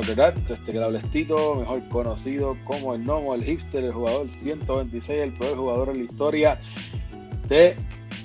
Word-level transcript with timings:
Soccer 0.00 0.16
Dad, 0.16 0.96
este 0.96 1.08
Tito, 1.10 1.56
mejor 1.56 1.86
conocido 1.88 2.56
como 2.64 2.94
el 2.94 3.04
Nomo, 3.04 3.34
el 3.34 3.44
hipster, 3.44 3.84
el 3.84 3.92
jugador 3.92 4.30
126, 4.30 5.20
el 5.20 5.32
peor 5.34 5.58
jugador 5.58 5.90
en 5.90 5.98
la 5.98 6.04
historia 6.04 6.60
de 7.48 7.76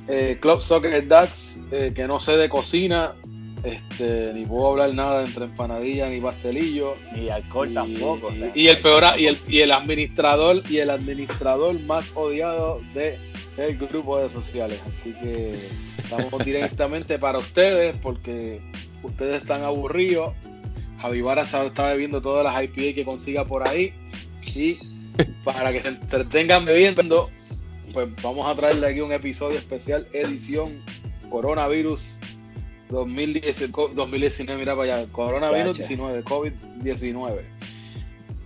eh, 0.08 0.38
Club 0.40 0.62
Soccer 0.62 1.08
Dads, 1.08 1.62
eh, 1.72 1.92
que 1.94 2.08
no 2.08 2.20
sé 2.20 2.38
de 2.38 2.48
cocina, 2.48 3.14
este, 3.64 4.34
ni 4.34 4.46
puedo 4.46 4.72
hablar 4.72 4.94
nada 4.94 5.26
entre 5.26 5.46
empanadilla 5.46 6.08
ni 6.08 6.22
pastelillo. 6.22 6.94
Ni 7.14 7.30
alcohol 7.30 7.74
tampoco. 7.74 8.30
Y, 8.54 8.68
el 8.68 8.80
peor, 8.80 9.04
y 9.18 9.26
el, 9.26 9.38
y 9.48 9.60
el 9.60 9.72
administrador, 9.72 10.62
y 10.70 10.78
el 10.78 10.90
administrador 10.92 11.80
más 11.82 12.12
odiado 12.16 12.80
de 12.94 13.18
el 13.58 13.78
grupo 13.78 14.20
de 14.20 14.30
sociales. 14.30 14.84
Así 14.90 15.14
que 15.14 15.58
estamos 15.98 16.46
directamente 16.46 17.20
para 17.20 17.40
ustedes 17.40 17.96
porque 18.02 18.62
ustedes 19.04 19.42
están 19.42 19.64
aburridos. 19.64 20.34
Javi 21.00 21.22
Vara 21.22 21.42
está 21.44 21.88
bebiendo 21.88 22.22
todas 22.22 22.44
las 22.44 22.64
IPA 22.64 22.96
que 22.96 23.06
consiga 23.06 23.46
por 23.46 23.68
ahí. 23.68 23.94
Y 24.56 24.78
para 25.44 25.72
que 25.72 25.82
se 25.82 25.90
entretengan 25.90 26.66
bebiendo, 26.66 27.30
pues 27.94 28.08
vamos 28.22 28.48
a 28.48 28.56
traerle 28.56 28.88
aquí 28.88 29.02
un 29.02 29.12
episodio 29.12 29.58
especial, 29.58 30.08
edición 30.14 30.68
coronavirus 31.30 32.20
2019, 32.90 34.60
mira 34.60 34.76
para 34.76 34.98
allá, 34.98 35.12
coronavirus 35.12 35.78
19, 35.78 36.24
COVID-19 36.24 37.56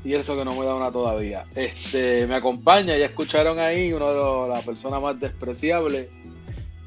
y 0.03 0.13
eso 0.13 0.35
que 0.37 0.45
no 0.45 0.55
me 0.55 0.65
da 0.65 0.75
una 0.75 0.91
todavía. 0.91 1.45
Este, 1.55 2.25
me 2.25 2.35
acompaña, 2.35 2.95
ya 2.97 3.05
escucharon 3.05 3.59
ahí, 3.59 3.91
uno 3.91 4.43
de 4.43 4.49
las 4.49 4.65
personas 4.65 5.01
más 5.01 5.19
despreciables, 5.19 6.07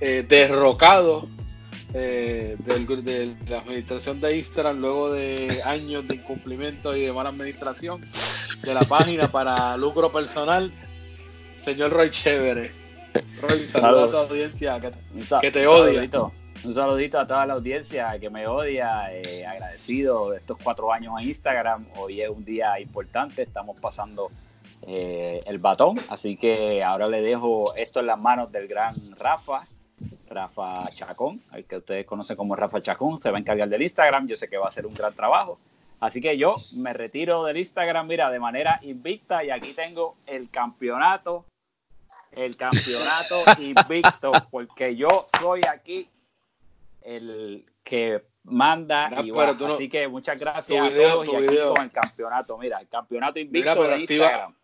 eh, 0.00 0.24
derrocado 0.26 1.28
eh, 1.94 2.56
del, 2.58 3.04
de 3.04 3.34
la 3.48 3.58
administración 3.58 4.20
de 4.20 4.38
Instagram 4.38 4.78
luego 4.78 5.12
de 5.12 5.60
años 5.64 6.06
de 6.08 6.16
incumplimiento 6.16 6.96
y 6.96 7.02
de 7.02 7.12
mala 7.12 7.30
administración 7.30 8.04
de 8.62 8.74
la 8.74 8.82
página 8.82 9.30
para 9.30 9.76
lucro 9.76 10.10
personal, 10.10 10.72
señor 11.58 11.90
Roy 11.92 12.10
Chévere. 12.10 12.72
Roy, 13.40 13.66
saludos 13.66 14.08
a 14.08 14.10
tu 14.10 14.16
audiencia 14.16 14.80
que, 15.40 15.50
te 15.50 15.66
odia. 15.66 16.08
Un 16.64 16.74
saludito 16.74 17.18
a 17.18 17.26
toda 17.26 17.44
la 17.44 17.54
audiencia 17.54 18.16
que 18.20 18.30
me 18.30 18.46
odia, 18.46 19.06
eh, 19.12 19.44
agradecido 19.44 20.30
de 20.30 20.36
estos 20.36 20.58
cuatro 20.62 20.92
años 20.92 21.14
en 21.20 21.28
Instagram. 21.28 21.86
Hoy 21.96 22.22
es 22.22 22.30
un 22.30 22.44
día 22.44 22.78
importante, 22.78 23.42
estamos 23.42 23.76
pasando 23.80 24.30
eh, 24.86 25.40
el 25.46 25.58
batón, 25.58 25.98
así 26.08 26.36
que 26.36 26.84
ahora 26.84 27.08
le 27.08 27.20
dejo 27.20 27.64
esto 27.76 27.98
en 27.98 28.06
las 28.06 28.18
manos 28.18 28.52
del 28.52 28.68
gran 28.68 28.92
Rafa, 29.18 29.66
Rafa 30.32 30.90
Chacón, 30.94 31.42
el 31.52 31.64
que 31.64 31.76
ustedes 31.76 32.06
conocen 32.06 32.36
como 32.36 32.56
Rafa 32.56 32.80
Chacón, 32.80 33.20
se 33.20 33.30
va 33.30 33.36
a 33.36 33.40
encargar 33.40 33.68
del 33.68 33.82
Instagram, 33.82 34.26
yo 34.26 34.36
sé 34.36 34.48
que 34.48 34.56
va 34.56 34.66
a 34.66 34.68
hacer 34.68 34.86
un 34.86 34.94
gran 34.94 35.14
trabajo. 35.14 35.58
Así 36.00 36.20
que 36.20 36.36
yo 36.36 36.56
me 36.76 36.92
retiro 36.92 37.44
del 37.44 37.58
Instagram, 37.58 38.06
mira, 38.08 38.30
de 38.30 38.40
manera 38.40 38.76
invicta 38.82 39.44
y 39.44 39.50
aquí 39.50 39.72
tengo 39.72 40.16
el 40.26 40.50
campeonato, 40.50 41.44
el 42.32 42.56
campeonato 42.56 43.36
invicto, 43.60 44.32
porque 44.50 44.96
yo 44.96 45.26
soy 45.38 45.60
aquí 45.70 46.08
el 47.02 47.64
que 47.84 48.24
manda 48.44 49.10
y 49.22 49.30
Así 49.30 49.88
que 49.88 50.08
muchas 50.08 50.40
gracias 50.40 50.80
a 50.80 50.90
todos 50.90 51.28
y 51.28 51.36
aquí 51.36 51.56
con 51.74 51.84
el 51.84 51.90
campeonato. 51.92 52.58
Mira, 52.58 52.80
el 52.80 52.88
campeonato 52.88 53.38
invicto 53.38 53.82
de 53.84 54.00
Instagram. 54.00 54.50
Activa, 54.50 54.61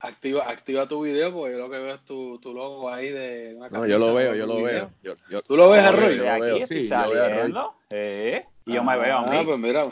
activa 0.00 0.86
tu 0.86 1.02
video 1.02 1.32
porque 1.32 1.52
yo 1.52 1.58
lo 1.58 1.70
que 1.70 1.78
veo 1.78 1.94
es 1.94 2.04
tu, 2.04 2.38
tu 2.38 2.52
logo 2.52 2.90
ahí 2.90 3.10
de 3.10 3.54
una 3.56 3.68
No, 3.68 3.86
yo 3.86 3.98
lo 3.98 4.14
veo, 4.14 4.34
yo 4.34 4.46
lo 4.46 4.62
veo. 4.62 4.90
Yo, 5.02 5.42
¿Tú 5.42 5.56
lo 5.56 5.70
ves, 5.70 5.82
Arroyo? 5.82 6.24
Yo 6.24 6.38
lo 6.38 6.40
veo, 6.40 6.66
sí, 6.66 6.88
yo 6.88 7.04
veo 7.08 7.74
eh, 7.90 8.44
y 8.66 8.74
yo 8.74 8.84
me 8.84 8.96
veo 8.98 9.18
a 9.18 9.22
mí. 9.26 9.36
Ah, 9.38 9.42
pues 9.44 9.58
mira, 9.58 9.82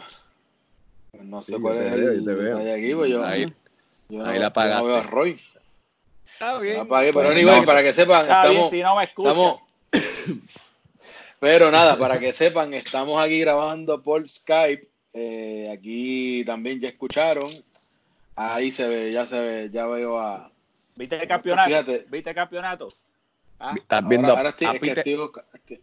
no 1.22 1.38
sé 1.38 1.58
cuál 1.60 1.76
es 1.76 1.92
el 1.92 2.24
te 2.24 2.34
veo. 2.34 2.58
aquí, 2.58 2.94
pues 2.94 3.10
yo, 3.10 3.24
ahí, 3.24 3.52
yo 4.08 4.24
ahí 4.24 4.38
la 4.38 4.46
apagaste. 4.48 4.82
No 4.82 4.86
veo 4.86 4.96
a 4.96 5.02
Roy. 5.02 5.40
Está 6.32 6.58
bien. 6.58 6.80
Apagué, 6.80 7.12
pero 7.12 7.28
pues, 7.28 7.38
igual, 7.38 7.64
para 7.64 7.82
que 7.82 7.92
sepan, 7.92 8.22
Está 8.22 8.42
estamos, 8.42 8.70
bien, 8.70 8.70
si 8.70 8.82
no 8.82 8.96
me 8.96 9.04
estamos, 9.04 9.60
pero 11.40 11.70
nada, 11.70 11.96
para 11.96 12.18
que 12.18 12.32
sepan, 12.32 12.74
estamos 12.74 13.22
aquí 13.22 13.38
grabando 13.38 14.02
por 14.02 14.28
Skype. 14.28 14.88
Eh, 15.12 15.70
aquí 15.72 16.44
también 16.44 16.80
ya 16.80 16.88
escucharon. 16.88 17.48
Ahí 18.36 18.70
se 18.70 18.88
ve, 18.88 19.12
ya 19.12 19.26
se 19.26 19.40
ve, 19.40 19.70
ya 19.70 19.86
veo 19.86 20.18
a. 20.18 20.50
¿Viste 20.96 21.16
el 21.16 21.28
campeonato? 21.28 21.68
Fíjate. 21.68 22.06
¿Viste 22.10 22.30
el 22.30 22.36
campeonato? 22.36 22.88
¿Ah? 23.58 23.74
Estás 23.76 24.08
viendo 24.08 24.28
ahora, 24.28 24.48
estoy, 24.50 24.66
a 24.66 24.72
Peter, 24.72 24.98
estoy, 24.98 25.80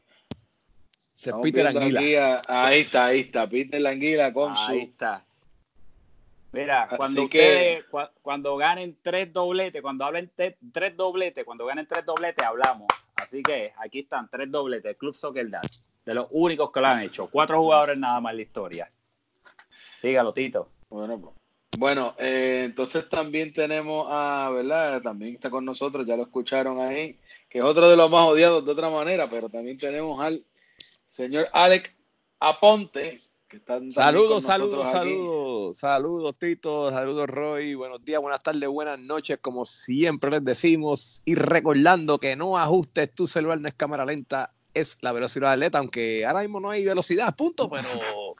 se 1.22 1.32
Peter 1.42 1.68
Anguila. 1.68 2.42
ahí 2.48 2.82
está, 2.82 3.06
ahí 3.06 3.20
está, 3.22 3.48
Peter 3.48 3.86
Anguila 3.86 4.34
con 4.34 4.52
ahí 4.52 4.58
su. 4.58 4.72
Ahí 4.72 4.80
está. 4.82 5.26
Mira, 6.52 6.90
cuando 6.98 7.24
ustedes, 7.24 7.86
cuando 8.22 8.58
ganen 8.58 8.98
tres 9.02 9.32
dobletes, 9.32 9.82
cuando 9.82 10.04
hablen 10.04 10.30
tres 10.36 10.98
dobletes, 10.98 11.46
cuando 11.46 11.66
ganen 11.66 11.88
tres 11.88 12.06
dobletes, 12.06 12.46
hablamos. 12.46 12.88
Así 13.16 13.42
que 13.42 13.72
aquí 13.78 14.00
están 14.00 14.30
tres 14.30 14.52
dobletes, 14.52 14.98
Club 14.98 15.16
Soccer 15.16 15.50
Dad, 15.50 15.62
de 16.04 16.14
los 16.14 16.28
únicos 16.32 16.72
que 16.72 16.82
lo 16.82 16.88
han 16.88 17.04
hecho. 17.04 17.30
Cuatro 17.30 17.58
jugadores 17.60 17.98
nada 17.98 18.20
más 18.20 18.32
en 18.32 18.38
la 18.38 18.44
historia. 18.44 18.92
Dígalo, 20.04 20.34
Tito. 20.34 20.68
Bueno, 20.90 21.18
pues. 21.20 21.41
Bueno, 21.78 22.16
eh, 22.20 22.64
entonces 22.66 23.08
también 23.08 23.54
tenemos 23.54 24.08
a, 24.10 24.50
¿verdad? 24.54 25.02
También 25.02 25.36
está 25.36 25.50
con 25.50 25.64
nosotros, 25.64 26.06
ya 26.06 26.18
lo 26.18 26.24
escucharon 26.24 26.80
ahí, 26.80 27.18
que 27.50 27.60
es 27.60 27.64
otro 27.64 27.90
de 27.90 27.96
los 27.96 28.12
más 28.12 28.28
odiados 28.28 28.66
de 28.66 28.72
otra 28.72 28.90
manera, 28.90 29.28
pero 29.30 29.48
también 29.50 29.78
tenemos 29.78 30.22
al 30.22 30.44
señor 31.08 31.48
Alec 31.54 31.96
Aponte, 32.40 33.22
saludos, 33.90 34.44
saludos, 34.44 34.92
saludos, 34.92 35.78
saludos 35.78 36.36
Tito, 36.38 36.92
saludos 36.92 37.28
Roy, 37.28 37.74
buenos 37.76 38.04
días, 38.04 38.22
buenas 38.22 38.44
tardes, 38.44 38.68
buenas 38.68 39.00
noches, 39.00 39.40
como 39.42 39.64
siempre 39.64 40.30
les 40.30 40.44
decimos, 40.44 41.22
y 41.24 41.36
recordando 41.36 42.20
que 42.20 42.36
no 42.36 42.58
ajustes 42.58 43.16
tu 43.16 43.28
celular, 43.28 43.60
no 43.60 43.70
es 43.70 43.76
cámara 43.76 44.06
lenta, 44.06 44.54
es 44.74 44.98
la 45.02 45.12
velocidad 45.12 45.54
atleta, 45.54 45.78
aunque 45.78 46.26
ahora 46.26 46.42
mismo 46.42 46.60
no 46.60 46.70
hay 46.70 46.86
velocidad, 46.86 47.36
punto, 47.36 47.70
pero 47.70 47.82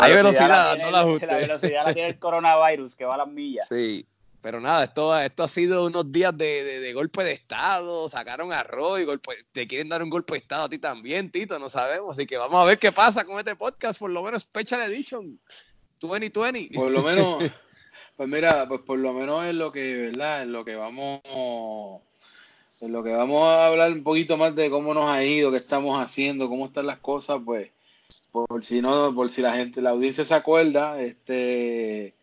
hay 0.00 0.12
velocidad, 0.12 0.76
no 0.78 0.90
la 0.90 1.00
ajustes. 1.00 1.28
La 1.28 1.36
velocidad 1.36 1.86
la 1.86 1.94
tiene 1.94 2.08
el 2.08 2.18
coronavirus, 2.18 2.94
que 2.94 3.04
va 3.04 3.14
a 3.14 3.18
las 3.18 3.28
millas. 3.28 3.68
Sí, 3.68 4.06
pero 4.46 4.60
nada, 4.60 4.84
esto, 4.84 5.18
esto 5.18 5.42
ha 5.42 5.48
sido 5.48 5.86
unos 5.86 6.12
días 6.12 6.38
de, 6.38 6.92
golpe 6.94 7.24
de 7.24 7.32
Estado, 7.32 8.08
sacaron 8.08 8.52
a 8.52 8.62
Roy, 8.62 9.04
golpe, 9.04 9.32
te 9.50 9.66
quieren 9.66 9.88
dar 9.88 10.04
un 10.04 10.08
golpe 10.08 10.34
de 10.34 10.38
Estado 10.38 10.66
a 10.66 10.68
ti 10.68 10.78
también, 10.78 11.32
Tito, 11.32 11.58
no 11.58 11.68
sabemos. 11.68 12.16
Así 12.16 12.26
que 12.26 12.36
vamos 12.36 12.62
a 12.62 12.64
ver 12.64 12.78
qué 12.78 12.92
pasa 12.92 13.24
con 13.24 13.40
este 13.40 13.56
podcast, 13.56 13.98
por 13.98 14.10
lo 14.10 14.22
menos 14.22 14.42
Special 14.42 14.82
Edition 14.82 15.36
2020. 15.98 16.78
Por 16.78 16.92
lo 16.92 17.02
menos, 17.02 17.42
pues 18.16 18.28
mira, 18.28 18.68
pues 18.68 18.82
por 18.82 19.00
lo 19.00 19.12
menos 19.12 19.44
es 19.46 19.54
lo 19.56 19.72
que, 19.72 20.10
¿verdad? 20.10 20.42
En 20.42 20.52
lo 20.52 20.64
que 20.64 20.76
vamos, 20.76 21.22
en 22.82 22.92
lo 22.92 23.02
que 23.02 23.10
vamos 23.10 23.44
a 23.44 23.66
hablar 23.66 23.90
un 23.90 24.04
poquito 24.04 24.36
más 24.36 24.54
de 24.54 24.70
cómo 24.70 24.94
nos 24.94 25.10
ha 25.10 25.24
ido, 25.24 25.50
qué 25.50 25.56
estamos 25.56 25.98
haciendo, 25.98 26.48
cómo 26.48 26.66
están 26.66 26.86
las 26.86 27.00
cosas, 27.00 27.40
pues, 27.44 27.70
por 28.32 28.64
si 28.64 28.80
no, 28.80 29.14
por 29.14 29.30
si 29.30 29.42
la 29.42 29.52
gente, 29.52 29.80
la 29.80 29.90
audiencia 29.90 30.24
se 30.24 30.34
acuerda, 30.34 31.00
este 31.00 32.14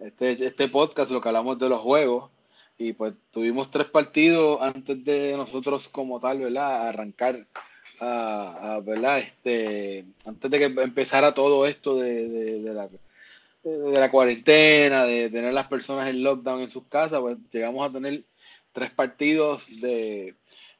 este, 0.00 0.44
este 0.44 0.68
podcast, 0.68 1.10
lo 1.10 1.20
que 1.20 1.28
hablamos 1.28 1.58
de 1.58 1.68
los 1.68 1.80
juegos, 1.80 2.30
y 2.78 2.92
pues 2.92 3.14
tuvimos 3.32 3.70
tres 3.70 3.86
partidos 3.86 4.60
antes 4.62 5.04
de 5.04 5.36
nosotros 5.36 5.88
como 5.88 6.20
tal, 6.20 6.38
¿verdad? 6.38 6.88
Arrancar, 6.88 7.46
a, 8.00 8.80
¿verdad? 8.84 9.18
Este, 9.18 10.04
antes 10.24 10.50
de 10.50 10.58
que 10.58 10.64
empezara 10.82 11.34
todo 11.34 11.66
esto 11.66 11.96
de, 11.96 12.88
la 13.64 14.10
cuarentena, 14.10 15.04
de 15.04 15.30
tener 15.30 15.52
las 15.52 15.66
personas 15.66 16.08
en 16.08 16.22
lockdown 16.22 16.60
en 16.60 16.68
sus 16.68 16.84
casas, 16.84 17.20
pues 17.20 17.36
llegamos 17.50 17.84
a 17.84 17.92
tener 17.92 18.22
tres 18.72 18.92
partidos 18.92 19.80
de, 19.80 20.36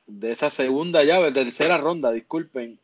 de 0.06 0.30
esa 0.30 0.50
segunda 0.50 1.02
llave, 1.02 1.32
tercera 1.32 1.76
ronda, 1.76 2.12
disculpen, 2.12 2.78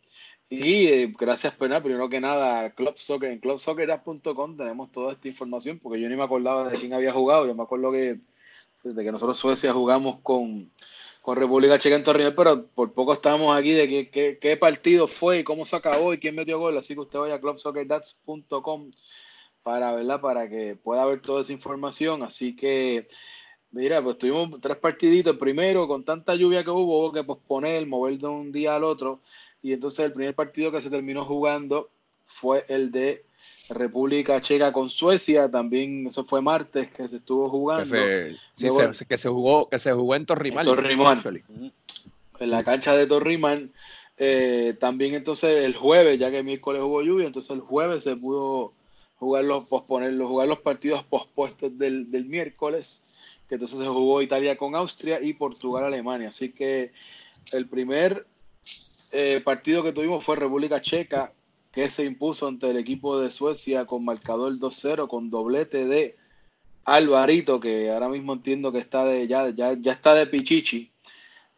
y 0.62 0.87
eh, 0.89 1.15
gracias, 1.19 1.55
Pena. 1.55 1.83
Primero 1.83 2.09
que 2.09 2.21
nada, 2.21 2.71
Club 2.71 2.95
Soccer, 2.97 3.31
en 3.31 3.39
clubsoccer.com 3.41 4.56
tenemos 4.56 4.93
toda 4.93 5.12
esta 5.12 5.29
información, 5.29 5.79
porque 5.79 6.01
yo 6.01 6.09
ni 6.09 6.17
me 6.17 6.23
acordaba 6.23 6.69
de 6.69 6.79
quién 6.79 6.93
había 6.93 7.12
jugado. 7.12 7.47
Yo 7.47 7.55
me 7.55 7.62
acuerdo 7.62 7.91
que 7.93 8.19
desde 8.83 9.05
que 9.05 9.12
nosotros 9.12 9.39
Suecia 9.39 9.73
jugamos 9.73 10.21
con, 10.23 10.71
con 11.23 11.37
República 11.37 11.79
Checa 11.79 11.97
en 11.97 12.05
Torreón, 12.05 12.35
pero 12.37 12.67
por 12.67 12.93
poco 12.93 13.15
estamos 13.15 13.56
aquí 13.56 13.73
de 13.73 14.11
qué, 14.11 14.39
qué, 14.41 14.56
partido 14.56 15.06
fue 15.09 15.41
y 15.41 15.45
cómo 15.45 15.65
se 15.65 15.77
acabó 15.77 16.12
y 16.12 16.19
quién 16.19 16.35
metió 16.35 16.59
gol. 16.59 16.77
Así 16.77 16.95
que 16.95 17.00
usted 17.00 17.19
vaya 17.19 17.37
a 17.37 17.41
clubsoccerdats.com 17.41 18.91
para 19.62 19.93
verla, 19.93 20.21
para 20.21 20.49
que 20.49 20.77
pueda 20.77 21.05
ver 21.07 21.23
toda 21.23 21.41
esa 21.41 21.53
información. 21.53 22.23
Así 22.23 22.55
que, 22.55 23.09
mira, 23.71 24.03
pues 24.03 24.19
tuvimos 24.19 24.61
tres 24.61 24.77
partiditos. 24.77 25.37
Primero, 25.39 25.89
con 25.89 26.05
tanta 26.05 26.35
lluvia 26.35 26.62
que 26.62 26.71
hubo, 26.71 27.00
hubo 27.00 27.12
que 27.12 27.25
posponer, 27.25 27.87
mover 27.87 28.19
de 28.19 28.27
un 28.27 28.53
día 28.53 28.77
al 28.77 28.85
otro 28.85 29.21
y 29.64 29.72
entonces 29.72 30.05
el 30.05 30.12
primer 30.12 30.34
partido 30.34 30.70
que 30.70 30.82
se 30.82 30.90
terminó 30.90 31.25
jugando 31.25 31.88
fue 32.26 32.66
el 32.69 32.93
de 32.93 33.25
República 33.70 34.38
Checa 34.43 34.75
con 34.75 34.90
Suecia, 34.90 35.50
también 35.50 36.06
eso 36.06 36.26
fue 36.26 36.43
martes 36.43 36.90
que 36.90 37.08
se 37.08 37.16
estuvo 37.16 37.49
jugando. 37.49 37.84
Que 37.90 38.37
se, 38.93 39.06
que 39.06 39.16
se 39.16 39.28
jugó, 39.31 39.70
que 39.70 39.78
se 39.78 39.90
jugó 39.93 40.16
en 40.16 40.26
Torrimán. 40.26 40.66
En 42.40 42.50
la 42.50 42.62
cancha 42.62 42.94
de 42.94 43.06
Torrimán. 43.06 43.72
Eh, 44.19 44.76
también 44.78 45.14
entonces 45.14 45.64
el 45.64 45.75
jueves, 45.75 46.19
ya 46.19 46.31
que 46.31 46.40
el 46.40 46.44
miércoles 46.44 46.82
hubo 46.82 47.00
lluvia, 47.00 47.26
entonces 47.26 47.50
el 47.50 47.61
jueves 47.61 48.05
se 48.05 48.16
pudo 48.16 48.75
jugar 49.16 49.46
los, 49.46 49.64
posponer, 49.70 50.14
jugar 50.19 50.46
los 50.46 50.58
partidos 50.58 51.05
pospuestos 51.05 51.78
del, 51.78 52.11
del 52.11 52.26
miércoles, 52.26 53.06
que 53.49 53.55
entonces 53.55 53.81
se 53.81 53.87
jugó 53.87 54.20
Italia 54.20 54.56
con 54.56 54.75
Austria 54.75 55.22
y 55.22 55.32
Portugal-Alemania. 55.32 56.28
Así 56.28 56.52
que 56.52 56.93
el 57.52 57.66
primer 57.66 58.26
eh, 59.14 59.40
partido 59.43 59.82
que 59.82 59.93
tuvimos 59.93 60.25
fue 60.25 60.37
República 60.37 60.82
Checa, 60.82 61.32
que 61.72 61.88
se 61.88 62.05
impuso 62.05 62.46
ante 62.46 62.70
el 62.70 62.76
equipo 62.76 63.19
de 63.19 63.31
Suecia 63.31 63.84
con 63.87 64.05
marcador 64.05 64.52
2-0, 64.52 65.08
con 65.08 65.31
doblete 65.31 65.87
de 65.87 66.16
Alvarito, 66.84 67.61
que 67.61 67.90
ahora 67.90 68.08
mismo 68.08 68.32
entiendo 68.32 68.70
que 68.72 68.78
está 68.78 69.05
de, 69.05 69.26
ya, 69.26 69.49
ya, 69.50 69.75
ya 69.81 69.93
está 69.93 70.14
de 70.14 70.26
Pichichi. 70.26 70.90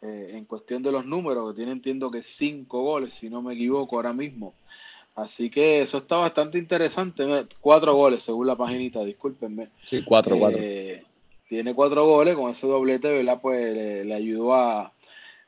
Eh, 0.02 0.32
en 0.34 0.44
cuestión 0.44 0.82
de 0.82 0.92
los 0.92 1.06
números, 1.06 1.50
que 1.50 1.56
tiene 1.56 1.72
entiendo 1.72 2.10
que 2.10 2.22
cinco 2.22 2.82
goles, 2.82 3.14
si 3.14 3.30
no 3.30 3.42
me 3.42 3.54
equivoco 3.54 3.96
ahora 3.96 4.12
mismo. 4.12 4.54
Así 5.14 5.48
que 5.48 5.80
eso 5.80 5.98
está 5.98 6.16
bastante 6.16 6.58
interesante. 6.58 7.24
Cuatro 7.60 7.94
goles, 7.94 8.22
según 8.22 8.46
la 8.46 8.56
paginita, 8.56 9.02
discúlpenme. 9.02 9.70
Sí, 9.82 10.02
cuatro, 10.04 10.38
cuatro. 10.38 10.58
Eh, 10.60 11.02
tiene 11.48 11.74
cuatro 11.74 12.04
goles, 12.04 12.36
con 12.36 12.50
ese 12.50 12.66
doblete, 12.66 13.10
¿verdad? 13.10 13.40
Pues 13.40 14.04
le, 14.04 14.14
ayudó 14.14 14.54
a, 14.54 14.92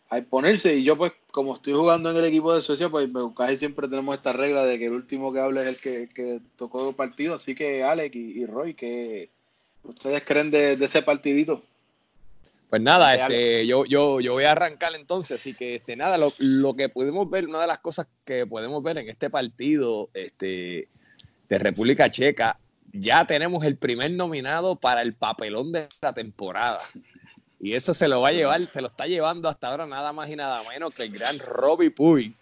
a 0.09 0.19
imponerse. 0.19 0.75
Y 0.77 0.85
yo, 0.85 0.97
pues, 0.97 1.13
como 1.31 1.55
estoy 1.55 1.75
jugando 1.75 2.11
en 2.11 2.17
el 2.17 2.25
equipo 2.25 2.55
de 2.55 2.63
Suecia, 2.63 2.89
pues 2.89 3.13
casi 3.37 3.57
siempre 3.57 3.89
tenemos 3.89 4.17
esta 4.17 4.33
regla 4.33 4.65
de 4.65 4.79
que 4.79 4.87
el 4.87 4.93
último 4.93 5.33
que 5.33 5.41
hable 5.41 5.63
es 5.63 5.67
el 5.69 5.77
que, 5.77 6.09
que 6.15 6.41
tocó 6.57 6.89
el 6.89 6.95
partido. 6.95 7.35
Así 7.35 7.55
que, 7.55 7.83
Alex 7.83 8.15
y, 8.17 8.47
Roy, 8.47 8.75
¿qué 8.75 9.31
ustedes 9.85 10.23
creen 10.25 10.51
de, 10.51 10.73
ese 10.73 11.03
partidito? 11.03 11.63
Pues 12.71 12.83
nada, 12.83 13.15
este, 13.15 13.67
yo, 13.67 13.87
yo, 13.87 14.21
yo 14.21 14.35
voy 14.35 14.45
a 14.45 14.53
arrancar 14.53 14.95
entonces, 14.95 15.41
así 15.41 15.55
que 15.55 15.77
este, 15.77 15.97
nada, 15.97 16.19
lo, 16.19 16.31
lo, 16.39 16.75
que 16.75 16.91
podemos 16.91 17.31
ver, 17.31 17.47
una 17.47 17.63
de 17.63 17.67
las 17.67 17.79
cosas 17.79 18.09
que 18.27 18.47
podemos 18.47 18.83
ver 18.83 18.99
en 18.99 19.09
este 19.09 19.31
partido 19.31 20.11
este, 20.13 20.89
de 21.49 21.59
República 21.59 22.11
Checa, 22.11 22.59
ya 22.93 23.27
tenemos 23.27 23.65
el 23.65 23.77
primer 23.77 24.11
nominado 24.11 24.77
para 24.77 25.01
el 25.01 25.15
papelón 25.15 25.73
de 25.73 25.89
la 26.03 26.13
temporada. 26.13 26.81
Y 27.61 27.75
eso 27.75 27.93
se 27.93 28.09
lo 28.09 28.21
va 28.21 28.29
a 28.29 28.33
llevar, 28.33 28.71
se 28.73 28.81
lo 28.81 28.87
está 28.87 29.07
llevando 29.07 29.49
hasta 29.49 29.69
ahora 29.69 29.87
nada 29.87 30.13
más 30.13 30.31
y 30.31 30.37
nada 30.37 30.63
menos 30.69 30.95
que 30.95 31.05
el 31.05 31.13
gran 31.13 31.39
Robbie 31.41 31.91
Puy, 31.91 32.37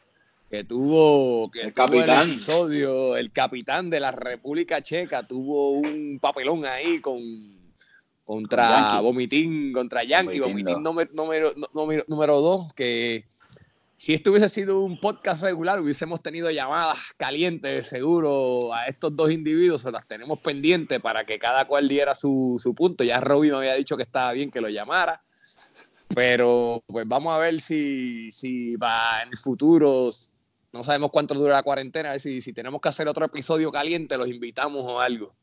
que 0.50 0.64
tuvo, 0.64 1.50
que 1.50 1.62
el 1.62 1.72
capitán. 1.72 2.28
episodio, 2.28 3.16
el 3.16 3.32
capitán 3.32 3.88
de 3.88 4.00
la 4.00 4.10
República 4.10 4.82
Checa, 4.82 5.26
tuvo 5.26 5.70
un 5.70 6.18
papelón 6.20 6.66
ahí 6.66 7.00
con 7.00 7.20
contra 8.24 9.00
Vomitín, 9.00 9.72
contra 9.72 10.02
Yankee, 10.02 10.40
Vomitín 10.40 10.82
número, 10.82 11.10
número, 11.14 11.54
número 12.08 12.40
dos, 12.40 12.72
que 12.74 13.24
si 13.96 14.12
esto 14.12 14.30
hubiese 14.30 14.48
sido 14.50 14.82
un 14.82 15.00
podcast 15.00 15.42
regular, 15.42 15.80
hubiésemos 15.80 16.22
tenido 16.22 16.50
llamadas 16.50 16.98
calientes, 17.16 17.86
seguro, 17.86 18.74
a 18.74 18.86
estos 18.86 19.16
dos 19.16 19.30
individuos, 19.30 19.82
se 19.82 19.90
las 19.90 20.06
tenemos 20.06 20.38
pendientes 20.40 21.00
para 21.00 21.24
que 21.24 21.38
cada 21.38 21.66
cual 21.66 21.88
diera 21.88 22.14
su, 22.14 22.74
punto. 22.76 23.04
Ya 23.04 23.20
Robin 23.20 23.52
me 23.52 23.58
había 23.58 23.74
dicho 23.74 23.96
que 23.96 24.02
estaba 24.02 24.32
bien 24.32 24.50
que 24.50 24.60
lo 24.60 24.68
llamara, 24.68 25.22
pero 26.14 26.82
pues 26.86 27.08
vamos 27.08 27.34
a 27.34 27.38
ver 27.38 27.60
si, 27.62 28.30
si 28.32 28.76
va 28.76 29.22
en 29.22 29.30
el 29.30 29.38
futuro, 29.38 30.10
no 30.72 30.84
sabemos 30.84 31.10
cuánto 31.10 31.34
dura 31.34 31.54
la 31.54 31.62
cuarentena, 31.62 32.10
a 32.10 32.12
ver 32.12 32.20
si, 32.20 32.42
si 32.42 32.52
tenemos 32.52 32.82
que 32.82 32.90
hacer 32.90 33.08
otro 33.08 33.24
episodio 33.24 33.72
caliente, 33.72 34.18
los 34.18 34.28
invitamos 34.28 34.84
o 34.84 35.00
algo. 35.00 35.34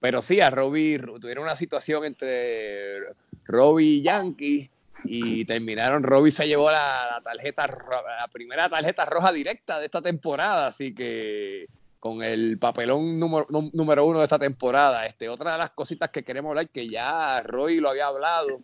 Pero 0.00 0.20
sí, 0.20 0.40
a 0.40 0.50
Robbie 0.50 0.98
tuvieron 1.20 1.44
una 1.44 1.54
situación 1.54 2.04
entre 2.04 3.14
Robbie 3.44 3.98
y 3.98 4.02
Yankee 4.02 4.68
y 5.04 5.44
terminaron, 5.44 6.02
Robbie 6.02 6.30
se 6.30 6.46
llevó 6.46 6.70
la, 6.70 7.20
tarjeta, 7.24 7.66
la 7.66 8.28
primera 8.28 8.68
tarjeta 8.68 9.04
roja 9.04 9.32
directa 9.32 9.78
de 9.78 9.86
esta 9.86 10.00
temporada, 10.02 10.68
así 10.68 10.94
que 10.94 11.66
con 12.02 12.22
el 12.22 12.58
papelón 12.58 13.20
número, 13.20 13.46
número 13.72 14.04
uno 14.04 14.18
de 14.18 14.24
esta 14.24 14.38
temporada. 14.38 15.06
Este, 15.06 15.28
otra 15.28 15.52
de 15.52 15.58
las 15.58 15.70
cositas 15.70 16.10
que 16.10 16.24
queremos 16.24 16.50
hablar, 16.50 16.68
que 16.68 16.88
ya 16.88 17.42
Roy 17.42 17.78
lo 17.78 17.90
había 17.90 18.06
hablado, 18.06 18.60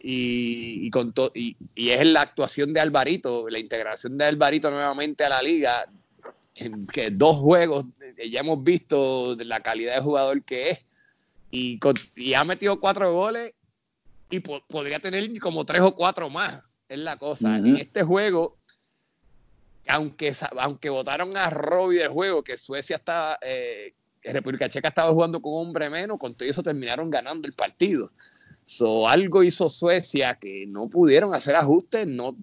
y, 0.00 0.90
con 0.90 1.12
y, 1.34 1.56
y, 1.74 1.90
es 1.90 2.06
la 2.06 2.22
actuación 2.22 2.72
de 2.72 2.80
Alvarito, 2.80 3.48
la 3.48 3.58
integración 3.58 4.18
de 4.18 4.24
Alvarito 4.24 4.70
nuevamente 4.70 5.24
a 5.24 5.28
la 5.28 5.42
liga, 5.42 5.86
en 6.56 6.86
que 6.86 7.10
dos 7.10 7.36
juegos 7.36 7.84
ya 8.30 8.40
hemos 8.40 8.62
visto 8.62 9.36
la 9.38 9.60
calidad 9.60 9.94
de 9.94 10.00
jugador 10.00 10.42
que 10.42 10.70
es, 10.70 10.86
y, 11.50 11.78
y 12.16 12.34
ha 12.34 12.44
metido 12.44 12.80
cuatro 12.80 13.12
goles 13.12 13.54
y 14.30 14.40
podría 14.40 14.98
tener 14.98 15.38
como 15.38 15.64
tres 15.64 15.82
o 15.82 15.94
cuatro 15.94 16.28
más. 16.30 16.62
Es 16.88 16.98
la 16.98 17.16
cosa. 17.16 17.56
En 17.56 17.76
este 17.76 18.02
juego, 18.02 18.56
aunque, 19.88 20.32
aunque 20.58 20.88
votaron 20.88 21.36
a 21.36 21.50
Robbie 21.50 21.98
del 21.98 22.10
juego, 22.10 22.44
que 22.44 22.56
Suecia 22.56 22.96
estaba, 22.96 23.38
eh, 23.42 23.94
República 24.22 24.68
Checa 24.68 24.88
estaba 24.88 25.12
jugando 25.12 25.40
con 25.40 25.52
hombre 25.54 25.90
menos, 25.90 26.18
con 26.18 26.34
todo 26.34 26.48
eso 26.48 26.62
terminaron 26.62 27.10
ganando 27.10 27.48
el 27.48 27.54
partido. 27.54 28.12
So, 28.66 29.08
algo 29.08 29.42
hizo 29.42 29.68
Suecia 29.68 30.36
que 30.36 30.64
no 30.66 30.88
pudieron 30.88 31.34
hacer 31.34 31.56
ajustes, 31.56 32.06
no 32.06 32.36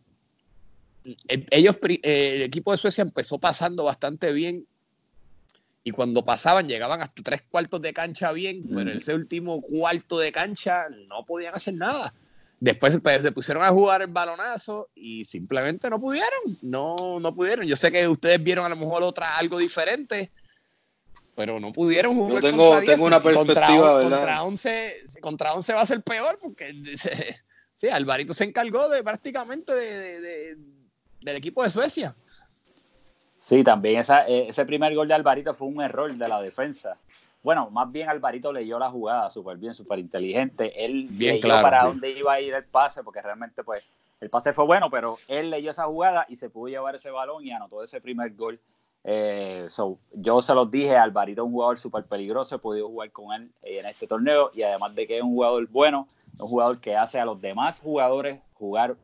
eh, 1.27 1.45
ellos 1.51 1.75
eh, 1.81 2.35
el 2.35 2.41
equipo 2.43 2.71
de 2.71 2.77
Suecia 2.77 3.01
empezó 3.01 3.37
pasando 3.39 3.83
bastante 3.83 4.31
bien 4.31 4.65
y 5.83 5.91
cuando 5.91 6.23
pasaban 6.23 6.67
llegaban 6.67 7.01
hasta 7.01 7.21
tres 7.21 7.41
cuartos 7.41 7.81
de 7.81 7.93
cancha 7.93 8.31
bien, 8.31 8.63
pero 8.67 8.91
en 8.91 8.97
ese 8.97 9.13
último 9.13 9.61
cuarto 9.61 10.17
de 10.17 10.31
cancha 10.31 10.87
no 11.09 11.25
podían 11.25 11.55
hacer 11.55 11.73
nada. 11.73 12.13
Después 12.59 12.97
pues, 13.03 13.21
se 13.21 13.33
pusieron 13.33 13.63
a 13.63 13.69
jugar 13.71 14.01
el 14.01 14.07
balonazo 14.07 14.89
y 14.95 15.25
simplemente 15.25 15.89
no 15.89 15.99
pudieron, 15.99 16.57
no, 16.61 17.19
no 17.19 17.35
pudieron. 17.35 17.67
Yo 17.67 17.75
sé 17.75 17.91
que 17.91 18.07
ustedes 18.07 18.41
vieron 18.41 18.65
a 18.65 18.69
lo 18.69 18.77
mejor 18.77 19.03
otra 19.03 19.37
algo 19.37 19.57
diferente, 19.57 20.31
pero 21.35 21.59
no 21.59 21.73
pudieron 21.73 22.15
jugar. 22.15 22.41
Yo 22.41 22.49
tengo, 22.49 22.79
tengo 22.79 23.05
una 23.05 23.19
perspectiva, 23.19 23.99
contra, 23.99 24.17
Contra 24.17 24.43
11, 24.43 25.03
contra 25.19 25.53
11 25.55 25.73
va 25.73 25.81
a 25.81 25.85
ser 25.85 26.01
peor 26.03 26.39
porque 26.41 26.73
sí, 27.75 27.89
Alvarito 27.89 28.33
se 28.33 28.45
encargó 28.45 28.87
de 28.87 29.03
prácticamente 29.03 29.73
de, 29.73 30.57
del 31.19 31.35
equipo 31.35 31.63
de 31.63 31.69
Suecia. 31.69 32.15
Sí, 33.43 33.63
también 33.63 34.03
eh, 34.27 34.45
ese 34.47 34.65
primer 34.65 34.95
gol 34.95 35.07
de 35.07 35.13
Alvarito 35.13 35.53
fue 35.53 35.67
un 35.67 35.81
error 35.81 36.13
de 36.13 36.27
la 36.27 36.41
defensa. 36.41 36.97
Bueno, 37.43 37.69
más 37.69 37.91
bien 37.91 38.07
Alvarito 38.07 38.53
leyó 38.53 38.79
la 38.79 38.89
jugada 38.89 39.29
súper 39.29 39.57
bien, 39.57 39.73
súper 39.73 39.99
inteligente. 39.99 40.85
Él 40.85 41.07
bien 41.09 41.41
leyó 41.41 41.61
para 41.61 41.83
dónde 41.83 42.11
iba 42.11 42.33
a 42.33 42.39
ir 42.39 42.53
el 42.53 42.63
pase, 42.63 43.03
porque 43.03 43.21
realmente 43.21 43.61
pues 43.65 43.83
el 44.21 44.29
pase 44.29 44.53
fue 44.53 44.65
bueno, 44.65 44.89
pero 44.89 45.17
él 45.27 45.49
leyó 45.49 45.71
esa 45.71 45.83
jugada 45.83 46.25
y 46.29 46.37
se 46.37 46.49
pudo 46.49 46.69
llevar 46.69 46.95
ese 46.95 47.11
balón 47.11 47.45
y 47.45 47.51
anotó 47.51 47.83
ese 47.83 47.99
primer 47.99 48.33
gol. 48.33 48.57
Eh, 49.03 49.57
yo 50.13 50.41
se 50.41 50.53
los 50.53 50.71
dije, 50.71 50.95
Alvarito 50.95 51.41
es 51.41 51.45
un 51.45 51.51
jugador 51.51 51.77
súper 51.77 52.05
peligroso, 52.05 52.55
he 52.55 52.59
podido 52.59 52.87
jugar 52.87 53.11
con 53.11 53.33
él 53.33 53.51
en 53.61 53.85
este 53.85 54.07
torneo 54.07 54.51
y 54.53 54.63
además 54.63 54.95
de 54.95 55.05
que 55.05 55.17
es 55.17 55.23
un 55.23 55.33
jugador 55.33 55.67
bueno, 55.67 56.07
es 56.33 56.39
un 56.39 56.47
jugador 56.47 56.79
que 56.79 56.95
hace 56.95 57.19
a 57.19 57.25
los 57.25 57.41
demás 57.41 57.81
jugadores 57.81 58.39
jugar, 58.53 58.95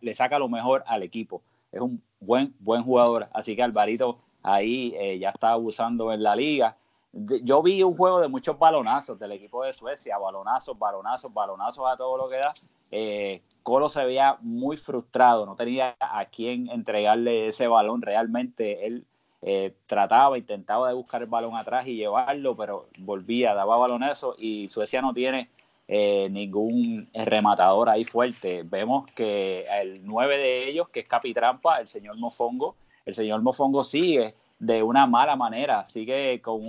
le 0.00 0.14
saca 0.14 0.38
lo 0.38 0.48
mejor 0.48 0.82
al 0.86 1.02
equipo. 1.02 1.42
Es 1.70 1.82
un 1.82 2.02
buen, 2.22 2.54
buen 2.60 2.82
jugador. 2.82 3.28
Así 3.32 3.54
que 3.54 3.62
Alvarito 3.62 4.16
ahí 4.42 4.94
eh, 4.96 5.18
ya 5.18 5.30
está 5.30 5.50
abusando 5.52 6.12
en 6.12 6.22
la 6.22 6.34
liga. 6.34 6.76
Yo 7.12 7.62
vi 7.62 7.82
un 7.82 7.90
juego 7.90 8.20
de 8.20 8.28
muchos 8.28 8.58
balonazos 8.58 9.18
del 9.18 9.32
equipo 9.32 9.62
de 9.64 9.74
Suecia, 9.74 10.16
balonazos, 10.16 10.78
balonazos, 10.78 11.32
balonazos 11.34 11.84
a 11.92 11.96
todo 11.96 12.16
lo 12.16 12.28
que 12.30 12.36
da. 12.36 12.52
Eh, 12.90 13.42
Colo 13.62 13.90
se 13.90 14.04
veía 14.04 14.38
muy 14.40 14.78
frustrado, 14.78 15.44
no 15.44 15.54
tenía 15.54 15.94
a 16.00 16.24
quién 16.24 16.70
entregarle 16.70 17.48
ese 17.48 17.66
balón. 17.66 18.00
Realmente 18.00 18.86
él 18.86 19.04
eh, 19.42 19.74
trataba, 19.86 20.38
intentaba 20.38 20.88
de 20.88 20.94
buscar 20.94 21.20
el 21.20 21.28
balón 21.28 21.54
atrás 21.54 21.86
y 21.86 21.96
llevarlo, 21.96 22.56
pero 22.56 22.86
volvía, 22.98 23.54
daba 23.54 23.76
balonazos 23.76 24.36
y 24.38 24.70
Suecia 24.70 25.02
no 25.02 25.12
tiene 25.12 25.50
eh, 25.88 26.28
ningún 26.30 27.08
rematador 27.12 27.88
ahí 27.88 28.04
fuerte. 28.04 28.62
Vemos 28.64 29.10
que 29.14 29.64
el 29.80 30.04
nueve 30.04 30.38
de 30.38 30.68
ellos, 30.68 30.88
que 30.88 31.00
es 31.00 31.08
Capitrampa, 31.08 31.80
el 31.80 31.88
señor 31.88 32.16
Mofongo, 32.16 32.76
el 33.04 33.14
señor 33.14 33.42
Mofongo 33.42 33.82
sigue 33.82 34.34
de 34.58 34.82
una 34.82 35.06
mala 35.06 35.34
manera, 35.34 35.86
sigue 35.88 36.40
con 36.40 36.62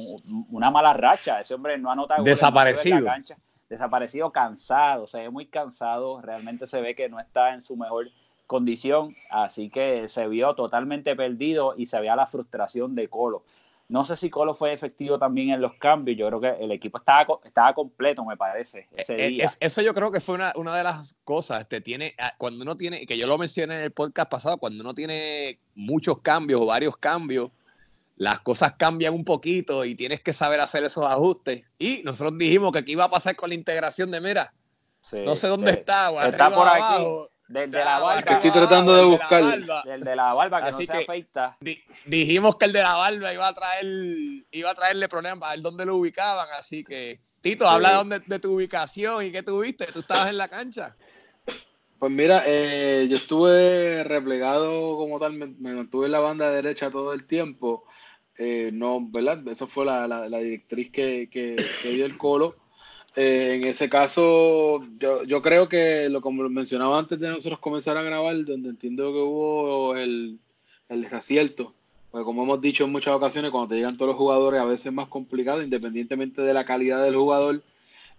una 0.50 0.72
mala 0.72 0.94
racha. 0.94 1.40
Ese 1.40 1.54
hombre 1.54 1.78
no 1.78 1.92
ha 1.92 1.96
notado 1.96 2.24
desaparecido. 2.24 3.06
cancha, 3.06 3.36
desaparecido, 3.70 4.32
cansado, 4.32 5.06
se 5.06 5.20
ve 5.20 5.30
muy 5.30 5.46
cansado, 5.46 6.20
realmente 6.22 6.66
se 6.66 6.82
ve 6.82 6.96
que 6.96 7.08
no 7.08 7.20
está 7.20 7.54
en 7.54 7.62
su 7.62 7.78
mejor 7.78 8.08
condición, 8.48 9.16
así 9.30 9.70
que 9.70 10.08
se 10.08 10.28
vio 10.28 10.54
totalmente 10.56 11.16
perdido 11.16 11.76
y 11.78 11.86
se 11.86 12.00
veía 12.00 12.16
la 12.16 12.26
frustración 12.28 12.96
de 12.96 13.08
Colo. 13.10 13.44
No 13.90 14.06
sé 14.06 14.16
si 14.18 14.30
Colo 14.30 14.54
fue 14.54 14.74
efectivo 14.74 15.20
también 15.20 15.50
en 15.50 15.62
los 15.62 15.74
cambios. 15.74 16.18
Yo 16.18 16.28
creo 16.28 16.40
que 16.40 16.64
el 16.64 16.72
equipo 16.72 16.98
estaba, 16.98 17.40
estaba 17.44 17.74
completo, 17.74 18.24
me 18.24 18.38
parece, 18.38 18.88
ese 18.96 19.26
eh, 19.26 19.30
día. 19.30 19.50
eso 19.60 19.82
yo 19.82 19.94
creo 19.94 20.12
que 20.12 20.20
fue 20.20 20.36
una, 20.36 20.54
de 20.54 20.84
las 20.84 21.16
cosas. 21.24 21.68
Te 21.68 21.82
tiene, 21.82 22.16
ah, 22.18 22.34
cuando 22.38 22.64
uno 22.64 22.78
tiene, 22.78 23.06
que 23.06 23.18
yo 23.18 23.28
lo 23.28 23.38
mencioné 23.38 23.78
en 23.78 23.84
el 23.84 23.92
podcast 23.92 24.32
pasado, 24.32 24.58
cuando 24.58 24.82
uno 24.84 24.94
tiene 24.94 25.60
muchos 25.76 26.22
cambios 26.22 26.62
o 26.62 26.66
varios 26.66 26.98
cambios, 26.98 27.52
las 28.16 28.40
cosas 28.40 28.76
cambian 28.78 29.14
un 29.14 29.26
poquito 29.26 29.84
y 29.86 29.96
tienes 29.96 30.22
que 30.22 30.34
saber 30.34 30.60
hacer 30.60 30.84
esos 30.84 31.06
ajustes. 31.06 31.64
Y 31.78 32.02
nosotros 32.04 32.38
dijimos 32.38 32.72
que 32.72 32.80
aquí 32.80 32.94
iba 32.94 33.06
a 33.06 33.10
pasar 33.10 33.36
con 33.36 33.50
la 33.50 33.56
integración 33.56 34.12
de 34.12 34.22
Mira. 34.22 34.54
no 35.12 35.36
sé 35.36 35.48
dónde 35.48 35.72
está, 35.72 36.10
está 36.28 36.52
por 36.52 36.68
aquí. 36.68 37.04
Del 37.54 37.70
de 37.70 37.86
la 37.86 38.00
barba. 38.00 38.24
Que 38.24 38.34
estoy 38.34 38.52
tratando 38.52 38.96
de 38.96 39.04
buscar. 39.04 39.84
Del 39.86 40.04
de 40.04 40.16
la 40.16 40.34
barba 40.34 40.66
que 40.66 40.72
no 40.72 40.78
se 40.78 40.92
afeita. 40.92 41.58
dijimos 42.06 42.56
que 42.56 42.66
el 42.66 42.74
de 42.74 42.82
la 42.82 42.94
barba 42.96 43.34
iba 43.34 43.48
a 43.48 43.54
traer, 43.54 43.86
iba 44.52 44.72
a 44.72 44.76
traerle 44.76 45.08
problemas 45.08 45.40
para 45.40 45.52
ver 45.52 45.62
dónde 45.62 45.86
lo 45.86 45.98
ubicaban, 45.98 46.48
así 46.58 46.84
que 46.84 47.22
Tito, 47.42 47.68
habla 47.68 48.04
de, 48.06 48.22
de, 48.26 48.40
tu 48.40 48.54
ubicación 48.56 49.26
y 49.26 49.32
qué 49.32 49.44
tuviste. 49.44 49.86
¿Tú 49.88 50.00
estabas 50.00 50.30
en 50.30 50.38
la 50.38 50.48
cancha? 50.48 50.96
Pues 52.00 52.12
mira, 52.12 52.44
eh, 52.46 53.06
yo 53.10 53.16
estuve 53.16 54.04
replegado 54.04 54.98
como 54.98 55.20
tal, 55.20 55.34
me, 55.34 55.48
mantuve 55.74 56.08
en 56.08 56.12
la 56.12 56.20
banda 56.20 56.50
derecha 56.50 56.90
todo 56.90 57.14
el 57.14 57.26
tiempo. 57.28 57.86
Eh, 58.38 58.72
no, 58.74 59.00
¿verdad? 59.02 59.48
Eso 59.48 59.68
fue 59.68 59.86
la, 59.86 60.08
la, 60.08 60.40
directriz 60.40 60.92
que, 60.92 61.30
que, 61.30 61.56
dio 61.84 62.06
el 62.06 62.18
Colo. 62.18 62.56
Eh, 63.16 63.56
en 63.56 63.68
ese 63.68 63.90
caso, 63.90 64.84
yo, 64.98 65.24
yo, 65.24 65.42
creo 65.42 65.70
que 65.70 66.10
lo 66.10 66.22
como 66.22 66.50
mencionaba 66.50 66.98
antes 66.98 67.20
de 67.20 67.30
nosotros 67.30 67.60
comenzar 67.60 67.96
a 67.98 68.02
grabar, 68.04 68.44
donde 68.44 68.70
entiendo 68.70 69.12
que 69.14 69.20
hubo 69.20 69.96
el, 69.96 70.40
el 70.90 71.02
desacierto, 71.04 71.74
porque 72.10 72.26
como 72.26 72.44
hemos 72.44 72.62
dicho 72.62 72.84
en 72.86 72.92
muchas 72.92 73.14
ocasiones, 73.14 73.52
cuando 73.52 73.70
te 73.70 73.76
llegan 73.76 73.98
todos 73.98 74.10
los 74.10 74.18
jugadores, 74.18 74.62
a 74.62 74.66
veces 74.66 74.88
es 74.88 74.94
más 74.94 75.08
complicado, 75.08 75.62
independientemente 75.62 76.42
de 76.42 76.54
la 76.54 76.66
calidad 76.66 77.04
del 77.04 77.16
jugador, 77.16 77.64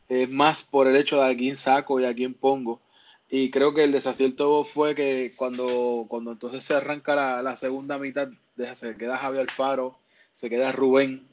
es 0.08 0.30
más 0.30 0.64
por 0.64 0.86
el 0.86 0.96
hecho 0.96 1.16
de 1.16 1.30
a 1.30 1.36
quién 1.36 1.56
saco 1.56 2.00
y 2.00 2.04
a 2.04 2.14
quién 2.14 2.34
pongo. 2.34 2.80
Y 3.30 3.50
creo 3.50 3.74
que 3.74 3.84
el 3.84 3.92
desacierto 3.92 4.64
fue 4.64 4.94
que 4.94 5.34
cuando, 5.36 6.06
cuando 6.08 6.32
entonces 6.32 6.64
se 6.64 6.74
arranca 6.74 7.42
la, 7.42 7.56
segunda 7.56 7.98
mitad, 7.98 8.28
se 8.74 8.96
queda 8.96 9.18
Javier 9.18 9.42
Alfaro, 9.42 9.98
se 10.34 10.50
queda 10.50 10.72
Rubén. 10.72 11.26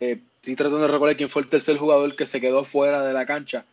Eh, 0.00 0.20
estoy 0.44 0.56
tratando 0.56 0.80
de 0.80 0.88
recordar 0.88 1.16
quién 1.16 1.30
fue 1.30 1.40
el 1.40 1.48
tercer 1.48 1.78
jugador 1.78 2.14
que 2.14 2.26
se 2.26 2.38
quedó 2.38 2.66
fuera 2.66 3.02
de 3.02 3.14
la 3.14 3.24
cancha, 3.24 3.64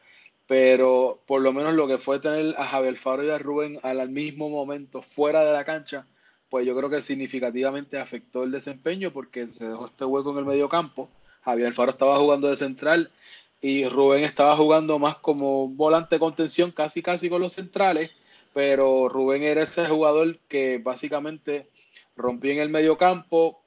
pero 0.47 1.19
por 1.27 1.41
lo 1.41 1.51
menos 1.51 1.75
lo 1.75 1.85
que 1.85 1.97
fue 1.97 2.21
tener 2.21 2.55
a 2.57 2.63
Javier 2.63 2.91
Alfaro 2.91 3.25
y 3.25 3.29
a 3.29 3.37
Rubén 3.37 3.77
al 3.83 4.09
mismo 4.09 4.49
momento 4.49 5.01
fuera 5.01 5.43
de 5.43 5.51
la 5.51 5.65
cancha, 5.65 6.07
pues 6.49 6.65
yo 6.65 6.73
creo 6.73 6.89
que 6.89 7.01
significativamente 7.01 7.99
afectó 7.99 8.43
el 8.43 8.51
desempeño 8.51 9.11
porque 9.11 9.47
se 9.47 9.67
dejó 9.67 9.87
este 9.87 10.05
hueco 10.05 10.31
en 10.31 10.37
el 10.37 10.45
medio 10.45 10.69
campo. 10.69 11.09
Javier 11.43 11.67
Alfaro 11.67 11.91
estaba 11.91 12.17
jugando 12.17 12.47
de 12.47 12.55
central 12.55 13.11
y 13.59 13.85
Rubén 13.89 14.23
estaba 14.23 14.55
jugando 14.55 14.97
más 14.97 15.17
como 15.17 15.67
volante 15.67 16.19
contención, 16.19 16.71
casi 16.71 17.01
casi 17.01 17.29
con 17.29 17.41
los 17.41 17.51
centrales, 17.51 18.15
pero 18.53 19.09
Rubén 19.09 19.43
era 19.43 19.63
ese 19.63 19.89
jugador 19.89 20.37
que 20.47 20.77
básicamente 20.77 21.67
rompía 22.15 22.53
en 22.53 22.59
el 22.59 22.69
medio 22.69 22.97
campo, 22.97 23.60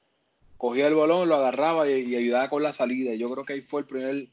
cogía 0.57 0.87
el 0.87 0.95
balón, 0.95 1.29
lo 1.29 1.37
agarraba 1.37 1.89
y, 1.89 2.15
ayudaba 2.15 2.49
con 2.51 2.63
la 2.63 2.73
salida. 2.73 3.15
Yo 3.15 3.31
creo 3.31 3.45
que 3.45 3.55
ahí 3.55 3.61
fue 3.63 3.83
el 3.83 3.87
primer 3.87 4.29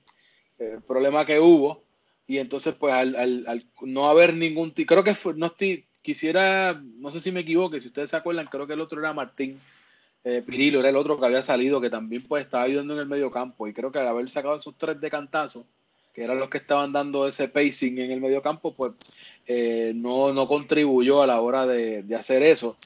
eh, 0.59 0.79
problema 0.87 1.25
que 1.25 1.39
hubo. 1.39 1.83
Y 2.27 2.37
entonces, 2.37 2.75
pues, 2.75 2.93
al, 2.93 3.65
no 3.81 4.09
haber 4.09 4.33
ningún... 4.33 4.71
Creo 4.71 5.03
que 5.03 5.15
fue, 5.15 5.33
no 5.33 5.47
estoy, 5.47 5.85
quisiera, 6.01 6.81
no 6.97 7.11
sé 7.11 7.19
si 7.19 7.31
me 7.31 7.41
equivoque, 7.41 7.81
si 7.81 7.87
ustedes 7.87 8.09
se 8.09 8.15
acuerdan, 8.15 8.47
creo 8.47 8.65
que 8.65 8.73
el 8.73 8.81
otro 8.81 8.99
era 8.99 9.11
Martín 9.11 9.59
eh, 10.23 10.43
Pirilo 10.45 10.79
era 10.79 10.89
el 10.89 10.95
otro 10.95 11.19
que 11.19 11.25
había 11.25 11.41
salido, 11.41 11.81
que 11.81 11.89
también 11.89 12.23
pues 12.27 12.45
estaba 12.45 12.63
ayudando 12.63 12.93
en 12.93 12.99
el 12.99 13.07
medio 13.07 13.31
campo. 13.31 13.67
Y 13.67 13.73
creo 13.73 13.91
que 13.91 13.99
al 13.99 14.07
haber 14.07 14.29
sacado 14.29 14.55
esos 14.55 14.75
tres 14.77 14.99
de 15.01 15.09
cantazo, 15.09 15.65
que 16.13 16.23
eran 16.23 16.39
los 16.39 16.49
que 16.49 16.59
estaban 16.59 16.91
dando 16.91 17.27
ese 17.27 17.47
pacing 17.47 17.97
en 17.99 18.11
el 18.11 18.21
medio 18.21 18.41
campo, 18.41 18.73
pues 18.73 18.95
eh, 19.47 19.93
no, 19.95 20.33
no 20.33 20.47
contribuyó 20.47 21.21
a 21.21 21.27
la 21.27 21.41
hora 21.41 21.65
de, 21.65 22.05
hacer 22.15 22.43
eso. 22.43 22.77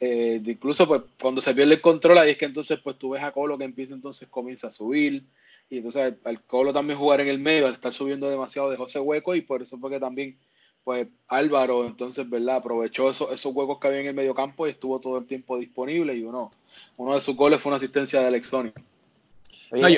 Eh, 0.00 0.40
incluso 0.44 0.86
pues 0.86 1.02
cuando 1.20 1.40
se 1.40 1.54
pierde 1.54 1.74
el 1.74 1.80
control 1.80 2.18
ahí 2.18 2.30
es 2.30 2.38
que 2.38 2.44
entonces 2.44 2.78
pues 2.82 2.96
tú 2.96 3.10
ves 3.10 3.22
a 3.22 3.32
Colo 3.32 3.58
que 3.58 3.64
empieza 3.64 3.94
entonces 3.94 4.28
comienza 4.28 4.68
a 4.68 4.72
subir. 4.72 5.24
Y 5.70 5.78
entonces 5.78 6.14
al 6.24 6.42
Colo 6.42 6.72
también 6.72 6.98
jugar 6.98 7.20
en 7.20 7.28
el 7.28 7.38
medio 7.38 7.66
al 7.66 7.72
estar 7.72 7.92
subiendo 7.92 8.28
demasiado 8.28 8.70
dejó 8.70 8.86
ese 8.86 9.00
hueco 9.00 9.34
y 9.34 9.42
por 9.42 9.62
eso 9.62 9.78
fue 9.78 9.90
que 9.90 10.00
también 10.00 10.36
pues 10.84 11.06
Álvaro 11.28 11.86
entonces 11.86 12.28
verdad 12.28 12.56
aprovechó 12.56 13.10
esos, 13.10 13.30
esos 13.30 13.54
huecos 13.54 13.78
que 13.78 13.86
había 13.86 14.00
en 14.00 14.06
el 14.06 14.14
medio 14.14 14.34
campo 14.34 14.66
y 14.66 14.70
estuvo 14.70 15.00
todo 15.00 15.18
el 15.18 15.26
tiempo 15.26 15.56
disponible 15.56 16.14
y 16.14 16.24
uno 16.24 16.50
uno 16.96 17.14
de 17.14 17.20
sus 17.20 17.36
goles 17.36 17.60
fue 17.60 17.70
una 17.70 17.76
asistencia 17.76 18.20
de 18.20 18.26
Alex 18.26 18.46
Sony. 18.48 18.72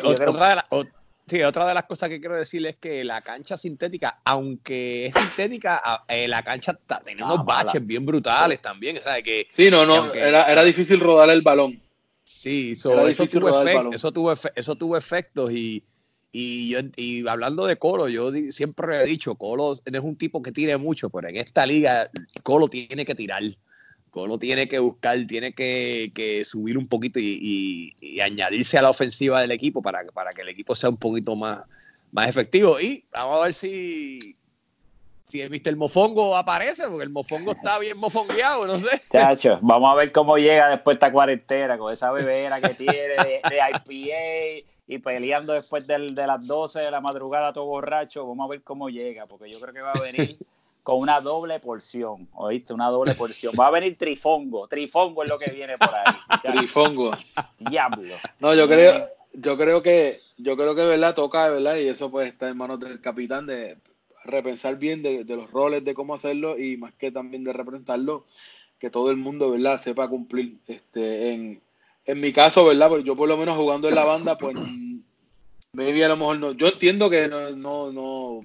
otra, 0.00 0.66
de 1.26 1.74
las 1.74 1.84
cosas 1.84 2.08
que 2.08 2.20
quiero 2.20 2.36
decir 2.36 2.66
es 2.66 2.76
que 2.76 3.02
la 3.04 3.20
cancha 3.22 3.56
sintética, 3.56 4.20
aunque 4.24 5.06
es 5.06 5.14
sintética, 5.14 6.04
eh, 6.08 6.28
la 6.28 6.42
cancha 6.42 6.72
está 6.72 7.00
teniendo 7.00 7.34
unos 7.34 7.46
baches 7.46 7.84
bien 7.84 8.04
brutales 8.04 8.60
también. 8.60 8.98
Que, 9.24 9.46
sí, 9.50 9.70
no, 9.70 9.86
no, 9.86 10.12
era, 10.12 10.62
difícil 10.64 11.00
rodar 11.00 11.30
el 11.30 11.42
balón. 11.42 11.80
Sí, 12.22 12.72
eso, 12.72 12.90
tuvo 12.90 13.08
eso, 13.08 14.12
tuvo 14.12 14.32
eso 14.32 14.76
tuvo 14.76 14.96
efectos 14.96 15.52
y, 15.52 15.84
y, 16.32 17.26
hablando 17.26 17.66
de 17.66 17.76
Colo, 17.76 18.08
yo 18.08 18.32
siempre 18.50 19.02
he 19.02 19.06
dicho, 19.06 19.34
Colo 19.36 19.72
es 19.72 20.00
un 20.00 20.16
tipo 20.16 20.42
que 20.42 20.52
tire 20.52 20.76
mucho, 20.76 21.10
pero 21.10 21.28
en 21.28 21.36
esta 21.36 21.64
liga 21.64 22.10
Colo 22.42 22.68
tiene 22.68 23.04
que 23.04 23.14
tirar. 23.14 23.42
Colo 24.14 24.38
tiene 24.38 24.68
que 24.68 24.78
buscar, 24.78 25.18
tiene 25.26 25.52
que, 25.54 26.42
subir 26.47 26.78
un 26.78 26.87
poquito 26.87 27.18
y, 27.18 27.97
añadirse 28.23 28.78
a 28.78 28.83
la 28.83 28.90
ofensiva 28.90 29.40
del 29.40 29.50
equipo 29.50 29.83
para, 29.83 30.04
para 30.14 30.30
que 30.30 30.42
el 30.42 30.49
equipo 30.50 30.76
sea 30.76 30.90
un 30.90 30.99
poquito 30.99 31.35
más, 31.35 31.64
más 32.12 32.28
efectivo. 32.28 32.78
Y 32.78 33.04
vamos 33.12 33.40
a 33.40 33.44
ver 33.47 33.54
si, 33.54 34.37
si 35.25 35.40
el 35.40 35.50
Mr. 35.50 35.75
Mofongo 35.75 36.37
aparece, 36.37 36.87
porque 36.87 37.02
el 37.02 37.11
Mofongo 37.11 37.50
está 37.50 37.76
bien 37.80 37.99
mofongueado, 37.99 38.68
no 38.68 38.76
sé. 38.76 39.02
Chacho, 39.11 39.59
vamos 39.61 39.90
a 39.90 39.97
ver 39.97 40.12
cómo 40.12 40.38
llega 40.38 40.68
después 40.68 40.94
de 40.94 40.99
esta 40.99 41.12
cuarentena, 41.12 41.76
con 41.76 41.92
esa 41.92 42.12
bebera 42.12 42.61
que 42.61 42.75
tiene 42.75 42.92
de, 42.92 43.40
IPA 43.88 44.64
y 44.87 44.99
peleando 44.99 45.54
después 45.54 45.88
de 45.88 45.99
las 46.25 46.47
12 46.47 46.83
de 46.83 46.90
la 46.92 47.00
madrugada 47.00 47.52
todo 47.52 47.64
borracho. 47.64 48.25
Vamos 48.28 48.47
a 48.47 48.50
ver 48.50 48.62
cómo 48.62 48.90
llega, 48.90 49.26
porque 49.26 49.50
yo 49.50 49.59
creo 49.59 49.75
que 49.75 49.80
va 49.80 49.90
a 49.90 50.00
venir 50.00 50.38
con 50.84 50.98
una 50.98 51.22
doble 51.22 51.60
porción, 51.60 52.28
¿oíste? 52.34 52.74
Una 52.74 52.88
doble 52.88 53.14
porción. 53.14 53.54
Va 53.58 53.68
a 53.68 53.70
venir 53.70 53.96
trifongo, 53.96 54.68
trifongo 54.68 55.22
es 55.22 55.30
lo 55.30 55.38
que 55.38 55.50
viene 55.50 55.78
por 55.78 55.88
ahí. 55.88 56.14
Trifongo. 56.44 57.10
Diablo. 57.58 58.14
No, 58.38 58.54
yo 58.54 58.68
creo, 58.68 59.08
yo 59.32 59.56
creo 59.56 59.82
que, 59.82 60.20
yo 60.36 60.58
creo 60.58 60.74
que, 60.74 60.84
¿verdad? 60.84 61.14
Toca, 61.14 61.48
¿verdad? 61.48 61.76
Y 61.76 61.88
eso 61.88 62.10
pues 62.10 62.28
está 62.28 62.50
en 62.50 62.58
manos 62.58 62.80
del 62.80 63.00
capitán 63.00 63.46
de 63.46 63.78
repensar 64.24 64.76
bien 64.76 65.02
de, 65.02 65.24
los 65.24 65.50
roles, 65.50 65.82
de 65.86 65.94
cómo 65.94 66.14
hacerlo 66.14 66.58
y 66.58 66.76
más 66.76 66.92
que 66.94 67.10
también 67.10 67.44
de 67.44 67.54
representarlo, 67.54 68.26
que 68.78 68.90
todo 68.90 69.10
el 69.10 69.16
mundo, 69.16 69.52
¿verdad? 69.52 69.80
Sepa 69.80 70.08
cumplir. 70.08 70.58
Este, 70.68 71.32
en, 71.32 71.62
en 72.04 72.20
mi 72.20 72.30
caso, 72.30 72.62
¿verdad? 72.62 72.90
Pues 72.90 73.04
yo 73.04 73.14
por 73.14 73.26
lo 73.26 73.38
menos 73.38 73.56
jugando 73.56 73.88
en 73.88 73.94
la 73.94 74.04
banda, 74.04 74.36
pues 74.36 74.54
maybe 75.72 76.04
a 76.04 76.08
lo 76.08 76.18
mejor 76.18 76.38
no. 76.38 76.52
Yo 76.52 76.66
entiendo 76.66 77.08
que 77.08 77.26
no, 77.26 77.52
no, 77.52 77.90
no 77.90 78.40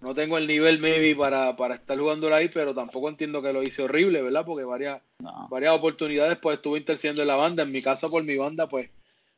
no 0.00 0.14
tengo 0.14 0.38
el 0.38 0.46
nivel 0.46 0.78
maybe 0.78 1.16
para, 1.16 1.56
para 1.56 1.74
estar 1.74 1.98
jugando 1.98 2.32
ahí, 2.32 2.48
pero 2.48 2.74
tampoco 2.74 3.08
entiendo 3.08 3.42
que 3.42 3.52
lo 3.52 3.62
hice 3.62 3.82
horrible, 3.82 4.22
¿verdad? 4.22 4.44
Porque 4.46 4.64
varias, 4.64 5.02
varias 5.50 5.74
oportunidades 5.74 6.38
pues 6.38 6.58
estuve 6.58 6.78
intercediendo 6.78 7.22
en 7.22 7.28
la 7.28 7.34
banda. 7.34 7.64
En 7.64 7.72
mi 7.72 7.82
caso, 7.82 8.08
por 8.08 8.24
mi 8.24 8.36
banda, 8.36 8.68
pues 8.68 8.90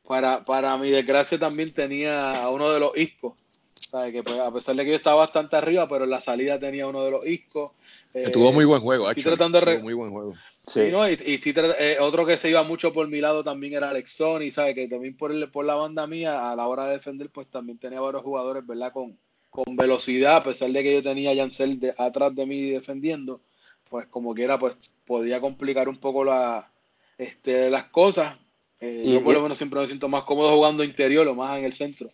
para, 0.07 0.43
para 0.43 0.77
mi 0.77 0.91
desgracia 0.91 1.39
también 1.39 1.73
tenía 1.73 2.43
a 2.43 2.49
uno 2.49 2.71
de 2.71 2.79
los 2.79 2.95
iscos. 2.95 3.33
¿sabes? 3.73 4.13
Que 4.13 4.23
pues, 4.23 4.39
a 4.39 4.51
pesar 4.53 4.75
de 4.75 4.83
que 4.83 4.91
yo 4.91 4.95
estaba 4.95 5.17
bastante 5.17 5.55
arriba, 5.55 5.87
pero 5.87 6.05
en 6.05 6.11
la 6.11 6.21
salida 6.21 6.59
tenía 6.59 6.87
uno 6.87 7.03
de 7.03 7.11
los 7.11 7.25
iscos. 7.27 7.73
Eh, 8.13 8.29
tuvo 8.29 8.51
muy 8.51 8.65
buen 8.65 8.81
juego, 8.81 9.09
estoy 9.09 9.23
tratando 9.23 9.59
de 9.59 9.79
muy 9.79 9.93
buen 9.93 10.11
juego. 10.11 10.35
Sí. 10.67 10.89
¿no? 10.91 11.09
Y, 11.09 11.17
eh, 11.19 11.97
otro 11.99 12.25
que 12.25 12.37
se 12.37 12.49
iba 12.49 12.61
mucho 12.63 12.93
por 12.93 13.07
mi 13.07 13.19
lado 13.19 13.43
también 13.43 13.73
era 13.73 13.89
Alex 13.89 14.11
Sony, 14.11 14.51
¿sabes? 14.51 14.75
Que 14.75 14.87
también 14.87 15.17
por, 15.17 15.31
el, 15.31 15.49
por 15.49 15.65
la 15.65 15.75
banda 15.75 16.05
mía, 16.05 16.51
a 16.51 16.55
la 16.55 16.67
hora 16.67 16.85
de 16.85 16.93
defender, 16.93 17.29
pues 17.31 17.47
también 17.47 17.79
tenía 17.79 17.99
varios 17.99 18.23
jugadores, 18.23 18.65
¿verdad? 18.65 18.93
Con, 18.93 19.17
con 19.51 19.75
velocidad, 19.75 20.37
a 20.37 20.43
pesar 20.43 20.71
de 20.71 20.81
que 20.81 20.93
yo 20.93 21.03
tenía 21.03 21.31
a 21.31 21.33
Yancel 21.33 21.79
de, 21.79 21.93
atrás 21.97 22.33
de 22.33 22.45
mí 22.45 22.71
defendiendo, 22.71 23.41
pues 23.89 24.07
como 24.07 24.33
quiera, 24.33 24.57
pues 24.57 24.95
podía 25.05 25.41
complicar 25.41 25.89
un 25.89 25.97
poco 25.97 26.23
la, 26.23 26.71
este, 27.17 27.69
las 27.69 27.83
cosas. 27.85 28.37
Eh, 28.79 29.03
yo 29.05 29.23
por 29.23 29.33
lo 29.35 29.41
menos 29.41 29.57
siempre 29.57 29.81
me 29.81 29.87
siento 29.87 30.07
más 30.07 30.23
cómodo 30.23 30.55
jugando 30.55 30.83
interior 30.83 31.27
o 31.27 31.35
más 31.35 31.59
en 31.59 31.65
el 31.65 31.73
centro. 31.73 32.09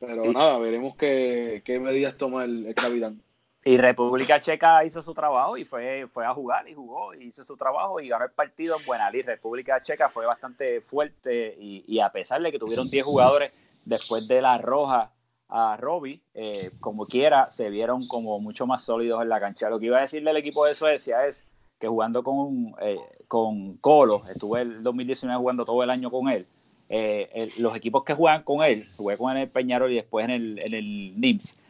Pero 0.00 0.32
nada, 0.32 0.58
veremos 0.58 0.96
qué, 0.96 1.62
qué 1.64 1.78
medidas 1.78 2.16
toma 2.16 2.44
el, 2.44 2.74
capitán. 2.74 3.20
Y 3.64 3.76
República 3.76 4.40
Checa 4.40 4.82
hizo 4.84 5.02
su 5.02 5.12
trabajo 5.12 5.58
y 5.58 5.66
fue, 5.66 6.06
fue 6.10 6.24
a 6.24 6.32
jugar 6.32 6.66
y 6.68 6.74
jugó, 6.74 7.12
y 7.12 7.24
hizo 7.24 7.44
su 7.44 7.56
trabajo 7.56 8.00
y 8.00 8.08
ganó 8.08 8.24
el 8.24 8.30
partido 8.30 8.78
en 8.78 8.86
Buenalí. 8.86 9.20
República 9.20 9.82
Checa 9.82 10.08
fue 10.08 10.24
bastante 10.24 10.80
fuerte 10.80 11.54
y, 11.60 11.84
y 11.86 12.00
a 12.00 12.10
pesar 12.10 12.40
de 12.40 12.50
que 12.50 12.58
tuvieron 12.58 12.88
10 12.88 13.04
jugadores 13.04 13.52
después 13.84 14.26
de 14.26 14.40
la 14.40 14.56
roja 14.56 15.12
a 15.48 15.76
Robbie, 15.76 16.20
eh, 16.34 16.70
como 16.80 17.06
quiera, 17.06 17.50
se 17.50 17.70
vieron 17.70 18.06
como 18.06 18.38
mucho 18.38 18.66
más 18.66 18.82
sólidos 18.82 19.22
en 19.22 19.28
la 19.28 19.40
cancha. 19.40 19.70
Lo 19.70 19.78
que 19.78 19.86
iba 19.86 19.98
a 19.98 20.02
decirle 20.02 20.30
al 20.30 20.36
equipo 20.36 20.66
de 20.66 20.74
Suecia 20.74 21.26
es 21.26 21.44
que 21.78 21.88
jugando 21.88 22.22
con, 22.22 22.74
eh, 22.80 22.98
con 23.28 23.76
Colo, 23.78 24.22
estuve 24.28 24.62
el 24.62 24.82
2019 24.82 25.38
jugando 25.38 25.64
todo 25.64 25.82
el 25.82 25.90
año 25.90 26.10
con 26.10 26.28
él, 26.28 26.46
eh, 26.90 27.50
los 27.58 27.76
equipos 27.76 28.04
que 28.04 28.14
juegan 28.14 28.42
con 28.42 28.62
él, 28.62 28.86
jugué 28.96 29.16
con 29.16 29.30
en 29.32 29.42
el 29.42 29.48
Peñarol 29.48 29.92
y 29.92 29.96
después 29.96 30.24
en 30.24 30.30
el, 30.30 30.58
en 30.62 30.74
el 30.74 31.20
NIMS, 31.20 31.60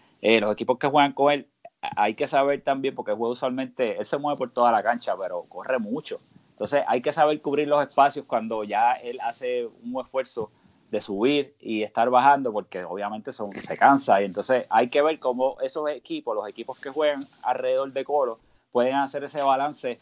los 0.40 0.52
equipos 0.52 0.78
que 0.78 0.88
juegan 0.88 1.12
con 1.12 1.32
él, 1.32 1.46
hay 1.80 2.14
que 2.14 2.26
saber 2.26 2.62
también, 2.62 2.94
porque 2.94 3.12
juega 3.12 3.32
usualmente, 3.32 3.98
él 3.98 4.06
se 4.06 4.18
mueve 4.18 4.38
por 4.38 4.50
toda 4.50 4.72
la 4.72 4.82
cancha, 4.82 5.14
pero 5.20 5.42
corre 5.48 5.78
mucho. 5.78 6.18
Entonces 6.52 6.82
hay 6.88 7.00
que 7.00 7.12
saber 7.12 7.40
cubrir 7.40 7.68
los 7.68 7.86
espacios 7.86 8.26
cuando 8.26 8.64
ya 8.64 8.94
él 8.94 9.20
hace 9.22 9.66
un 9.66 10.00
esfuerzo 10.00 10.50
de 10.90 11.00
subir 11.00 11.54
y 11.60 11.82
estar 11.82 12.08
bajando 12.10 12.52
porque 12.52 12.84
obviamente 12.84 13.32
son, 13.32 13.52
se 13.52 13.76
cansa 13.76 14.22
y 14.22 14.24
entonces 14.24 14.66
hay 14.70 14.88
que 14.88 15.02
ver 15.02 15.18
cómo 15.18 15.60
esos 15.60 15.88
equipos, 15.90 16.34
los 16.34 16.48
equipos 16.48 16.78
que 16.78 16.90
juegan 16.90 17.20
alrededor 17.42 17.92
de 17.92 18.04
Colo, 18.04 18.38
pueden 18.72 18.94
hacer 18.94 19.24
ese 19.24 19.42
balance 19.42 19.98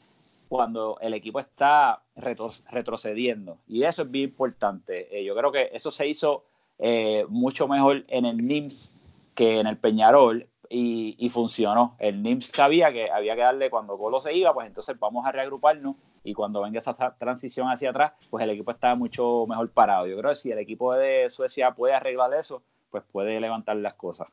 cuando 0.48 0.98
el 1.00 1.14
equipo 1.14 1.40
está 1.40 2.02
retrocediendo. 2.14 3.58
Y 3.66 3.82
eso 3.82 4.02
es 4.02 4.10
bien 4.10 4.30
importante. 4.30 5.18
Eh, 5.18 5.24
yo 5.24 5.34
creo 5.34 5.50
que 5.50 5.70
eso 5.72 5.90
se 5.90 6.06
hizo 6.06 6.44
eh, 6.78 7.24
mucho 7.28 7.66
mejor 7.66 8.04
en 8.08 8.26
el 8.26 8.36
NIMS 8.36 8.92
que 9.34 9.58
en 9.58 9.66
el 9.66 9.76
Peñarol 9.76 10.48
y, 10.68 11.28
funcionó. 11.30 11.96
El 11.98 12.22
NIMS 12.22 12.50
sabía 12.54 12.92
que 12.92 13.10
había 13.10 13.34
que 13.34 13.42
darle 13.42 13.70
cuando 13.70 13.98
Colo 13.98 14.20
se 14.20 14.34
iba, 14.34 14.52
pues 14.54 14.66
entonces 14.66 14.98
vamos 14.98 15.26
a 15.26 15.32
reagruparnos 15.32 15.96
y 16.26 16.34
cuando 16.34 16.60
venga 16.62 16.80
esa 16.80 16.92
transición 17.16 17.68
hacia 17.68 17.90
atrás, 17.90 18.12
pues 18.30 18.42
el 18.42 18.50
equipo 18.50 18.72
está 18.72 18.96
mucho 18.96 19.46
mejor 19.48 19.70
parado. 19.70 20.08
Yo 20.08 20.18
creo 20.18 20.30
que 20.30 20.36
si 20.36 20.50
el 20.50 20.58
equipo 20.58 20.92
de 20.92 21.30
Suecia 21.30 21.70
puede 21.70 21.94
arreglar 21.94 22.34
eso, 22.34 22.64
pues 22.90 23.04
puede 23.12 23.38
levantar 23.38 23.76
las 23.76 23.94
cosas. 23.94 24.26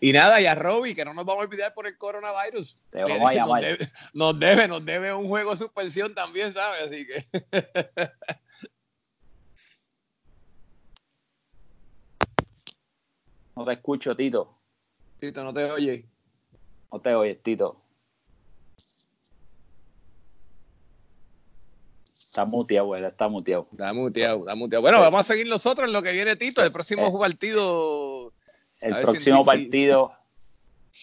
Y 0.00 0.12
nada, 0.12 0.40
y 0.40 0.46
a 0.46 0.56
Robbie, 0.56 0.96
que 0.96 1.04
no 1.04 1.14
nos 1.14 1.24
vamos 1.24 1.42
a 1.42 1.46
olvidar 1.46 1.72
por 1.72 1.86
el 1.86 1.96
coronavirus. 1.96 2.82
Te 2.90 3.04
vamos 3.04 3.30
a 3.30 3.32
llamar. 3.32 3.62
Nos 4.12 4.40
debe, 4.40 4.66
nos 4.66 4.84
debe, 4.84 5.14
un 5.14 5.28
juego 5.28 5.50
de 5.50 5.56
suspensión 5.56 6.12
también, 6.12 6.52
¿sabes? 6.52 6.88
Así 6.88 7.06
que. 7.06 7.24
No 13.54 13.66
te 13.66 13.74
escucho, 13.74 14.16
Tito. 14.16 14.58
Tito, 15.20 15.44
no 15.44 15.52
te 15.52 15.70
oye. 15.70 16.06
No 16.90 17.00
te 17.00 17.14
oyes, 17.14 17.40
Tito. 17.42 17.81
Está 22.32 22.46
muteado, 22.46 22.96
está 22.96 23.28
muteado. 23.28 23.68
Está 23.70 23.92
muteado, 23.92 24.38
está 24.38 24.54
muteado. 24.54 24.80
Bueno, 24.80 25.00
vamos 25.02 25.20
a 25.20 25.22
seguir 25.22 25.46
nosotros 25.46 25.86
en 25.86 25.92
lo 25.92 26.02
que 26.02 26.12
viene, 26.12 26.34
Tito. 26.34 26.64
El 26.64 26.72
próximo 26.72 27.06
eh, 27.08 27.20
partido 27.20 28.32
el 28.80 29.02
próximo 29.02 29.44
partido. 29.44 30.14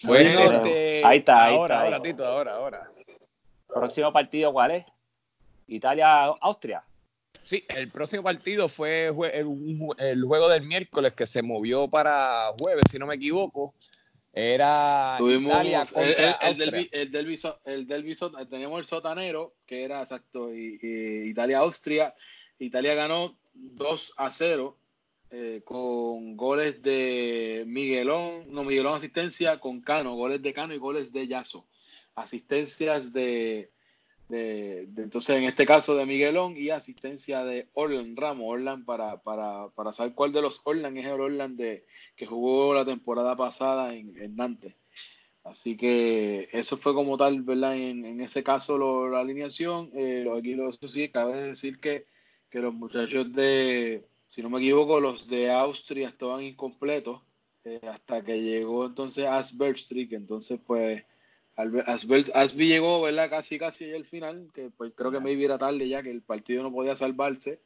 Bueno, 0.02 0.60
ahí 1.04 1.18
está, 1.18 1.44
ahí 1.44 1.54
ahora, 1.54 1.76
está. 1.76 1.84
Ahora, 1.84 2.02
Tito, 2.02 2.26
ahora, 2.26 2.54
ahora. 2.54 2.90
Próximo 3.68 4.12
partido, 4.12 4.52
¿cuál 4.52 4.72
es? 4.72 4.86
Italia-Austria. 5.68 6.82
Sí, 7.44 7.64
el 7.68 7.92
próximo 7.92 8.24
partido 8.24 8.68
fue 8.68 9.06
el, 9.06 10.24
juego 10.24 10.48
del 10.48 10.62
miércoles 10.64 11.14
que 11.14 11.26
se 11.26 11.42
movió 11.42 11.86
para 11.86 12.52
jueves, 12.58 12.90
si 12.90 12.98
no 12.98 13.06
me 13.06 13.14
equivoco. 13.14 13.72
Era 14.32 15.18
Italia 15.20 15.84
contra 15.92 16.04
el, 16.04 16.18
el, 16.18 16.34
Austria. 16.40 16.88
el, 16.92 17.10
del, 17.10 18.16
el 18.36 18.48
teníamos 18.48 18.78
el 18.78 18.84
sotanero, 18.86 19.56
que 19.66 19.82
era 19.82 20.00
exacto, 20.02 20.54
y, 20.54 20.78
Italia-Austria. 21.30 22.14
Italia 22.58 22.94
ganó 22.94 23.36
2 23.54 24.12
a 24.16 24.30
0 24.30 24.78
eh, 25.30 25.62
con 25.64 26.36
goles 26.36 26.80
de 26.82 27.64
Miguelón, 27.66 28.52
no, 28.52 28.62
Miguelón 28.62 28.94
asistencia 28.94 29.58
con 29.58 29.80
Cano, 29.80 30.14
goles 30.14 30.42
de 30.42 30.52
Cano 30.52 30.74
y 30.74 30.78
goles 30.78 31.12
de 31.12 31.26
Yaso. 31.26 31.66
Asistencias 32.14 33.12
de, 33.12 33.72
de, 34.30 34.88
entonces 34.96 35.36
en 35.36 35.44
este 35.44 35.66
caso 35.66 35.94
de 35.94 36.06
Miguelón 36.06 36.56
y 36.56 36.70
asistencia 36.70 37.44
de 37.44 37.68
Orlan 37.74 38.16
Ramos, 38.16 38.46
Orlan 38.48 38.84
para, 38.84 39.20
para, 39.22 39.68
para 39.70 39.92
saber 39.92 40.14
cuál 40.14 40.32
de 40.32 40.42
los 40.42 40.60
Orlan 40.64 40.96
es 40.96 41.06
el 41.06 41.20
Orlan 41.20 41.56
de, 41.56 41.84
que 42.16 42.26
jugó 42.26 42.74
la 42.74 42.84
temporada 42.84 43.36
pasada 43.36 43.94
en, 43.94 44.36
Nantes. 44.36 44.76
Así 45.44 45.76
que 45.76 46.48
eso 46.52 46.76
fue 46.76 46.94
como 46.94 47.16
tal, 47.16 47.42
¿verdad? 47.42 47.76
En, 47.76 48.04
en 48.04 48.20
ese 48.20 48.42
caso 48.42 48.78
la 49.08 49.20
alineación. 49.20 49.90
Eh, 49.94 50.26
aquí 50.36 50.54
lo 50.54 50.70
sí, 50.72 51.08
cabe 51.08 51.42
decir 51.42 51.80
que, 51.80 52.06
que 52.50 52.60
los 52.60 52.74
muchachos 52.74 53.32
de, 53.32 54.06
si 54.26 54.42
no 54.42 54.50
me 54.50 54.58
equivoco, 54.58 55.00
los 55.00 55.28
de 55.28 55.50
Austria 55.50 56.08
estaban 56.08 56.42
incompletos 56.42 57.20
eh, 57.64 57.80
hasta 57.82 58.24
que 58.24 58.40
llegó 58.40 58.86
entonces 58.86 59.26
Asberg 59.26 59.76
entonces 60.12 60.58
pues 60.66 61.04
Asby 62.34 62.66
llegó, 62.66 63.02
¿verdad? 63.02 63.30
Casi, 63.30 63.58
casi 63.58 63.92
al 63.92 64.04
final, 64.04 64.50
que 64.54 64.70
pues 64.70 64.92
creo 64.94 65.10
que 65.10 65.20
me 65.20 65.32
iba 65.32 65.58
tarde 65.58 65.88
ya, 65.88 66.02
que 66.02 66.10
el 66.10 66.22
partido 66.22 66.62
no 66.62 66.72
podía 66.72 66.96
salvarse, 66.96 67.60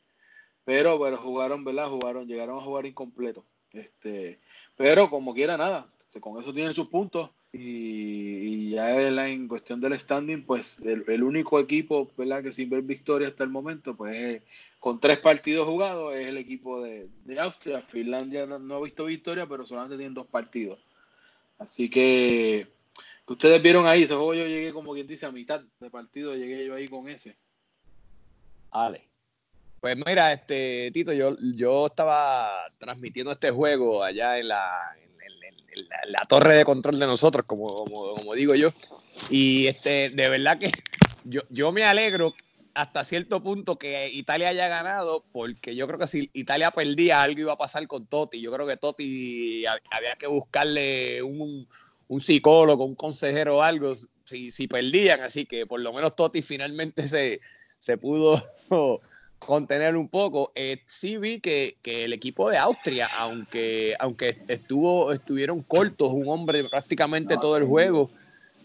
pero, 0.64 1.00
pero 1.00 1.16
jugaron, 1.16 1.64
¿verdad? 1.64 1.88
Jugaron, 1.88 2.26
llegaron 2.26 2.59
a 2.59 2.62
jugar 2.62 2.87
incompleto. 2.87 3.44
Este, 3.72 4.38
pero 4.76 5.11
como 5.11 5.35
quiera, 5.35 5.57
nada, 5.57 5.88
con 6.20 6.40
eso 6.40 6.52
tienen 6.52 6.74
sus 6.74 6.88
puntos 6.88 7.30
y, 7.52 8.70
ya 8.70 9.28
en 9.28 9.48
cuestión 9.48 9.80
del 9.80 9.98
standing, 9.98 10.42
pues 10.44 10.80
el, 10.80 11.04
el, 11.09 11.22
único 11.22 11.61
equipo, 11.61 12.11
¿verdad? 12.16 12.42
Que 12.42 12.52
sin 12.52 12.70
ver 12.70 12.83
victoria 12.83 13.28
hasta 13.28 13.44
el 13.44 13.50
momento, 13.50 13.96
pues 13.96 14.42
con 14.85 15.00
tres 15.00 15.18
partidos 15.18 15.66
jugados 15.66 16.14
es 16.14 16.26
el 16.26 16.37
equipo 16.37 16.83
de, 16.83 17.09
Austria. 17.40 17.80
Finlandia 17.80 18.44
no, 18.44 18.74
ha 18.74 18.80
visto 18.83 19.07
victoria, 19.07 19.46
pero 19.46 19.64
solamente 19.64 19.96
tienen 19.96 20.12
dos 20.12 20.26
partidos. 20.26 20.78
Así 21.59 21.88
que, 21.88 22.66
ustedes 23.27 23.63
vieron 23.63 23.87
ahí, 23.87 24.03
ese 24.03 24.15
juego 24.15 24.35
yo 24.35 24.47
llegué 24.47 24.73
como 24.73 24.93
quien 24.93 25.07
dice 25.07 25.27
a 25.27 25.33
mitad 25.33 25.63
de 25.81 25.91
partido, 25.91 26.35
llegué 26.35 26.67
yo 26.67 26.75
ahí 26.75 26.89
con 26.89 27.09
ese. 27.09 27.37
Vale. 28.71 29.09
Pues 29.81 29.97
mira, 29.97 30.33
este 30.33 30.91
Tito, 30.93 31.13
yo, 31.13 31.37
yo 31.55 31.87
estaba 31.87 32.65
transmitiendo 32.79 33.33
este 33.33 33.51
juego 33.51 34.03
allá 34.03 34.39
en 34.39 34.49
la, 34.49 34.97
la, 36.07 36.23
torre 36.23 36.55
de 36.55 36.65
control 36.65 36.99
de 36.99 37.07
nosotros, 37.07 37.45
como, 37.47 37.85
como, 37.85 38.35
digo 38.35 38.55
yo. 38.55 38.69
Y 39.31 39.67
este, 39.67 40.11
de 40.11 40.29
verdad 40.29 40.59
que 40.59 40.71
yo, 41.25 41.43
yo 41.51 41.73
me 41.73 41.85
alegro 41.85 42.35
hasta 42.75 43.05
cierto 43.05 43.43
punto 43.43 43.77
que 43.77 44.11
Italia 44.11 44.49
haya 44.49 44.69
ganado, 44.69 45.25
porque 45.33 45.77
yo 45.77 45.87
creo 45.87 45.99
que 45.99 46.07
si 46.07 46.31
Italia 46.33 46.71
perdía, 46.73 47.23
algo 47.23 47.41
iba 47.41 47.53
a 47.53 47.59
pasar 47.59 47.87
con 47.87 48.07
Totti. 48.07 48.41
Yo 48.41 48.51
creo 48.53 48.67
que 48.67 48.77
Totti 48.77 49.65
había 49.67 50.17
que 50.19 50.27
buscarle 50.27 51.23
un, 51.23 51.69
psicólogo, 52.09 52.85
un 52.85 52.95
consejero 52.95 53.59
o 53.59 53.62
algo, 53.62 53.93
si, 54.25 54.51
si, 54.51 54.69
perdían. 54.69 55.21
Así 55.23 55.47
que 55.47 55.67
por 55.67 55.81
lo 55.81 55.93
menos 55.93 56.17
Totti 56.17 56.43
finalmente 56.43 57.09
se, 57.09 57.40
se 57.79 57.99
pudo 57.99 58.43
contener 59.38 59.97
un 59.97 60.09
poco. 60.09 60.53
Eh, 60.55 60.83
sí 60.87 61.17
vi 61.19 61.40
que, 61.40 61.77
el 61.85 62.12
equipo 62.12 62.51
de 62.51 62.59
Austria, 62.59 63.09
aunque, 63.19 63.95
aunque 63.99 64.38
estuvo, 64.49 65.12
estuvieron 65.12 65.62
cortos, 65.62 66.12
un 66.12 66.29
hombre 66.29 66.64
prácticamente 66.64 67.37
todo 67.37 67.57
el 67.57 67.64
juego 67.64 68.11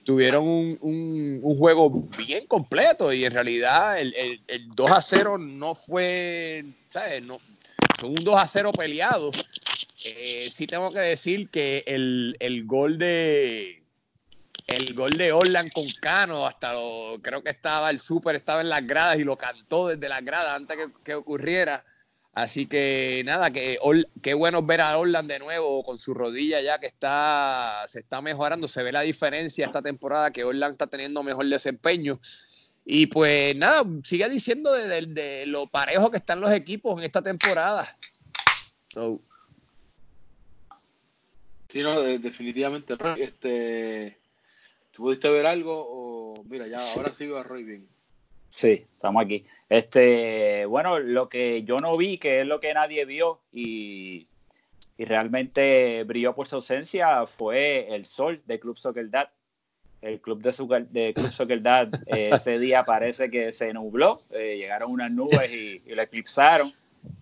tuvieron 0.04 0.44
un, 0.82 1.40
juego 1.58 1.92
bien 2.18 2.48
completo 2.48 3.14
y 3.14 3.26
en 3.26 3.32
realidad 3.32 4.00
el, 4.00 4.42
2 4.74 4.92
a 4.92 5.02
0 5.04 5.38
no 5.38 5.76
fue, 5.76 6.66
¿sabes? 6.90 7.22
No, 7.22 7.40
fue 8.00 8.10
un 8.10 8.16
2 8.16 8.36
a 8.36 8.48
0 8.48 8.72
peleado. 8.72 9.30
Eh, 10.06 10.50
sí 10.50 10.66
tengo 10.66 10.92
que 10.92 11.00
decir 11.00 11.50
que 11.50 11.84
el, 11.86 12.64
gol 12.66 12.98
de 12.98 13.84
el 14.68 14.94
gol 14.94 15.12
de 15.12 15.34
Orlan 15.34 15.70
con 15.70 15.88
Cano, 16.02 16.48
hasta 16.48 16.74
creo 17.22 17.44
que 17.44 17.50
estaba 17.50 17.90
el 17.90 18.00
súper, 18.00 18.36
estaba 18.36 18.62
en 18.62 18.70
las 18.70 18.86
gradas 18.86 19.20
y 19.20 19.24
lo 19.24 19.38
cantó 19.38 19.88
desde 19.88 20.08
las 20.08 20.24
gradas 20.24 20.56
antes 20.56 20.78
que, 21.04 21.16
ocurriera. 21.16 21.84
Así 22.34 22.68
que 22.68 23.24
nada, 23.26 23.52
que 23.52 23.78
qué 24.22 24.34
bueno 24.34 24.62
ver 24.64 24.82
a 24.82 24.98
Orland 24.98 25.30
de 25.30 25.40
nuevo 25.40 25.84
con 25.84 25.98
su 25.98 26.14
rodilla 26.14 26.62
ya 26.62 26.80
que 26.80 26.86
está, 26.86 27.84
se 27.88 28.00
está 28.00 28.22
mejorando. 28.22 28.68
Se 28.68 28.84
ve 28.84 28.92
la 28.92 29.02
diferencia 29.02 29.66
esta 29.66 29.82
temporada 29.82 30.32
que 30.32 30.46
Orland 30.46 30.74
está 30.74 30.88
teniendo 30.88 31.24
mejor 31.24 31.48
desempeño. 31.48 32.20
Y 32.86 33.08
pues 33.08 33.56
nada, 33.56 33.84
sigue 34.04 34.30
diciendo 34.30 34.72
de, 34.72 35.46
lo 35.48 35.68
parejo 35.68 36.10
que 36.10 36.18
están 36.18 36.40
los 36.40 36.52
equipos 36.52 36.98
en 36.98 37.04
esta 37.04 37.22
temporada. 37.22 37.98
Sí, 41.70 41.84
no, 41.84 42.02
definitivamente, 42.02 42.96
Este, 43.18 44.18
¿Tú 44.92 45.04
pudiste 45.04 45.30
ver 45.30 45.46
algo? 45.46 45.86
O 45.88 46.44
mira, 46.44 46.68
ya 46.68 46.80
ahora 46.94 47.14
sí 47.14 47.32
a 47.32 47.44
Roy 47.44 47.64
bien. 47.64 47.88
Sí, 48.50 48.86
estamos 48.96 49.24
aquí. 49.24 49.46
Este, 49.70 50.66
bueno, 50.66 50.98
lo 50.98 51.30
que 51.30 51.64
yo 51.64 51.78
no 51.78 51.96
vi, 51.96 52.18
que 52.18 52.42
es 52.42 52.48
lo 52.48 52.60
que 52.60 52.74
nadie 52.74 53.06
vio 53.06 53.40
y, 53.54 54.24
realmente 54.98 56.04
brilló 56.04 56.36
por 56.36 56.48
su 56.48 56.58
ausencia, 56.58 57.26
fue 57.28 57.94
el 57.96 58.06
sol 58.06 58.42
de 58.46 58.60
Club 58.60 58.78
Soccer 58.78 59.10
Dad. 59.10 59.30
El 60.02 60.22
club 60.22 60.42
de, 60.42 60.88
de 60.90 61.14
Club 61.14 61.32
Soccer 61.32 61.62
Dad 61.62 61.90
eh, 62.08 62.32
ese 62.34 62.58
día 62.58 62.84
parece 62.84 63.30
que 63.30 63.52
se 63.52 63.74
nubló, 63.74 64.18
eh, 64.32 64.58
llegaron 64.58 64.92
unas 64.92 65.12
nubes 65.12 65.52
y, 65.54 65.94
lo 65.94 66.02
eclipsaron. 66.02 66.72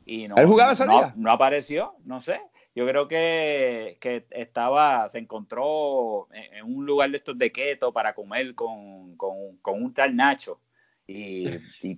Y 0.06 0.28
no, 0.28 0.38
¿Él 0.38 0.46
jugaba 0.46 0.72
ese 0.72 0.88
día? 0.88 1.14
No 1.18 1.32
apareció, 1.32 1.96
no 2.06 2.22
sé. 2.22 2.40
Yo 2.78 2.86
creo 2.86 3.08
que, 3.08 3.98
estaba, 4.30 5.10
se 5.10 5.18
encontró 5.18 6.28
en, 6.32 6.64
un 6.64 6.86
lugar 6.86 7.10
de 7.10 7.18
estos 7.18 7.36
de 7.36 7.52
keto 7.52 7.92
para 7.92 8.14
comer 8.14 8.54
con, 8.54 9.18
con, 9.18 9.58
con 9.64 9.82
un 9.82 9.94
tal 9.96 10.16
Nacho 10.16 10.60
y, 11.10 11.46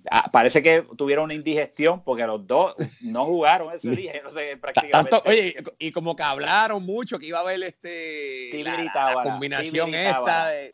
ah, 0.08 0.30
parece 0.30 0.62
que 0.62 0.86
tuvieron 0.96 1.24
una 1.24 1.34
indigestión 1.34 2.04
porque 2.04 2.24
los 2.24 2.46
dos 2.46 2.76
no 3.02 3.24
jugaron 3.26 3.74
ese 3.74 3.90
día, 3.90 4.14
no 4.22 4.30
sé, 4.30 4.56
prácticamente. 4.56 5.16
oye, 5.26 5.56
y 5.80 5.90
como 5.90 6.14
que 6.14 6.22
hablaron 6.22 6.84
mucho 6.84 7.18
que 7.18 7.26
iba 7.26 7.38
a 7.38 7.42
haber 7.42 7.60
este 7.64 8.50
la, 8.62 9.22
combinación 9.24 9.92
esta 9.94 10.48
de... 10.48 10.70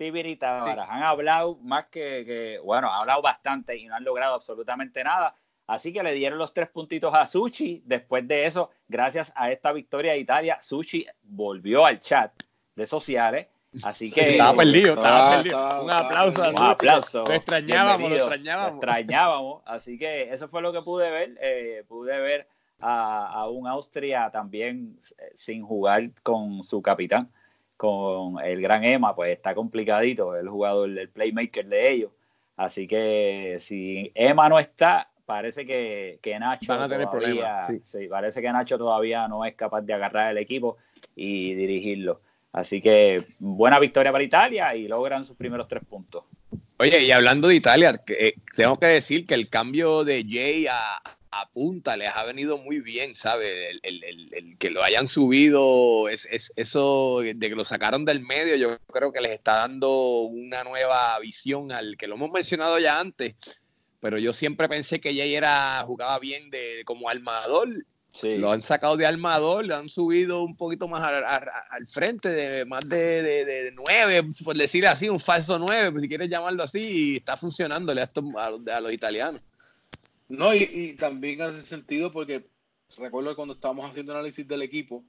Han 0.86 1.02
hablado 1.02 1.56
más 1.62 1.86
que, 1.86 2.60
bueno, 2.62 2.92
han 2.92 3.00
hablado 3.00 3.22
bastante 3.22 3.76
y 3.76 3.86
no 3.86 3.96
han 3.96 4.04
logrado 4.04 4.34
absolutamente 4.34 5.02
nada. 5.02 5.34
Así 5.66 5.92
que 5.92 6.02
le 6.02 6.14
dieron 6.14 6.38
los 6.38 6.54
tres 6.54 6.68
puntitos 6.68 7.12
a 7.14 7.26
Suchi. 7.26 7.82
Después 7.84 8.26
de 8.28 8.46
eso, 8.46 8.70
gracias 8.88 9.32
a 9.34 9.50
esta 9.50 9.72
victoria 9.72 10.12
de 10.12 10.18
Italia, 10.18 10.58
Suchi 10.60 11.06
volvió 11.22 11.84
al 11.84 12.00
chat 12.00 12.32
de 12.74 12.86
sociales 12.86 13.48
Así 13.82 14.10
que. 14.12 14.32
Estaba 14.32 14.56
perdido, 14.56 14.94
estaba 14.94 15.36
perdido. 15.36 15.84
un 15.84 15.90
aplauso 15.90 16.42
Un 16.50 16.62
aplauso. 16.62 17.24
Lo 17.24 17.32
extrañábamos, 17.32 18.10
lo 18.10 18.16
extrañábamos. 18.16 18.70
Lo 18.70 18.76
extrañábamos. 18.76 19.62
Así 19.66 19.98
que 19.98 20.32
eso 20.32 20.48
fue 20.48 20.62
lo 20.62 20.72
que 20.72 20.82
pude 20.82 21.10
ver. 21.10 21.34
Eh, 21.40 21.84
pude 21.86 22.18
ver 22.20 22.48
a, 22.80 23.26
a, 23.26 23.48
un 23.48 23.66
Austria 23.66 24.30
también 24.30 24.98
eh, 25.18 25.32
sin 25.34 25.62
jugar 25.62 26.10
con 26.22 26.62
su 26.62 26.82
capitán, 26.82 27.30
con 27.76 28.38
el 28.44 28.60
gran 28.60 28.84
Emma, 28.84 29.14
pues 29.14 29.32
está 29.32 29.54
complicadito, 29.54 30.36
el 30.36 30.48
jugador, 30.48 30.90
el 30.90 31.08
playmaker 31.08 31.66
de 31.66 31.90
ellos. 31.90 32.12
Así 32.56 32.86
que 32.86 33.56
si 33.58 34.10
Emma 34.14 34.48
no 34.48 34.58
está, 34.58 35.10
parece 35.26 35.66
que, 35.66 36.18
que 36.22 36.38
Nacho 36.38 36.72
Van 36.72 36.82
a 36.82 36.88
tener 36.88 37.10
todavía, 37.10 37.66
sí. 37.84 38.06
parece 38.08 38.40
que 38.40 38.50
Nacho 38.50 38.78
todavía 38.78 39.28
no 39.28 39.44
es 39.44 39.54
capaz 39.54 39.82
de 39.82 39.92
agarrar 39.92 40.30
el 40.30 40.38
equipo 40.38 40.78
y 41.14 41.54
dirigirlo. 41.54 42.22
Así 42.52 42.80
que 42.80 43.18
buena 43.40 43.78
victoria 43.78 44.12
para 44.12 44.24
Italia 44.24 44.74
y 44.74 44.88
logran 44.88 45.24
sus 45.24 45.36
primeros 45.36 45.68
tres 45.68 45.84
puntos. 45.84 46.26
Oye, 46.78 47.02
y 47.02 47.10
hablando 47.10 47.48
de 47.48 47.56
Italia, 47.56 48.00
eh, 48.08 48.34
tengo 48.54 48.76
que 48.76 48.86
decir 48.86 49.26
que 49.26 49.34
el 49.34 49.50
cambio 49.50 50.04
de 50.04 50.24
Jay 50.26 50.66
a, 50.66 51.02
a 51.30 51.50
Punta 51.50 51.96
les 51.96 52.14
ha 52.14 52.24
venido 52.24 52.56
muy 52.56 52.80
bien, 52.80 53.14
¿sabes? 53.14 53.78
El, 53.82 54.56
que 54.58 54.70
lo 54.70 54.82
hayan 54.82 55.06
subido, 55.06 56.08
es, 56.08 56.26
es, 56.30 56.52
eso 56.56 57.20
de 57.20 57.38
que 57.38 57.54
lo 57.54 57.64
sacaron 57.64 58.06
del 58.06 58.20
medio, 58.20 58.56
yo 58.56 58.78
creo 58.90 59.12
que 59.12 59.20
les 59.20 59.32
está 59.32 59.56
dando 59.56 60.20
una 60.20 60.64
nueva 60.64 61.18
visión 61.18 61.72
al 61.72 61.96
que 61.98 62.06
lo 62.06 62.14
hemos 62.14 62.30
mencionado 62.30 62.78
ya 62.78 62.98
antes, 62.98 63.34
pero 64.00 64.18
yo 64.18 64.32
siempre 64.32 64.68
pensé 64.68 65.00
que 65.00 65.14
Jay 65.14 65.34
era, 65.34 65.82
jugaba 65.86 66.18
bien 66.18 66.50
de, 66.50 66.82
como 66.84 67.08
armador. 67.08 67.68
Lo 68.22 68.50
han 68.50 68.62
sacado 68.62 68.96
de 68.96 69.04
armador, 69.04 69.66
lo 69.66 69.76
han 69.76 69.90
subido 69.90 70.42
un 70.42 70.56
poquito 70.56 70.88
más 70.88 71.02
al, 71.02 71.86
frente, 71.86 72.30
de 72.30 72.64
más 72.64 72.88
de, 72.88 73.22
de, 73.22 73.72
nueve, 73.72 74.30
por 74.42 74.56
decir 74.56 74.86
así, 74.86 75.08
un 75.10 75.20
falso 75.20 75.58
nueve, 75.58 76.00
si 76.00 76.08
quieres 76.08 76.30
llamarlo 76.30 76.62
así, 76.62 76.80
y 76.80 77.16
está 77.16 77.36
funcionándole 77.36 78.00
a, 78.00 78.08
a, 78.74 78.80
los 78.80 78.92
italianos. 78.92 79.42
No, 80.28 80.54
y, 80.54 80.96
también 80.98 81.42
hace 81.42 81.62
sentido 81.62 82.10
porque 82.10 82.48
recuerdo 82.96 83.30
que 83.30 83.36
cuando 83.36 83.54
estábamos 83.54 83.90
haciendo 83.90 84.12
análisis 84.12 84.48
del 84.48 84.62
equipo, 84.62 85.04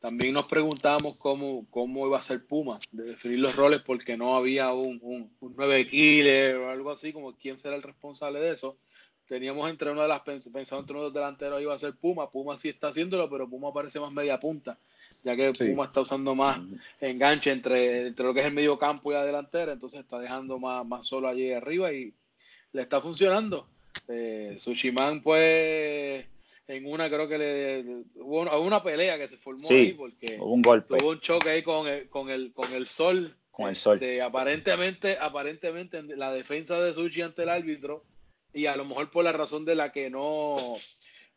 también 0.00 0.32
nos 0.32 0.46
preguntábamos 0.46 1.18
cómo, 1.18 1.66
cómo 1.70 2.06
iba 2.06 2.18
a 2.18 2.22
ser 2.22 2.46
Puma, 2.46 2.78
de 2.90 3.04
definir 3.04 3.38
los 3.40 3.54
roles, 3.54 3.82
porque 3.82 4.16
no 4.16 4.34
había 4.34 4.72
un, 4.72 4.98
un, 5.02 5.30
un 5.40 5.54
9 5.56 5.86
killer 5.88 6.56
o 6.56 6.70
algo 6.70 6.90
así, 6.90 7.12
como 7.12 7.34
quién 7.34 7.58
será 7.58 7.76
el 7.76 7.82
responsable 7.82 8.40
de 8.40 8.52
eso. 8.52 8.78
Teníamos 9.26 9.68
entre 9.70 9.90
una 9.92 10.02
de 10.02 10.08
las 10.08 10.22
pensado 10.22 10.80
entre 10.80 10.94
uno 10.94 11.02
de 11.02 11.06
los 11.08 11.14
delanteros 11.14 11.62
iba 11.62 11.74
a 11.74 11.78
ser 11.78 11.94
Puma. 11.94 12.30
Puma 12.30 12.56
sí 12.56 12.70
está 12.70 12.88
haciéndolo, 12.88 13.28
pero 13.30 13.48
Puma 13.48 13.72
parece 13.72 14.00
más 14.00 14.10
media 14.10 14.40
punta, 14.40 14.78
ya 15.22 15.36
que 15.36 15.52
Puma 15.52 15.84
está 15.84 16.00
usando 16.00 16.34
más 16.34 16.58
enganche 17.00 17.52
entre, 17.52 18.08
entre 18.08 18.24
lo 18.24 18.32
que 18.32 18.40
es 18.40 18.46
el 18.46 18.54
medio 18.54 18.78
campo 18.78 19.12
y 19.12 19.14
la 19.14 19.24
delantera, 19.24 19.72
entonces 19.72 20.00
está 20.00 20.18
dejando 20.18 20.58
más, 20.58 20.84
más 20.86 21.06
solo 21.06 21.28
allí 21.28 21.52
arriba 21.52 21.92
y 21.92 22.12
le 22.72 22.82
está 22.82 23.00
funcionando. 23.02 23.68
Eh, 24.08 24.56
Sushiman, 24.58 25.22
pues 25.22 26.24
en 26.70 26.86
una 26.86 27.08
creo 27.08 27.28
que 27.28 27.38
le 27.38 28.04
hubo 28.16 28.42
una, 28.60 28.82
pelea 28.82 29.18
que 29.18 29.28
se 29.28 29.36
formó 29.36 29.68
ahí 29.68 29.92
porque 29.92 30.36
hubo 30.38 30.52
un 30.52 30.62
golpe. 30.62 30.96
Tuvo 30.96 31.10
un 31.10 31.20
choque 31.20 31.50
ahí 31.50 31.62
con 31.62 31.88
el, 31.88 32.08
con 32.08 32.30
el, 32.30 32.52
con 32.52 32.72
el 32.72 32.86
sol. 32.86 33.36
Con 33.50 33.68
el 33.68 33.76
sol. 33.76 33.96
Este, 33.96 34.22
aparentemente, 34.22 35.18
aparentemente 35.20 36.02
la 36.02 36.32
defensa 36.32 36.80
de 36.80 36.92
Sushi 36.92 37.22
ante 37.22 37.42
el 37.42 37.48
árbitro 37.48 38.04
y 38.52 38.66
a 38.66 38.76
lo 38.76 38.84
mejor 38.84 39.10
por 39.10 39.24
la 39.24 39.32
razón 39.32 39.64
de 39.64 39.74
la 39.74 39.90
que 39.90 40.10
no 40.10 40.56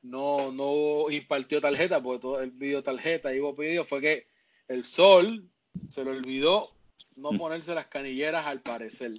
no, 0.04 0.52
no 0.52 1.10
impartió 1.10 1.60
tarjeta, 1.62 2.02
porque 2.02 2.22
todo 2.22 2.42
el 2.42 2.52
video 2.52 2.84
tarjeta 2.84 3.34
y 3.34 3.40
hubo 3.40 3.56
pedido 3.56 3.86
fue 3.86 4.02
que 4.02 4.28
el 4.68 4.86
sol 4.86 5.50
se 5.90 6.04
le 6.04 6.12
olvidó 6.12 6.76
no 7.16 7.32
mm. 7.32 7.38
ponerse 7.38 7.74
las 7.74 7.88
canilleras 7.88 8.46
al 8.46 8.62
parecer. 8.62 9.12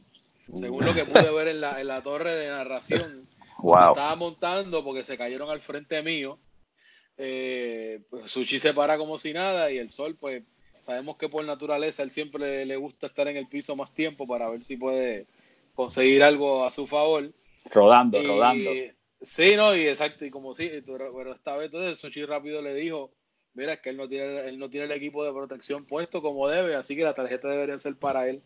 Según 0.52 0.85
lo 0.85 0.94
que 0.94 1.04
pude 1.04 1.30
ver 1.33 1.48
en 1.48 1.61
la, 1.61 1.80
en 1.80 1.88
la 1.88 2.02
torre 2.02 2.35
de 2.35 2.48
narración, 2.48 3.22
estaba 3.59 4.14
montando 4.16 4.85
porque 4.85 5.04
se 5.04 5.16
cayeron 5.16 5.50
al 5.50 5.61
frente 5.61 6.02
mío. 6.02 6.38
Eh, 7.16 8.00
pues 8.11 8.30
Sushi 8.30 8.59
se 8.59 8.74
para 8.74 8.98
como 8.98 9.18
si 9.18 9.33
nada 9.33 9.70
y 9.70 9.78
el 9.78 9.92
sol, 9.92 10.16
pues 10.18 10.42
sabemos 10.80 11.16
que 11.16 11.28
por 11.28 11.44
naturaleza 11.44 12.02
él 12.02 12.11
siempre 12.11 12.66
le 12.66 12.76
gusta 12.76 13.07
estar 13.07 13.28
en 13.28 13.37
el 13.37 13.46
piso 13.46 13.76
más 13.76 13.94
tiempo 13.94 14.26
para 14.26 14.50
ver 14.50 14.64
si 14.64 14.76
puede 14.76 15.26
conseguir 15.74 16.22
algo 16.22 16.64
a 16.64 16.70
su 16.70 16.87
favor. 16.87 17.33
Rodando, 17.70 18.22
rodando. 18.22 18.70
Sí, 19.22 19.57
no, 19.57 19.74
y 19.74 19.87
exacto, 19.87 20.26
y 20.26 20.30
como 20.30 20.54
sí, 20.54 20.70
pero 20.85 21.33
esta 21.33 21.57
vez 21.57 21.66
entonces 21.66 21.98
Sushi 21.98 22.26
rápido 22.26 22.61
le 22.61 22.74
dijo, 22.74 23.11
mira, 23.54 23.74
es 23.74 23.80
que 23.80 23.90
él 23.90 23.96
no 23.96 24.09
tiene, 24.09 24.40
él 24.48 24.59
no 24.59 24.68
tiene 24.68 24.87
el 24.87 24.92
equipo 24.92 25.24
de 25.24 25.33
protección 25.33 25.87
puesto 25.87 26.20
como 26.20 26.48
debe, 26.48 26.74
así 26.74 26.94
que 26.94 27.04
la 27.04 27.14
tarjeta 27.14 27.48
debería 27.48 27.78
ser 27.78 27.96
para 27.96 28.28
él. 28.28 28.42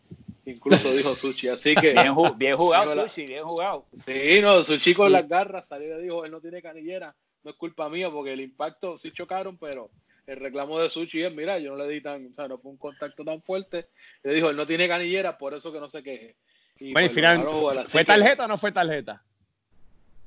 Incluso 0.49 0.91
dijo 0.93 1.13
Sushi, 1.13 1.49
así 1.49 1.75
que. 1.75 1.93
Bien, 2.37 2.55
jugado, 2.55 3.07
Sushi, 3.07 3.25
bien 3.25 3.43
jugado. 3.43 3.85
Sí, 3.93 4.39
no, 4.41 4.63
Sushi 4.63 4.93
con 4.93 5.11
las 5.11 5.27
garras 5.27 5.67
salió 5.67 5.99
y 5.99 6.03
dijo: 6.03 6.25
él 6.25 6.31
no 6.31 6.41
tiene 6.41 6.61
canillera, 6.61 7.15
no 7.43 7.51
es 7.51 7.57
culpa 7.57 7.89
mía, 7.89 8.09
porque 8.09 8.33
el 8.33 8.41
impacto 8.41 8.97
sí 8.97 9.11
chocaron, 9.11 9.57
pero 9.57 9.89
el 10.25 10.37
reclamo 10.37 10.79
de 10.79 10.89
Sushi 10.89 11.23
es: 11.23 11.33
mira, 11.33 11.59
yo 11.59 11.75
no 11.75 11.85
le 11.85 11.93
di 11.93 12.01
tan, 12.01 12.27
o 12.27 12.33
sea, 12.33 12.47
no 12.47 12.57
fue 12.57 12.71
un 12.71 12.77
contacto 12.77 13.23
tan 13.23 13.41
fuerte. 13.41 13.89
Le 14.23 14.33
dijo: 14.33 14.49
él 14.49 14.57
no 14.57 14.65
tiene 14.65 14.87
canillera, 14.87 15.37
por 15.37 15.53
eso 15.53 15.71
que 15.71 15.79
no 15.79 15.89
se 15.89 16.03
queje. 16.03 16.35
Y 16.79 16.93
bueno, 16.93 17.07
y 17.07 17.09
finalmente, 17.09 17.85
¿fue 17.85 18.05
tarjeta 18.05 18.45
o 18.45 18.47
no 18.47 18.57
fue 18.57 18.71
tarjeta? 18.71 19.23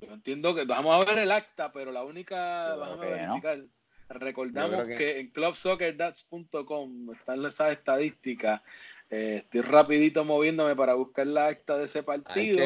Yo 0.00 0.12
entiendo 0.12 0.54
que 0.54 0.64
vamos 0.64 0.94
a 0.94 1.11
ver 1.11 1.22
el 1.22 1.32
acta, 1.32 1.72
pero 1.72 1.92
la 1.92 2.04
única. 2.04 2.74
vamos 2.76 2.98
a 2.98 3.00
verificar. 3.00 3.61
Recordamos 4.08 4.85
que... 4.96 5.20
en 5.20 5.30
clubsoccerdats.com 5.30 7.12
están 7.12 7.44
esas 7.46 7.72
estadísticas 7.72 8.61
eh, 9.12 9.42
estoy 9.44 9.61
rapidito 9.61 10.25
moviéndome 10.25 10.75
para 10.75 10.94
buscar 10.94 11.27
la 11.27 11.48
acta 11.48 11.77
de 11.77 11.85
ese 11.85 12.03
partido. 12.03 12.64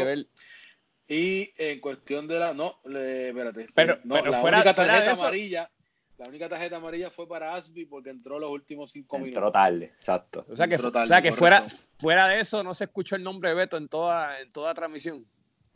Y 1.09 1.53
en 1.59 1.81
cuestión 1.81 2.29
de 2.29 2.39
la. 2.39 2.55
No, 2.55 2.79
espérate. 2.85 3.67
Pero, 3.75 3.99
no, 4.05 4.25
la 4.25 4.43
única 4.43 4.73
tarjeta 4.73 5.13
amarilla. 5.13 5.71
La 6.19 6.29
única 6.29 6.49
tarjeta 6.49 6.77
amarilla 6.77 7.11
fue 7.11 7.29
para 7.29 7.55
Asby 7.57 7.85
porque 7.87 8.11
entró 8.11 8.39
los 8.39 8.51
últimos 8.51 8.91
cinco 8.93 9.19
minutos. 9.19 9.37
Entró 9.37 9.53
tarde, 9.53 9.87
exacto. 9.97 10.47
O 10.49 10.57
sea 10.57 10.67
que, 10.67 10.77
o 10.77 11.05
sea 11.05 11.21
que 11.21 11.33
fuera, 11.33 11.67
fuera 11.99 12.29
de 12.29 12.41
eso 12.41 12.63
no 12.63 12.73
se 12.73 12.85
escuchó 12.85 13.17
el 13.17 13.23
nombre 13.23 13.51
de 13.51 13.57
Beto 13.57 13.77
en 13.77 13.89
toda, 13.89 14.41
en 14.41 14.51
toda 14.51 14.73
transmisión. 14.73 15.27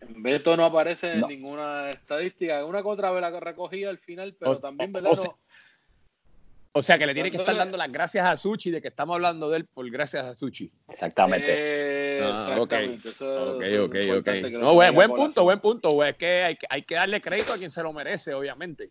Beto 0.00 0.56
no 0.56 0.64
aparece 0.64 1.12
en 1.12 1.20
ninguna 1.22 1.90
estadística. 1.90 2.64
Una 2.64 2.80
que 2.80 2.88
otra 2.88 3.10
vez 3.10 3.20
la 3.20 3.38
recogía 3.38 3.90
al 3.90 3.98
final, 3.98 4.34
pero 4.38 4.56
también, 4.58 4.92
¿verdad? 4.92 5.12
O 5.12 5.38
sea 6.82 6.98
que 6.98 7.06
le 7.06 7.14
tiene 7.14 7.30
que 7.30 7.36
estar 7.36 7.56
dando 7.56 7.76
las 7.76 7.90
gracias 7.90 8.24
a 8.24 8.36
Suchi 8.36 8.70
de 8.70 8.80
que 8.80 8.88
estamos 8.88 9.14
hablando 9.14 9.50
de 9.50 9.58
él 9.58 9.66
por 9.66 9.90
gracias 9.90 10.24
a 10.24 10.34
Suchi. 10.34 10.70
Exactamente. 10.88 11.46
Eh, 11.48 12.20
ah, 12.22 12.48
exactamente. 12.52 13.08
ok, 13.08 13.88
ok, 13.88 14.18
ok. 14.20 14.28
No, 14.52 14.74
buen, 14.74 14.94
buen 14.94 15.10
punto, 15.10 15.42
buen 15.42 15.60
punto. 15.60 16.04
Es 16.04 16.16
que 16.16 16.42
hay, 16.44 16.58
hay, 16.68 16.82
que 16.82 16.94
darle 16.94 17.20
crédito 17.20 17.52
a 17.52 17.58
quien 17.58 17.70
se 17.70 17.82
lo 17.82 17.92
merece, 17.92 18.34
obviamente. 18.34 18.90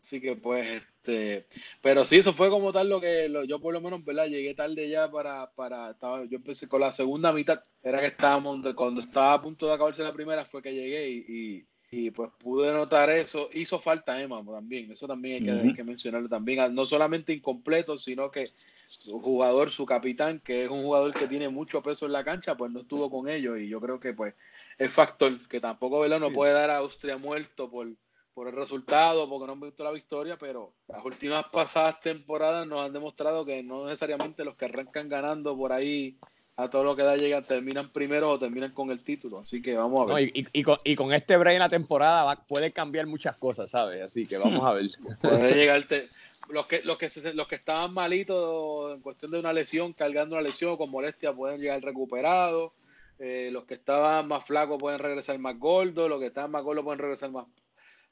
Así 0.00 0.20
que 0.20 0.36
pues, 0.36 0.82
este, 0.82 1.46
pero 1.82 2.04
sí, 2.04 2.18
eso 2.18 2.32
fue 2.32 2.48
como 2.50 2.72
tal 2.72 2.88
lo 2.88 3.00
que 3.00 3.30
yo 3.48 3.60
por 3.60 3.74
lo 3.74 3.80
menos, 3.80 4.04
¿verdad? 4.04 4.26
Llegué 4.26 4.54
tarde 4.54 4.88
ya 4.88 5.10
para, 5.10 5.50
para, 5.50 5.90
estaba, 5.90 6.24
yo 6.24 6.36
empecé 6.36 6.68
con 6.68 6.80
la 6.80 6.92
segunda 6.92 7.32
mitad, 7.32 7.62
era 7.82 8.00
que 8.00 8.06
estábamos, 8.06 8.60
cuando 8.74 9.00
estaba 9.00 9.34
a 9.34 9.42
punto 9.42 9.66
de 9.66 9.74
acabarse 9.74 10.02
la 10.02 10.12
primera 10.12 10.44
fue 10.44 10.62
que 10.62 10.72
llegué 10.72 11.08
y 11.10 11.24
y 11.28 11.66
pues 12.10 12.30
pude 12.38 12.72
notar 12.72 13.10
eso. 13.10 13.50
Hizo 13.52 13.78
falta 13.78 14.20
Emma 14.20 14.42
también, 14.44 14.92
eso 14.92 15.06
también 15.06 15.48
hay 15.48 15.72
que, 15.74 15.84
mencionarlo 15.84 16.28
también. 16.28 16.74
No 16.74 16.86
solamente 16.86 17.32
incompleto, 17.32 17.98
sino 17.98 18.30
que 18.30 18.52
su 18.88 19.20
jugador, 19.20 19.70
su 19.70 19.84
capitán, 19.84 20.40
que 20.40 20.64
es 20.64 20.70
un 20.70 20.82
jugador 20.82 21.12
que 21.12 21.26
tiene 21.26 21.48
mucho 21.48 21.82
peso 21.82 22.06
en 22.06 22.12
la 22.12 22.24
cancha, 22.24 22.56
pues 22.56 22.70
no 22.72 22.80
estuvo 22.80 23.10
con 23.10 23.28
ellos. 23.28 23.58
Y 23.58 23.68
yo 23.68 23.80
creo 23.80 24.00
que 24.00 24.12
pues 24.12 24.34
es 24.78 24.92
factor 24.92 25.36
que 25.48 25.60
tampoco 25.60 26.00
Vela 26.00 26.18
no 26.18 26.32
puede 26.32 26.52
dar 26.52 26.70
a 26.70 26.78
Austria 26.78 27.16
muerto 27.16 27.70
por, 27.70 27.88
por 28.34 28.48
el 28.48 28.54
resultado, 28.54 29.28
porque 29.28 29.46
no 29.46 29.52
han 29.52 29.60
visto 29.60 29.84
la 29.84 29.92
victoria, 29.92 30.36
pero 30.38 30.72
las 30.88 31.04
últimas 31.04 31.46
pasadas 31.50 32.00
temporadas 32.00 32.66
nos 32.66 32.84
han 32.84 32.92
demostrado 32.92 33.44
que 33.44 33.62
no 33.62 33.86
necesariamente 33.86 34.44
los 34.44 34.56
que 34.56 34.64
arrancan 34.64 35.08
ganando 35.08 35.56
por 35.56 35.72
ahí 35.72 36.18
a 36.56 36.70
todo 36.70 36.84
lo 36.84 36.94
que 36.94 37.02
da 37.02 37.16
llegan, 37.16 37.44
terminan 37.44 37.90
primero 37.90 38.30
o 38.30 38.38
terminan 38.38 38.70
con 38.70 38.90
el 38.90 39.02
título. 39.02 39.40
Así 39.40 39.60
que 39.60 39.76
vamos 39.76 40.08
a 40.08 40.14
ver. 40.14 40.30
y, 40.32 40.62
con, 40.62 40.76
y, 40.84 40.94
con, 40.94 41.12
este 41.12 41.36
break 41.36 41.54
en 41.54 41.60
la 41.60 41.68
temporada 41.68 42.22
va, 42.22 42.36
puede 42.46 42.70
cambiar 42.70 43.06
muchas 43.06 43.36
cosas, 43.36 43.70
¿sabes? 43.70 44.02
Así 44.02 44.26
que 44.26 44.38
vamos 44.38 44.64
a 44.64 44.72
ver. 44.72 44.86
puede 45.20 45.54
llegarte. 45.54 46.04
Los 46.50 46.68
que, 46.68 46.82
los, 46.82 46.98
que 46.98 47.08
los 47.34 47.48
que 47.48 47.56
estaban 47.56 47.92
malitos 47.92 48.94
en 48.94 49.00
cuestión 49.00 49.32
de 49.32 49.40
una 49.40 49.52
lesión, 49.52 49.92
cargando 49.94 50.36
una 50.36 50.44
lesión 50.44 50.76
con 50.76 50.90
molestia, 50.90 51.32
pueden 51.32 51.60
llegar 51.60 51.82
recuperados. 51.82 52.72
Eh, 53.18 53.48
los 53.52 53.64
que 53.64 53.74
estaban 53.74 54.26
más 54.28 54.44
flacos 54.44 54.78
pueden 54.78 54.98
regresar 54.98 55.38
más 55.38 55.58
gordos. 55.58 56.08
Los 56.08 56.20
que 56.20 56.26
estaban 56.26 56.50
más 56.50 56.62
gordos 56.62 56.84
pueden 56.84 57.00
regresar 57.00 57.30
más 57.30 57.46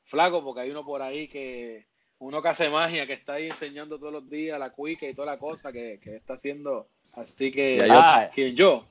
flacos, 0.05 0.43
porque 0.43 0.63
hay 0.63 0.71
uno 0.71 0.85
por 0.85 1.03
ahí 1.03 1.29
que 1.29 1.87
uno 2.23 2.41
que 2.41 2.49
hace 2.49 2.71
magia, 2.71 3.05
que 3.05 3.15
está 3.15 3.35
ahí 3.35 3.47
enseñando 3.47 3.99
todos 3.99 4.13
los 4.13 4.31
días 4.31 4.59
la 4.59 4.71
cuica 4.71 5.09
y 5.09 5.15
toda 5.15 5.33
la 5.33 5.39
cosa 5.39 5.73
que, 5.73 5.99
está 6.05 6.35
haciendo. 6.35 6.89
Así 7.17 7.51
que, 7.51 7.79
ah, 7.91 8.31
¿quién 8.33 8.55
yo? 8.55 8.87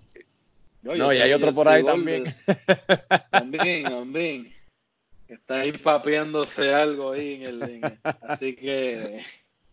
no, 0.81 1.13
y 1.13 1.17
hay 1.17 1.31
otro 1.31 1.53
por 1.53 1.67
ahí 1.67 1.83
también. 1.83 2.25
También, 3.31 3.83
también. 3.83 4.53
Está 5.29 5.61
ahí 5.61 5.71
papeándose 5.71 6.73
algo 6.73 7.11
ahí 7.11 7.35
en 7.35 7.41
el. 7.43 7.99
así 8.21 8.53
que. 8.53 9.23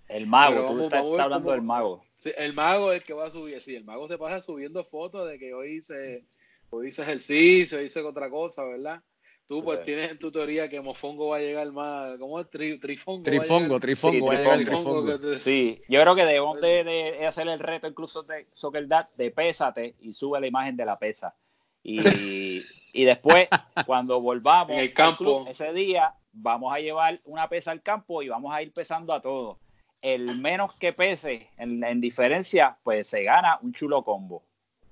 El 0.07 0.27
mago, 0.27 0.75
tú 0.75 0.85
estás, 0.85 1.01
hablando 1.01 1.51
del 1.51 1.63
mago. 1.63 2.03
el 2.25 2.55
mago 2.55 2.93
es 2.93 3.01
el 3.01 3.07
que 3.07 3.13
va 3.13 3.27
a 3.27 3.31
subir. 3.31 3.61
Sí, 3.61 3.75
el 3.75 3.85
mago 3.85 4.07
se 4.07 4.17
pasa 4.17 4.41
subiendo 4.41 4.85
fotos 4.85 5.29
de 5.29 5.39
que 5.39 5.53
hoy 5.53 5.79
hice, 5.79 6.25
hoy 6.71 6.89
hice 6.89 7.03
ejercicio, 7.03 7.83
hice 7.83 8.01
otra 8.03 8.31
cosa, 8.31 8.63
¿verdad? 8.65 9.03
Tú 9.49 9.65
pues 9.65 9.83
tienes 9.83 10.11
en 10.11 10.19
tu 10.19 10.31
teoría 10.31 10.69
que 10.69 10.79
Mofongo 10.79 11.29
va 11.29 11.39
a 11.39 11.41
llegar 11.41 11.73
más, 11.73 12.19
¿cómo 12.19 12.39
es? 12.39 12.51
trifongo. 12.51 13.23
Trifongo, 13.23 13.81
trifongo, 13.81 14.29
trifongo. 14.29 15.37
Sí, 15.37 15.81
yo 15.89 16.03
creo 16.03 16.15
que 16.15 16.27
debemos 16.27 16.61
de, 16.61 16.85
de, 16.85 17.27
hacer 17.27 17.49
el 17.49 17.59
reto 17.59 17.89
incluso 17.89 18.23
de 18.25 18.45
Soccer 18.53 18.87
Dad 18.87 19.07
de 19.17 19.31
pésate 19.31 19.95
y 20.01 20.13
sube 20.13 20.39
la 20.39 20.47
imagen 20.47 20.77
de 20.77 20.85
la 20.85 20.99
pesa. 20.99 21.35
Y, 21.83 22.63
y 22.93 23.05
después, 23.05 23.49
cuando 23.87 24.21
volvamos 24.21 24.77
en 24.77 24.81
el 24.81 24.93
campo. 24.93 25.47
ese 25.49 25.73
día, 25.73 26.13
vamos 26.33 26.75
a 26.75 26.81
llevar 26.81 27.19
una 27.25 27.49
pesa 27.49 27.71
al 27.71 27.81
campo 27.81 28.23
y 28.23 28.29
vamos 28.29 28.53
a 28.53 28.61
ir 28.61 28.71
pesando 28.75 29.15
a 29.15 29.23
todos. 29.23 29.57
El 30.03 30.43
menos 30.43 30.77
que 30.77 30.93
pese 30.93 31.49
en, 31.57 31.83
en 31.83 32.03
diferencia, 32.03 32.77
pues 32.83 33.07
se 33.07 33.23
gana 33.23 33.59
un 33.63 33.73
chulo 33.73 34.05
combo. 34.05 34.43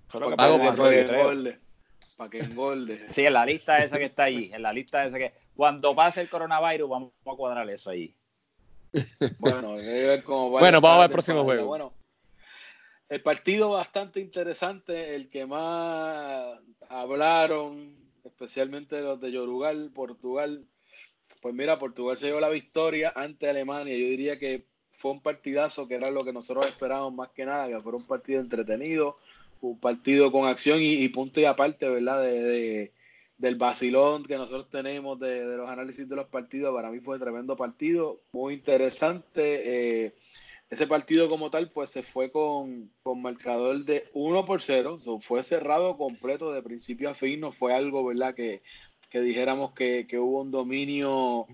Solo 0.09 0.31
que 0.31 0.37
por 0.37 1.65
para 2.16 2.31
que 2.31 2.40
engorde. 2.40 2.98
Sí, 2.98 3.24
en 3.24 3.35
la 3.35 3.46
lista 3.46 3.79
esa 3.79 3.98
que 3.98 4.07
está 4.07 4.24
ahí, 4.24 4.50
en 4.52 4.62
la 4.62 4.72
lista 4.72 5.05
esa 5.05 5.18
que 5.18 5.33
cuando 5.55 5.94
pase 5.94 6.22
el 6.22 6.29
coronavirus 6.29 6.88
vamos 6.88 7.12
a 7.24 7.37
cuadrar 7.37 7.68
eso 7.70 7.90
ahí. 7.90 8.14
Bueno, 9.38 9.74
ver 9.74 10.22
cómo 10.22 10.50
bueno 10.50 10.81
vamos 10.81 11.05
al 11.05 11.11
próximo 11.11 11.44
juego. 11.44 11.66
Bueno, 11.66 11.92
el 13.09 13.22
partido 13.22 13.70
bastante 13.70 14.20
interesante, 14.20 15.14
el 15.14 15.29
que 15.29 15.46
más 15.46 16.59
hablaron, 16.88 17.94
especialmente 18.24 19.00
los 19.00 19.20
de 19.20 19.31
Yorugal, 19.31 19.90
Portugal. 19.94 20.64
Pues 21.40 21.55
mira, 21.55 21.79
Portugal 21.79 22.18
se 22.18 22.26
llevó 22.26 22.40
la 22.40 22.48
victoria 22.48 23.12
ante 23.14 23.48
Alemania. 23.48 23.96
Yo 23.96 24.07
diría 24.07 24.38
que 24.38 24.66
fue 24.92 25.12
un 25.12 25.20
partidazo 25.20 25.87
que 25.87 25.94
era 25.94 26.11
lo 26.11 26.24
que 26.24 26.33
nosotros 26.33 26.66
esperábamos 26.66 27.14
más 27.14 27.31
que 27.31 27.44
nada, 27.44 27.68
que 27.68 27.79
fuera 27.81 27.98
un 27.98 28.07
partido 28.07 28.40
entretenido, 28.40 29.18
un 29.61 29.81
partido 29.81 30.31
con 30.33 30.47
acción 30.47 30.79
y, 30.81 31.09
punto 31.09 31.40
y 31.40 31.45
aparte, 31.45 31.88
¿verdad? 31.88 32.23
De, 32.23 32.92
del 33.38 33.57
vacilón 33.57 34.25
que 34.25 34.37
nosotros 34.37 34.71
tenemos 34.71 35.19
de, 35.21 35.45
los 35.57 35.69
análisis 35.69 36.09
de 36.09 36.16
los 36.16 36.27
partidos. 36.29 36.75
Para 36.75 36.90
mí 36.90 37.01
fue 37.01 37.19
tremendo 37.19 37.57
partido, 37.57 38.21
muy 38.33 38.55
interesante. 38.55 40.07
Eh, 40.07 40.14
ese 40.71 40.87
partido 40.87 41.29
como 41.29 41.51
tal, 41.51 41.71
pues 41.71 41.90
se 41.90 42.03
fue 42.03 42.31
con, 42.31 42.90
con 43.03 43.23
marcador 43.23 43.85
de 43.85 44.09
1 44.14 44.45
por 44.47 44.62
0. 44.62 44.99
fue 45.21 45.42
cerrado 45.42 45.97
completo 45.97 46.53
de 46.53 46.62
principio 46.62 47.11
a 47.11 47.14
fin. 47.14 47.40
No 47.40 47.53
fue 47.53 47.75
algo, 47.75 48.05
¿verdad? 48.05 48.35
Que, 48.35 48.62
que 49.11 49.21
dijéramos 49.21 49.73
que, 49.75 50.07
que, 50.09 50.19
hubo 50.19 50.40
un 50.42 50.51
dominio 50.51 51.47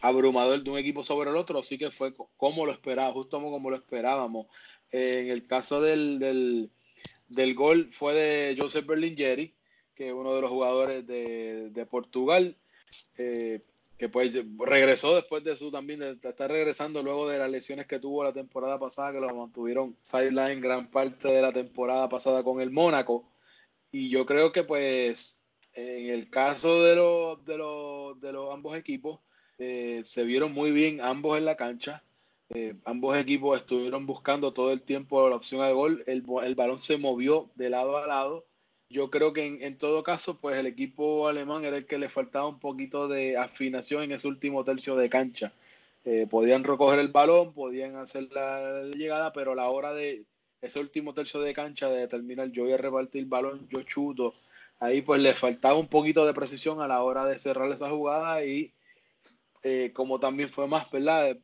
abrumador 0.00 0.62
de 0.62 0.70
un 0.70 0.78
equipo 0.78 1.02
sobre 1.02 1.30
el 1.30 1.36
otro. 1.36 1.62
Sí 1.62 1.78
que 1.78 1.90
fue 1.90 2.14
como 2.36 2.66
lo 2.66 2.72
esperaba, 2.72 3.12
justo 3.12 3.42
como 3.42 3.70
lo 3.70 3.76
esperábamos. 3.76 4.46
en 4.92 5.30
el 5.30 5.46
caso 5.46 5.80
del, 5.80 6.18
del, 6.20 6.70
del 7.28 7.54
gol 7.54 7.88
fue 7.90 8.14
de 8.14 8.56
Joseph 8.58 8.86
Berlingeri, 8.86 9.54
que 9.94 10.08
es 10.08 10.12
uno 10.12 10.34
de 10.34 10.40
los 10.40 10.50
jugadores 10.50 11.06
de, 11.06 11.86
Portugal, 11.90 12.56
eh, 13.18 13.60
que 13.98 14.08
pues 14.08 14.34
regresó 14.58 15.14
después 15.14 15.42
de 15.42 15.56
su 15.56 15.70
también, 15.70 16.00
de, 16.00 16.18
estar 16.22 16.50
regresando 16.50 17.02
luego 17.02 17.28
de 17.28 17.38
las 17.38 17.50
lesiones 17.50 17.86
que 17.86 17.98
tuvo 17.98 18.22
la 18.22 18.32
temporada 18.32 18.78
pasada, 18.78 19.12
que 19.12 19.20
lo 19.20 19.34
mantuvieron 19.34 19.96
sideline 20.02 20.60
gran 20.60 20.90
parte 20.90 21.28
de 21.28 21.40
la 21.40 21.52
temporada 21.52 22.08
pasada 22.08 22.42
con 22.44 22.60
el 22.60 22.70
Mónaco. 22.70 23.24
Y 23.90 24.10
yo 24.10 24.26
creo 24.26 24.52
que 24.52 24.64
pues 24.64 25.46
en 25.76 26.08
el 26.08 26.30
caso 26.30 26.82
de 26.82 26.96
los, 26.96 27.44
de 27.44 27.58
los, 27.58 28.20
de 28.20 28.32
los 28.32 28.52
ambos 28.52 28.76
equipos, 28.76 29.20
eh, 29.58 30.02
se 30.04 30.24
vieron 30.24 30.52
muy 30.52 30.70
bien 30.70 31.00
ambos 31.00 31.36
en 31.38 31.44
la 31.44 31.56
cancha. 31.56 32.02
Eh, 32.58 32.74
ambos 32.86 33.14
equipos 33.18 33.60
estuvieron 33.60 34.06
buscando 34.06 34.54
todo 34.54 34.72
el 34.72 34.80
tiempo 34.80 35.28
la 35.28 35.36
opción 35.36 35.60
de 35.66 35.74
gol. 35.74 36.02
El, 36.06 36.22
balón 36.54 36.78
se 36.78 36.96
movió 36.96 37.50
de 37.54 37.68
lado 37.68 37.98
a 37.98 38.06
lado. 38.06 38.46
Yo 38.88 39.10
creo 39.10 39.34
que 39.34 39.44
en, 39.66 39.76
todo 39.76 40.02
caso, 40.02 40.40
pues 40.40 40.56
el 40.56 40.66
equipo 40.66 41.28
alemán 41.28 41.66
era 41.66 41.76
el 41.76 41.84
que 41.84 41.98
le 41.98 42.08
faltaba 42.08 42.48
un 42.48 42.58
poquito 42.58 43.08
de 43.08 43.36
afinación 43.36 44.04
en 44.04 44.12
ese 44.12 44.26
último 44.26 44.64
tercio 44.64 44.96
de 44.96 45.10
cancha. 45.10 45.52
Eh, 46.06 46.26
podían 46.30 46.64
recoger 46.64 46.98
el 46.98 47.08
balón, 47.08 47.52
podían 47.52 47.96
hacer 47.96 48.32
la 48.32 48.84
llegada, 48.84 49.34
pero 49.34 49.52
a 49.52 49.56
la 49.56 49.68
hora 49.68 49.92
de 49.92 50.24
ese 50.62 50.80
último 50.80 51.12
tercio 51.12 51.40
de 51.40 51.52
cancha 51.52 51.90
de 51.90 52.00
determinar 52.00 52.50
yo 52.52 52.62
voy 52.64 52.72
a 52.72 52.78
repartir 52.78 53.20
el 53.20 53.28
balón, 53.28 53.68
yo 53.68 53.82
chuto, 53.82 54.32
ahí 54.80 55.02
pues 55.02 55.20
le 55.20 55.34
faltaba 55.34 55.74
un 55.76 55.88
poquito 55.88 56.24
de 56.24 56.32
precisión 56.32 56.80
a 56.80 56.88
la 56.88 57.02
hora 57.02 57.26
de 57.26 57.38
cerrar 57.38 57.70
esa 57.70 57.90
jugada 57.90 58.42
y 58.44 58.72
eh, 59.62 59.90
como 59.92 60.18
también 60.18 60.48
fue 60.48 60.66
más, 60.66 60.90
¿verdad? 60.90 61.36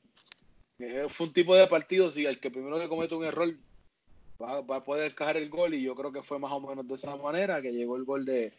Eh, 0.82 1.06
fue 1.08 1.28
un 1.28 1.32
tipo 1.32 1.54
de 1.54 1.66
partido, 1.68 2.10
si 2.10 2.26
el 2.26 2.40
que 2.40 2.50
primero 2.50 2.78
que 2.78 2.88
comete 2.88 3.14
un 3.14 3.24
error 3.24 3.54
va, 4.42 4.58
a 4.58 4.84
poder 4.84 5.14
cajar 5.14 5.36
el 5.36 5.48
gol, 5.48 5.74
y 5.74 5.82
yo 5.82 5.94
creo 5.94 6.10
que 6.10 6.22
fue 6.22 6.40
más 6.40 6.50
o 6.50 6.60
menos 6.60 6.86
de 6.88 6.94
esa 6.94 7.16
manera 7.16 7.62
que 7.62 7.72
llegó 7.72 7.96
el 7.96 8.04
gol 8.04 8.24
de, 8.24 8.52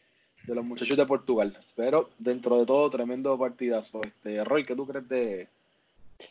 los 0.47 0.63
muchachos 0.63 0.95
de 0.95 1.05
Portugal. 1.05 1.57
Pero 1.75 2.11
dentro 2.17 2.57
de 2.57 2.65
todo, 2.65 2.89
tremendo 2.89 3.37
partidazo. 3.37 4.01
Este, 4.03 4.41
Roy, 4.45 4.63
¿qué 4.63 4.73
tú 4.73 4.87
crees 4.87 5.09
de, 5.09 5.47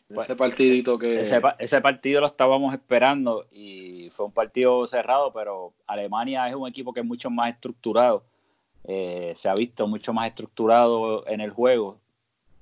pues, 0.08 0.26
ese 0.26 0.36
partidito 0.36 0.98
que... 0.98 1.20
Ese, 1.20 1.80
partido 1.82 2.22
lo 2.22 2.26
estábamos 2.26 2.72
esperando 2.72 3.46
y 3.52 4.08
fue 4.12 4.24
un 4.26 4.32
partido 4.32 4.86
cerrado, 4.86 5.30
pero 5.30 5.74
Alemania 5.86 6.48
es 6.48 6.54
un 6.54 6.66
equipo 6.66 6.94
que 6.94 7.00
es 7.00 7.06
mucho 7.06 7.28
más 7.28 7.52
estructurado. 7.52 8.24
Eh, 8.84 9.34
se 9.36 9.48
ha 9.50 9.54
visto 9.54 9.86
mucho 9.86 10.14
más 10.14 10.28
estructurado 10.28 11.26
en 11.28 11.42
el 11.42 11.50
juego, 11.50 11.98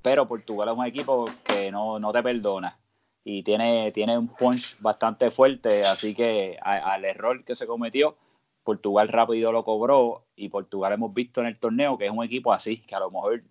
pero 0.02 0.26
Portugal 0.26 0.68
es 0.70 0.76
un 0.76 0.84
equipo 0.84 1.26
que 1.44 1.70
no, 1.70 2.00
no 2.00 2.12
te 2.12 2.22
perdona 2.24 2.76
y 3.24 3.42
tiene, 3.42 3.92
tiene 3.92 4.16
un 4.16 4.28
punch 4.28 4.80
bastante 4.80 5.30
fuerte, 5.30 5.82
así 5.84 6.14
que 6.14 6.58
al 6.62 7.04
error 7.04 7.44
que 7.44 7.54
se 7.54 7.66
cometió, 7.66 8.16
Portugal 8.62 9.08
rápido 9.08 9.52
lo 9.52 9.64
cobró 9.64 10.24
y 10.36 10.48
Portugal 10.48 10.92
hemos 10.92 11.12
visto 11.12 11.40
en 11.40 11.48
el 11.48 11.58
torneo 11.58 11.98
que 11.98 12.06
es 12.06 12.12
un 12.12 12.24
equipo 12.24 12.52
así, 12.52 12.78
que 12.78 12.94
a 12.94 13.00
lo 13.00 13.10
mejor 13.10 13.42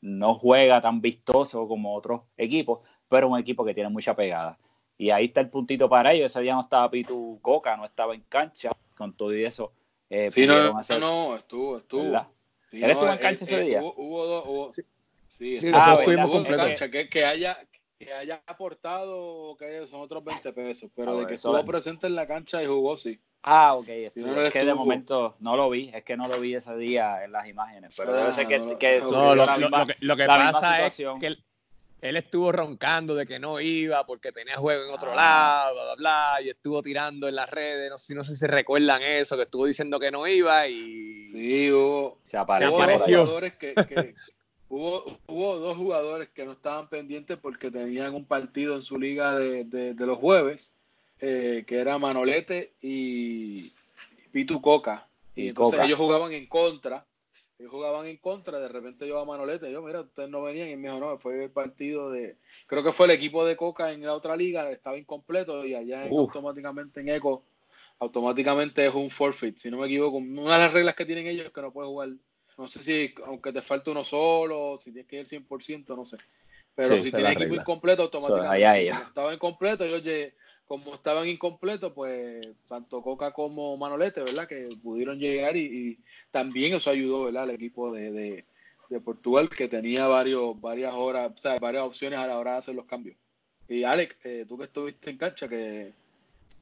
no 0.00 0.34
juega 0.34 0.80
tan 0.80 1.00
vistoso 1.00 1.66
como 1.66 1.94
otros 1.94 2.22
equipos, 2.36 2.80
pero 3.08 3.28
un 3.28 3.38
equipo 3.38 3.64
que 3.64 3.74
tiene 3.74 3.90
mucha 3.90 4.14
pegada. 4.14 4.58
Y 4.96 5.10
ahí 5.10 5.26
está 5.26 5.40
el 5.40 5.48
puntito 5.48 5.88
para 5.88 6.12
ellos. 6.12 6.26
Ese 6.26 6.40
día 6.40 6.54
no 6.54 6.62
estaba 6.62 6.90
Pitu 6.90 7.38
Coca, 7.40 7.76
no 7.76 7.84
estaba 7.84 8.14
en 8.14 8.22
cancha, 8.28 8.70
con 8.96 9.14
todo 9.14 9.34
y 9.34 9.44
eso. 9.44 9.72
Eh, 10.10 10.30
sí, 10.30 10.46
no, 10.46 10.72
no, 10.98 11.36
estuvo, 11.36 11.78
estuvo. 11.78 12.02
¿Él 12.72 12.90
estuvo 12.90 13.10
en 13.10 13.18
cancha 13.18 13.44
ese 13.44 13.60
día? 13.60 13.82
Hubo, 13.82 14.26
dos, 14.26 14.44
hubo, 14.46 14.72
sí, 14.72 14.82
sí, 15.28 15.60
sí 15.60 15.70
ah, 15.72 16.00
cancha, 16.04 16.90
que, 16.90 17.08
que, 17.08 17.24
haya, 17.24 17.58
que 17.98 18.12
haya 18.12 18.42
aportado, 18.46 19.56
que 19.56 19.86
son 19.88 20.00
otros 20.00 20.22
20 20.24 20.52
pesos, 20.52 20.90
pero 20.94 21.18
de 21.18 21.26
que 21.26 21.34
estuvo 21.34 21.64
presente 21.64 22.06
en 22.06 22.14
la 22.14 22.26
cancha 22.26 22.62
y 22.62 22.66
jugó, 22.66 22.96
sí. 22.96 23.20
Ah, 23.42 23.74
ok. 23.74 23.88
es 23.88 24.14
que 24.52 24.64
de 24.64 24.74
momento 24.74 25.36
no 25.40 25.56
lo 25.56 25.70
vi, 25.70 25.90
es 25.92 26.04
que 26.04 26.16
no 26.16 26.28
lo 26.28 26.40
vi 26.40 26.54
ese 26.54 26.76
día 26.76 27.24
en 27.24 27.32
las 27.32 27.46
imágenes, 27.48 27.94
pero 27.96 28.12
debe 28.12 28.32
ser 28.32 28.46
que, 28.46 28.58
no, 28.58 29.34
lo, 29.34 29.46
lo, 30.00 30.16
que, 30.16 30.26
pasa 30.26 30.86
es 30.86 30.96
que 30.96 31.36
él, 32.00 32.16
estuvo 32.16 32.52
roncando 32.52 33.14
de 33.14 33.26
que 33.26 33.38
no 33.38 33.60
iba 33.60 34.04
porque 34.06 34.32
tenía 34.32 34.56
juego 34.56 34.84
en 34.84 34.90
otro 34.90 35.10
ah. 35.12 35.16
lado, 35.16 35.74
bla, 35.74 35.84
bla, 35.84 35.94
bla, 35.94 36.42
y 36.42 36.50
estuvo 36.50 36.82
tirando 36.82 37.28
en 37.28 37.36
las 37.36 37.50
redes, 37.50 37.90
no 37.90 37.98
sé, 37.98 38.14
no 38.14 38.22
sé 38.22 38.36
si 38.36 38.46
recuerdan 38.46 39.02
eso, 39.02 39.36
que 39.36 39.42
estuvo 39.42 39.66
diciendo 39.66 39.98
que 39.98 40.10
no 40.10 40.26
iba 40.26 40.68
y... 40.68 41.26
Sí, 41.28 41.70
hubo, 41.72 42.20
se 42.24 42.36
apareció. 42.36 43.40
que, 43.58 44.14
Hubo, 44.70 45.18
hubo 45.26 45.58
dos 45.58 45.76
jugadores 45.76 46.28
que 46.28 46.44
no 46.44 46.52
estaban 46.52 46.88
pendientes 46.88 47.38
porque 47.38 47.70
tenían 47.70 48.14
un 48.14 48.26
partido 48.26 48.74
en 48.74 48.82
su 48.82 48.98
liga 48.98 49.34
de, 49.38 49.94
los 49.98 50.18
jueves, 50.18 50.76
eh, 51.20 51.64
que 51.66 51.78
era 51.78 51.98
Manolete 51.98 52.74
y 52.82 53.72
Pitu 54.30 54.60
Coca. 54.60 55.08
Y, 55.34 55.48
entonces 55.48 55.80
ellos 55.80 55.98
jugaban 55.98 56.32
en 56.32 56.46
contra. 56.46 57.06
Ellos 57.58 57.72
jugaban 57.72 58.06
en 58.06 58.18
contra, 58.18 58.60
de 58.60 58.68
repente 58.68 59.08
yo 59.08 59.18
a 59.18 59.24
Manolete, 59.24 59.72
yo, 59.72 59.82
mira, 59.82 60.02
ustedes 60.02 60.28
no 60.28 60.42
venían, 60.42 60.68
y 60.68 60.76
me 60.76 60.88
dijo, 60.88 61.00
no, 61.00 61.18
fue 61.18 61.42
el 61.42 61.50
partido 61.50 62.08
de, 62.08 62.36
creo 62.68 62.84
que 62.84 62.92
fue 62.92 63.06
el 63.06 63.12
equipo 63.12 63.44
de 63.44 63.56
Coca 63.56 63.90
en 63.90 64.02
la 64.02 64.14
otra 64.14 64.36
liga, 64.36 64.70
estaba 64.70 64.96
incompleto, 64.96 65.66
y 65.66 65.74
allá 65.74 66.06
automáticamente 66.08 67.00
en 67.00 67.08
Eco, 67.08 67.42
automáticamente 67.98 68.86
es 68.86 68.94
un 68.94 69.10
forfeit, 69.10 69.56
si 69.56 69.72
no 69.72 69.78
me 69.78 69.86
equivoco, 69.86 70.18
una 70.18 70.54
de 70.54 70.60
las 70.60 70.72
reglas 70.72 70.94
que 70.94 71.04
tienen 71.04 71.26
ellos 71.26 71.46
es 71.46 71.52
que 71.52 71.60
no 71.60 71.72
puede 71.72 71.88
jugar 71.88 72.10
no 72.58 72.66
sé 72.66 72.82
si, 72.82 73.14
aunque 73.24 73.52
te 73.52 73.62
falte 73.62 73.90
uno 73.90 74.02
solo, 74.04 74.78
si 74.80 74.90
tienes 74.90 75.08
que 75.08 75.20
ir 75.20 75.26
100%, 75.26 75.96
no 75.96 76.04
sé. 76.04 76.18
Pero 76.74 76.98
si 76.98 77.10
tienes 77.10 77.32
equipo 77.32 77.54
incompleto, 77.54 78.02
automáticamente. 78.02 78.90
como 78.90 79.06
estaba 79.06 79.32
incompleto, 79.32 79.84
ellos, 79.84 80.32
como 80.66 80.94
estaban 80.94 81.28
incompletos, 81.28 81.92
pues 81.92 82.46
tanto 82.66 83.00
Coca 83.00 83.32
como 83.32 83.76
Manolete, 83.76 84.20
¿verdad? 84.20 84.48
Que 84.48 84.64
pudieron 84.82 85.18
llegar 85.18 85.56
y, 85.56 85.98
también 86.32 86.74
eso 86.74 86.90
ayudó, 86.90 87.24
¿verdad? 87.24 87.44
Al 87.44 87.50
equipo 87.50 87.92
de, 87.92 88.44
Portugal, 89.04 89.48
que 89.48 89.68
tenía 89.68 90.06
varios, 90.06 90.60
varias 90.60 90.94
horas, 90.94 91.32
o 91.36 91.40
sea, 91.40 91.58
varias 91.58 91.84
opciones 91.84 92.18
a 92.18 92.26
la 92.26 92.38
hora 92.38 92.52
de 92.52 92.58
hacer 92.58 92.74
los 92.74 92.86
cambios. 92.86 93.16
Y 93.68 93.84
Alex, 93.84 94.16
eh, 94.24 94.46
tú 94.48 94.58
que 94.58 94.64
estuviste 94.64 95.10
en 95.10 95.18
cancha, 95.18 95.46
que 95.46 95.92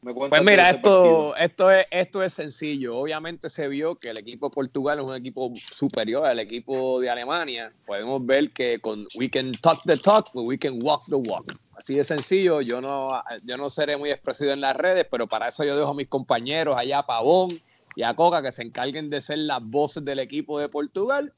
pues 0.02 0.42
mira, 0.42 0.70
esto, 0.70 1.34
esto, 1.36 1.70
es, 1.70 1.86
esto 1.90 2.22
es 2.22 2.32
sencillo. 2.32 2.96
Obviamente 2.96 3.48
se 3.48 3.66
vio 3.68 3.96
que 3.96 4.10
el 4.10 4.18
equipo 4.18 4.48
de 4.48 4.54
Portugal 4.54 4.98
es 5.00 5.04
un 5.04 5.14
equipo 5.14 5.52
superior 5.72 6.26
al 6.26 6.38
equipo 6.38 7.00
de 7.00 7.10
Alemania. 7.10 7.72
Podemos 7.86 8.24
ver 8.24 8.50
que 8.50 8.78
con 8.78 9.06
we 9.16 9.28
can 9.28 9.52
talk 9.52 9.80
the 9.84 9.96
talk, 9.96 10.28
but 10.32 10.44
we 10.44 10.58
can 10.58 10.78
walk 10.82 11.04
the 11.06 11.16
walk. 11.16 11.52
Así 11.76 11.94
de 11.94 12.04
sencillo, 12.04 12.62
yo 12.62 12.80
no, 12.80 13.22
yo 13.44 13.56
no 13.56 13.68
seré 13.68 13.96
muy 13.96 14.10
expresivo 14.10 14.52
en 14.52 14.62
las 14.62 14.76
redes, 14.76 15.06
pero 15.10 15.26
para 15.26 15.48
eso 15.48 15.62
yo 15.64 15.76
dejo 15.76 15.90
a 15.90 15.94
mis 15.94 16.08
compañeros 16.08 16.76
allá 16.78 17.00
a 17.00 17.06
Pavón 17.06 17.50
y 17.94 18.02
a 18.02 18.14
Coca 18.14 18.42
que 18.42 18.52
se 18.52 18.62
encarguen 18.62 19.10
de 19.10 19.20
ser 19.20 19.38
las 19.38 19.62
voces 19.62 20.04
del 20.04 20.20
equipo 20.20 20.58
de 20.58 20.68
Portugal. 20.68 21.34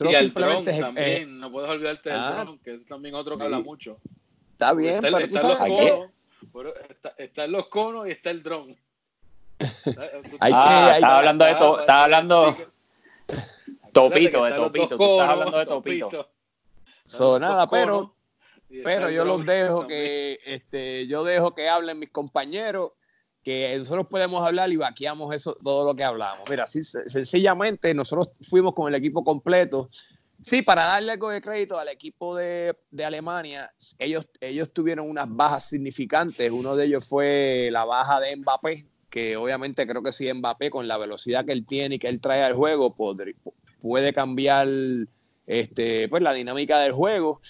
y 0.00 0.14
el 0.14 0.32
Tron 0.32 0.64
también, 0.64 1.38
no 1.38 1.52
puedes 1.52 1.70
olvidarte 1.70 2.10
del 2.10 2.18
ah, 2.18 2.40
Tron, 2.42 2.58
que 2.60 2.74
es 2.74 2.86
también 2.86 3.14
otro 3.14 3.36
que 3.36 3.44
habla 3.44 3.58
mucho. 3.58 3.98
Está 4.52 4.72
bien, 4.72 5.00
pero 5.00 5.18
está, 5.18 5.48
los 5.48 6.10
conos, 6.50 6.72
está, 7.18 7.44
en 7.44 7.52
los 7.52 7.66
conos 7.68 8.08
y 8.08 8.10
está 8.10 8.30
el 8.30 8.42
dron. 8.42 8.76
ah, 10.40 10.92
estaba 10.96 11.18
hablando 11.18 11.44
de 11.44 11.54
todo, 11.54 11.80
estaba 11.80 12.04
hablando 12.04 12.56
Topito, 13.92 14.44
de 14.44 14.52
Topito, 14.52 14.96
tú 14.96 15.04
estás 15.04 15.28
hablando 15.28 15.58
de 15.58 15.66
Topito. 15.66 16.30
So, 17.04 17.38
nada, 17.38 17.68
pero 17.68 18.14
pero 18.82 19.10
yo 19.10 19.24
los 19.24 19.44
dejo 19.44 19.86
que, 19.86 20.38
este, 20.46 21.06
yo 21.06 21.24
dejo 21.24 21.54
que 21.54 21.68
hablen 21.68 21.98
mis 21.98 22.10
compañeros, 22.10 22.92
que 23.42 23.76
nosotros 23.78 24.06
podemos 24.08 24.46
hablar 24.46 24.70
y 24.70 24.76
vaqueamos 24.76 25.34
eso, 25.34 25.56
todo 25.62 25.84
lo 25.84 25.94
que 25.94 26.04
hablamos. 26.04 26.48
Mira, 26.48 26.64
así, 26.64 26.82
sencillamente 26.82 27.92
nosotros 27.92 28.30
fuimos 28.40 28.74
con 28.74 28.88
el 28.88 28.94
equipo 28.94 29.24
completo. 29.24 29.90
Sí, 30.42 30.62
para 30.62 30.84
darle 30.84 31.12
algo 31.12 31.30
de 31.30 31.40
crédito 31.40 31.78
al 31.78 31.88
equipo 31.88 32.34
de, 32.34 32.76
de, 32.90 33.04
Alemania, 33.04 33.72
ellos, 33.98 34.28
ellos 34.40 34.72
tuvieron 34.72 35.08
unas 35.08 35.28
bajas 35.28 35.68
significantes. 35.68 36.50
Uno 36.50 36.74
de 36.74 36.86
ellos 36.86 37.08
fue 37.08 37.68
la 37.70 37.84
baja 37.84 38.18
de 38.18 38.34
Mbappé, 38.36 38.86
que 39.08 39.36
obviamente 39.36 39.86
creo 39.86 40.02
que 40.02 40.10
si 40.10 40.32
Mbappé 40.32 40.68
con 40.68 40.88
la 40.88 40.98
velocidad 40.98 41.44
que 41.44 41.52
él 41.52 41.64
tiene 41.64 41.94
y 41.94 41.98
que 42.00 42.08
él 42.08 42.20
trae 42.20 42.42
al 42.42 42.54
juego 42.54 42.96
puede 43.80 44.12
cambiar 44.12 44.66
este, 45.46 46.08
pues, 46.08 46.22
la 46.22 46.32
dinámica 46.32 46.80
del 46.80 46.92
juego 46.92 47.40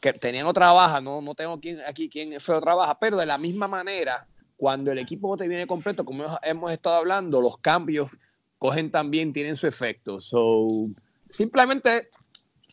que 0.00 0.12
tenían 0.12 0.46
otra 0.46 0.72
baja, 0.72 1.00
no, 1.00 1.20
no 1.20 1.34
tengo 1.34 1.60
aquí 1.86 2.08
quién 2.08 2.40
fue 2.40 2.56
otra 2.56 2.74
baja, 2.74 2.98
pero 2.98 3.16
de 3.18 3.26
la 3.26 3.38
misma 3.38 3.68
manera, 3.68 4.26
cuando 4.56 4.90
el 4.90 4.98
equipo 4.98 5.28
no 5.28 5.36
te 5.36 5.48
viene 5.48 5.66
completo, 5.66 6.04
como 6.04 6.24
hemos 6.42 6.72
estado 6.72 6.96
hablando, 6.96 7.40
los 7.40 7.58
cambios 7.58 8.10
cogen 8.58 8.90
también, 8.90 9.32
tienen 9.32 9.56
su 9.56 9.66
efecto. 9.66 10.18
So, 10.20 10.88
simplemente 11.30 12.10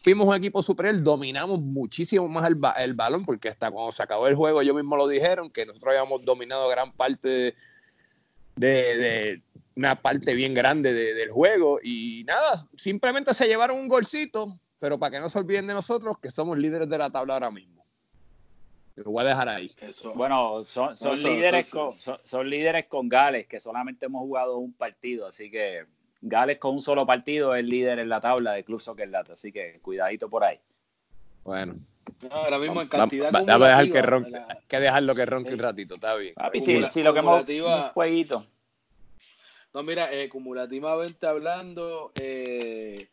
fuimos 0.02 0.28
un 0.28 0.36
equipo 0.36 0.62
superior, 0.62 1.02
dominamos 1.02 1.60
muchísimo 1.60 2.28
más 2.28 2.46
el, 2.46 2.58
el, 2.78 2.94
balón, 2.94 3.26
porque 3.26 3.50
hasta 3.50 3.72
cuando 3.72 3.92
se 3.92 4.04
acabó 4.04 4.28
el 4.28 4.36
juego, 4.36 4.62
ellos 4.62 4.76
mismos 4.76 4.98
lo 4.98 5.08
dijeron, 5.08 5.50
que 5.50 5.66
nosotros 5.66 5.96
habíamos 5.96 6.24
dominado 6.24 6.68
gran 6.70 6.92
parte 6.92 7.56
de, 8.56 8.98
de, 8.98 9.42
una 9.76 10.02
parte 10.02 10.34
bien 10.34 10.54
grande 10.54 10.94
del 10.94 11.30
juego. 11.30 11.80
Y 11.82 12.24
nada, 12.26 12.56
simplemente 12.76 13.34
se 13.34 13.48
llevaron 13.48 13.78
un 13.78 13.88
golcito, 13.88 14.48
pero 14.80 15.00
para 15.00 15.12
que 15.12 15.20
no 15.20 15.30
se 15.30 15.40
olviden 15.40 15.68
de 15.68 15.74
nosotros, 15.74 16.18
que 16.20 16.30
somos 16.30 16.58
líderes 16.58 16.90
de 16.90 16.98
la 16.98 17.10
tabla 17.10 17.36
ahora 17.36 17.52
mismo. 17.52 17.80
Lo 18.96 19.12
voy 19.12 19.24
a 19.24 19.30
dejar 19.30 19.48
ahí. 19.48 19.72
Bueno, 20.16 20.66
son, 20.66 20.96
líderes 21.24 21.70
con, 21.70 21.96
son, 22.00 22.50
líderes 22.50 22.88
con 22.88 23.08
Gales, 23.08 23.48
que 23.48 23.62
solamente 23.62 24.08
hemos 24.08 24.22
jugado 24.22 24.58
un 24.58 24.74
partido, 24.74 25.28
así 25.28 25.50
que 25.50 25.86
Gales 26.22 26.58
con 26.58 26.76
un 26.76 26.82
solo 26.82 27.06
partido 27.06 27.56
es 27.56 27.64
líder 27.64 28.00
en 28.00 28.10
la 28.10 28.20
tabla 28.20 28.54
de 28.54 28.64
Club 28.64 28.82
Soccer 28.82 29.08
Lata, 29.08 29.34
así 29.34 29.52
que 29.52 29.80
cuidadito 29.82 30.30
por 30.30 30.44
ahí. 30.44 30.60
Bueno. 31.44 31.76
ahora 32.32 32.60
mismo 32.60 32.82
en 32.82 32.88
cantidad 32.88 33.32
dejar 33.32 33.90
que 33.90 34.02
ronque, 34.02 34.42
que 34.68 34.80
dejarlo 34.80 35.16
que 35.16 35.26
ronque 35.26 35.54
un 35.54 35.60
ratito, 35.60 35.94
está 35.96 36.16
bien. 36.16 36.34
si, 36.92 37.04
lo 37.04 37.14
que 37.14 37.20
hemos 37.20 37.48
un 37.48 37.90
jueguito. 37.94 38.44
No, 39.74 39.84
mira, 39.84 40.12
eh, 40.12 40.28
cumulativamente 40.30 41.28
hablando, 41.28 42.12
eh, 42.16 43.08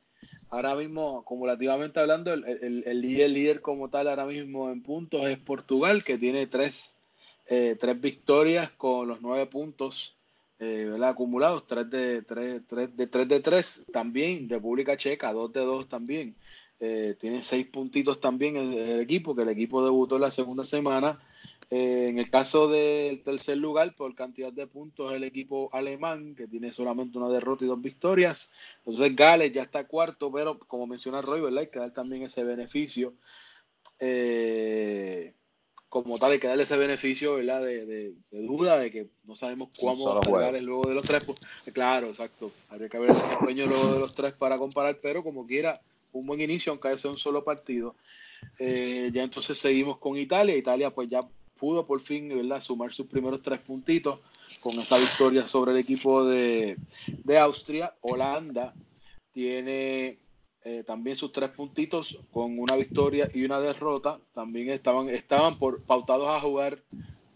Ahora 0.50 0.74
mismo, 0.74 1.20
acumulativamente 1.20 2.00
hablando, 2.00 2.32
el, 2.32 3.00
líder, 3.00 3.30
líder 3.30 3.60
como 3.60 3.90
tal 3.90 4.08
ahora 4.08 4.24
mismo 4.24 4.70
en 4.70 4.82
puntos 4.82 5.28
es 5.28 5.38
Portugal, 5.38 6.04
que 6.04 6.18
tiene 6.18 6.46
tres, 6.46 6.98
eh, 7.46 7.76
tres 7.78 8.00
victorias 8.00 8.70
con 8.70 9.08
los 9.08 9.20
nueve 9.20 9.46
puntos 9.46 10.15
eh, 10.58 10.96
acumulados, 11.02 11.66
tres 11.66 11.90
de 11.90 12.22
tres, 12.22 12.62
tres 12.66 12.96
de 12.96 13.06
tres 13.06 13.28
de 13.28 13.40
tres 13.40 13.86
también, 13.92 14.48
República 14.48 14.96
Checa, 14.96 15.32
dos 15.32 15.52
de 15.52 15.60
dos 15.60 15.88
también. 15.88 16.36
Eh, 16.78 17.16
tiene 17.18 17.42
seis 17.42 17.66
puntitos 17.66 18.20
también 18.20 18.56
el, 18.56 19.00
equipo, 19.00 19.34
que 19.34 19.42
el 19.42 19.48
equipo 19.48 19.82
debutó 19.82 20.18
la 20.18 20.30
segunda 20.30 20.64
semana 20.64 21.18
eh, 21.70 22.08
en 22.08 22.18
el 22.18 22.30
caso 22.30 22.68
del 22.68 23.22
tercer 23.22 23.56
lugar, 23.58 23.94
por 23.96 24.14
cantidad 24.14 24.52
de 24.52 24.66
puntos, 24.66 25.12
el 25.12 25.24
equipo 25.24 25.68
alemán, 25.72 26.34
que 26.36 26.46
tiene 26.46 26.72
solamente 26.72 27.18
una 27.18 27.28
derrota 27.28 27.64
y 27.64 27.68
dos 27.68 27.80
victorias. 27.80 28.52
Entonces, 28.78 29.16
Gales 29.16 29.52
ya 29.52 29.62
está 29.62 29.86
cuarto, 29.86 30.30
pero 30.30 30.58
como 30.60 30.86
menciona 30.86 31.22
Roy, 31.22 31.40
¿verdad? 31.40 31.60
Hay 31.60 31.68
que 31.68 31.80
dar 31.80 31.92
también 31.92 32.22
ese 32.22 32.44
beneficio. 32.44 33.14
Eh, 33.98 35.34
como 35.88 36.18
tal, 36.18 36.32
hay 36.32 36.38
que 36.38 36.48
darle 36.48 36.64
ese 36.64 36.76
beneficio, 36.76 37.36
¿verdad? 37.36 37.62
De, 37.62 38.14
duda, 38.30 38.78
de 38.78 38.90
que 38.90 39.08
no 39.24 39.36
sabemos 39.36 39.70
cómo 39.78 40.04
va 40.04 40.20
a 40.20 40.42
Gales 40.46 40.62
luego 40.62 40.88
de 40.88 40.94
los 40.94 41.04
tres. 41.04 41.24
Pues, 41.24 41.38
claro, 41.72 42.08
exacto. 42.08 42.50
Habría 42.68 42.88
que 42.88 42.98
ver 42.98 43.10
el 43.10 43.16
desempeño 43.16 43.66
luego 43.66 43.94
de 43.94 44.00
los 44.00 44.14
tres 44.14 44.34
para 44.34 44.56
comparar, 44.56 44.98
pero 45.00 45.22
como 45.22 45.46
quiera, 45.46 45.80
un 46.12 46.26
buen 46.26 46.40
inicio, 46.40 46.72
aunque 46.72 46.96
sea 46.98 47.10
un 47.10 47.18
solo 47.18 47.44
partido. 47.44 47.94
Eh, 48.58 49.10
ya 49.12 49.22
entonces 49.22 49.58
seguimos 49.58 49.98
con 49.98 50.16
Italia. 50.16 50.56
Italia, 50.56 50.90
pues 50.90 51.08
ya 51.08 51.20
pudo 51.58 51.86
por 51.86 52.00
fin 52.00 52.28
¿verdad? 52.28 52.60
sumar 52.60 52.92
sus 52.92 53.06
primeros 53.06 53.42
tres 53.42 53.60
puntitos 53.60 54.20
con 54.60 54.78
esa 54.78 54.98
victoria 54.98 55.46
sobre 55.46 55.72
el 55.72 55.78
equipo 55.78 56.24
de, 56.24 56.76
Austria. 57.38 57.94
Holanda 58.00 58.74
tiene 59.32 60.18
eh, 60.68 60.82
también 60.82 61.14
sus 61.14 61.30
tres 61.30 61.50
puntitos 61.50 62.18
con 62.32 62.58
una 62.58 62.74
victoria 62.74 63.28
y 63.32 63.44
una 63.44 63.60
derrota. 63.60 64.18
También 64.34 64.68
estaban, 64.70 65.08
estaban 65.08 65.60
por, 65.60 65.80
pautados 65.82 66.28
a 66.28 66.40
jugar 66.40 66.82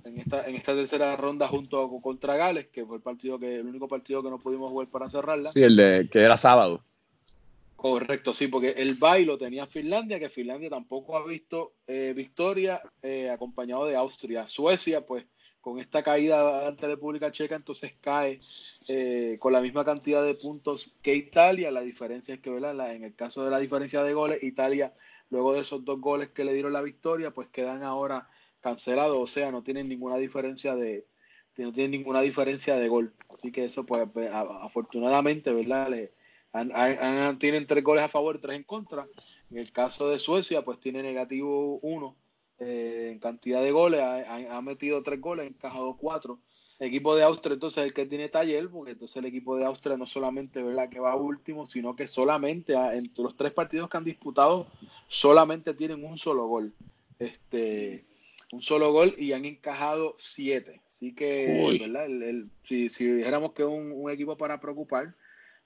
en 0.03 0.19
esta, 0.19 0.49
en 0.49 0.57
esta 0.57 0.75
tercera 0.75 1.15
ronda 1.15 1.47
junto 1.47 1.89
contra 2.03 2.35
Gales, 2.35 2.67
que 2.73 2.85
fue 2.85 2.97
el 2.97 3.03
partido 3.03 3.39
que, 3.39 3.61
el 3.61 3.67
único 3.67 3.87
partido 3.87 4.21
que 4.21 4.31
no 4.31 4.41
pudimos 4.41 4.73
jugar 4.73 4.89
para 4.89 5.09
cerrarla. 5.09 5.49
Sí, 5.49 5.63
el 5.63 5.77
de 5.77 6.09
que 6.11 6.19
era 6.19 6.37
sábado. 6.37 6.83
Correcto, 7.77 8.33
sí, 8.33 8.49
porque 8.49 8.71
el 8.71 8.97
bailo 8.97 9.39
tenía 9.39 9.65
Finlandia, 9.69 10.19
que 10.19 10.29
Finlandia 10.29 10.69
tampoco 10.69 11.17
ha 11.17 11.25
visto 11.25 11.75
eh, 11.87 12.13
victoria 12.17 12.83
eh, 13.01 13.31
acompañado 13.31 13.87
de 13.87 13.95
Austria. 13.95 14.49
Suecia, 14.49 15.07
pues 15.07 15.25
con 15.61 15.79
esta 15.79 16.03
caída 16.03 16.67
ante 16.67 16.83
la 16.83 16.95
República 16.95 17.31
Checa, 17.31 17.55
entonces 17.55 17.95
cae 18.01 18.41
eh, 18.89 19.37
con 19.39 19.53
la 19.53 19.61
misma 19.61 19.85
cantidad 19.85 20.25
de 20.25 20.35
puntos 20.35 20.99
que 21.03 21.15
Italia. 21.15 21.71
La 21.71 21.83
diferencia 21.83 22.35
es 22.35 22.41
que, 22.41 22.51
¿verdad? 22.51 22.95
en 22.95 23.05
el 23.05 23.15
caso 23.15 23.45
de 23.45 23.51
la 23.51 23.59
diferencia 23.59 24.03
de 24.03 24.15
goles, 24.15 24.43
Italia, 24.43 24.95
luego 25.29 25.53
de 25.55 25.61
esos 25.61 25.85
dos 25.85 26.01
goles 26.01 26.31
que 26.31 26.45
le 26.45 26.55
dieron 26.55 26.73
la 26.73 26.83
victoria, 26.83 27.33
pues 27.33 27.49
quedan 27.49 27.83
ahora 27.83 28.29
cancelados, 28.61 29.19
o 29.19 29.27
sea, 29.27 29.51
no 29.51 29.63
tienen 29.63 29.89
ninguna 29.89 30.17
diferencia 30.17 30.75
de 30.75 31.07
no 31.65 31.73
tienen 31.73 31.91
ninguna 31.91 32.21
diferencia 32.21 32.77
de 32.77 32.89
gol. 32.89 33.13
Así 33.29 33.53
que 33.53 33.65
eso, 33.65 33.85
pues, 33.85 34.09
afortunadamente, 34.33 35.53
¿verdad? 35.53 35.89
Le, 35.89 36.13
tienen 37.39 37.67
tres 37.67 37.85
goles 37.85 38.05
a 38.05 38.09
favor 38.09 38.37
y 38.37 38.41
tres 38.41 38.57
en 38.57 38.65
contra. 38.65 39.05
En 39.51 39.59
el 39.59 39.73
caso 39.73 40.09
de 40.09 40.19
Suecia, 40.19 40.63
pues 40.63 40.81
tiene 40.81 41.03
negativo 41.03 41.79
uno 41.83 42.17
eh, 42.61 43.11
en 43.13 43.19
cantidad 43.19 43.63
de 43.63 43.73
goles. 43.73 44.01
Ha, 44.03 44.63
metido 44.63 45.03
tres 45.03 45.21
goles, 45.21 45.47
ha 45.47 45.49
encajado 45.49 45.97
cuatro. 45.97 46.39
El 46.79 46.89
equipo 46.89 47.15
de 47.15 47.25
Austria, 47.25 47.55
entonces, 47.55 47.79
es 47.79 47.85
el 47.87 47.93
que 47.93 48.07
tiene 48.07 48.29
taller, 48.29 48.69
porque 48.71 48.93
entonces 48.93 49.17
el 49.17 49.27
equipo 49.27 49.57
de 49.57 49.67
Austria 49.67 49.97
no 49.97 50.07
solamente 50.07 50.63
¿verdad? 50.63 50.89
que 50.89 51.01
va 51.01 51.15
último, 51.15 51.67
sino 51.67 51.95
que 51.95 52.09
solamente 52.09 52.75
entre 52.75 53.23
los 53.23 53.37
tres 53.37 53.53
partidos 53.53 53.91
que 53.91 53.97
han 53.97 54.05
disputado, 54.05 54.67
solamente 55.09 55.75
tienen 55.75 56.05
un 56.05 56.17
solo 56.17 56.47
gol. 56.47 56.73
Este, 57.19 58.07
un 58.53 58.63
solo 58.63 58.93
gol 58.93 59.15
y 59.19 59.33
han 59.33 59.45
encajado 59.45 60.15
siete. 60.19 60.81
Así 60.87 61.15
que, 61.15 61.79
¿verdad? 61.81 62.07
si, 62.65 62.87
dijéramos 62.87 63.53
que 63.53 63.63
es 63.63 63.69
un 63.69 64.11
equipo 64.11 64.37
para 64.37 64.61
preocupar, 64.61 65.15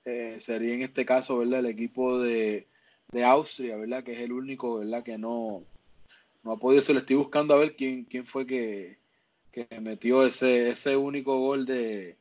eh, 0.04 0.36
sería 0.38 0.74
en 0.74 0.82
este 0.82 1.06
caso, 1.06 1.38
¿verdad? 1.38 1.60
El 1.60 1.66
equipo 1.66 2.20
de, 2.20 2.66
Austria, 3.24 3.76
¿verdad? 3.76 4.02
Que 4.02 4.12
es 4.12 4.20
el 4.20 4.32
único, 4.32 4.78
¿verdad? 4.78 5.02
Que 5.02 5.16
no, 5.18 5.62
no 6.44 6.52
ha 6.52 6.56
podido, 6.58 6.82
se 6.82 6.92
lo 6.92 7.00
estoy 7.00 7.16
buscando 7.16 7.54
a 7.54 7.58
ver 7.58 7.74
quién, 7.74 8.04
quién 8.04 8.26
fue 8.26 8.46
que, 8.46 8.98
metió 9.80 10.24
ese, 10.24 10.70
ese 10.70 10.96
único 10.96 11.38
gol 11.38 11.64
de, 11.64 12.18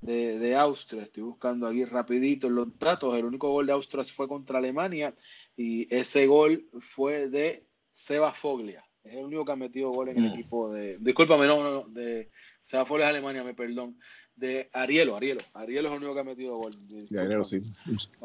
de, 0.00 0.56
Austria. 0.56 1.02
Estoy 1.02 1.24
buscando 1.24 1.66
aquí 1.66 1.84
rapidito 1.84 2.48
los 2.48 2.78
datos. 2.78 3.14
El 3.16 3.24
único 3.24 3.50
gol 3.50 3.66
de 3.66 3.72
Austria 3.72 4.04
fue 4.04 4.28
contra 4.28 4.58
Alemania 4.58 5.14
y 5.56 5.92
ese 5.94 6.26
gol 6.26 6.64
fue 6.78 7.28
de 7.28 7.64
Seba 7.92 8.32
Foglia. 8.32 8.84
Es 9.02 9.14
el 9.14 9.24
único 9.24 9.44
que 9.44 9.52
ha 9.52 9.56
metido 9.56 9.90
gol 9.90 10.08
en 10.08 10.18
el 10.18 10.30
mm. 10.30 10.34
equipo 10.34 10.72
de... 10.72 10.96
Discúlpame, 10.98 11.46
no, 11.46 11.62
no, 11.62 11.82
de 11.84 12.30
Seba 12.62 12.86
Foglia 12.86 13.06
es 13.06 13.10
Alemania, 13.10 13.42
me 13.42 13.54
perdón 13.54 13.96
de 14.36 14.68
Arielo, 14.72 15.16
Arielo. 15.16 15.40
Arielo 15.54 15.88
es 15.88 15.92
el 15.92 15.98
único 15.98 16.14
que 16.14 16.20
ha 16.20 16.24
metido 16.24 16.56
gol. 16.56 16.70
Arielo, 17.18 17.42
sí. 17.42 17.60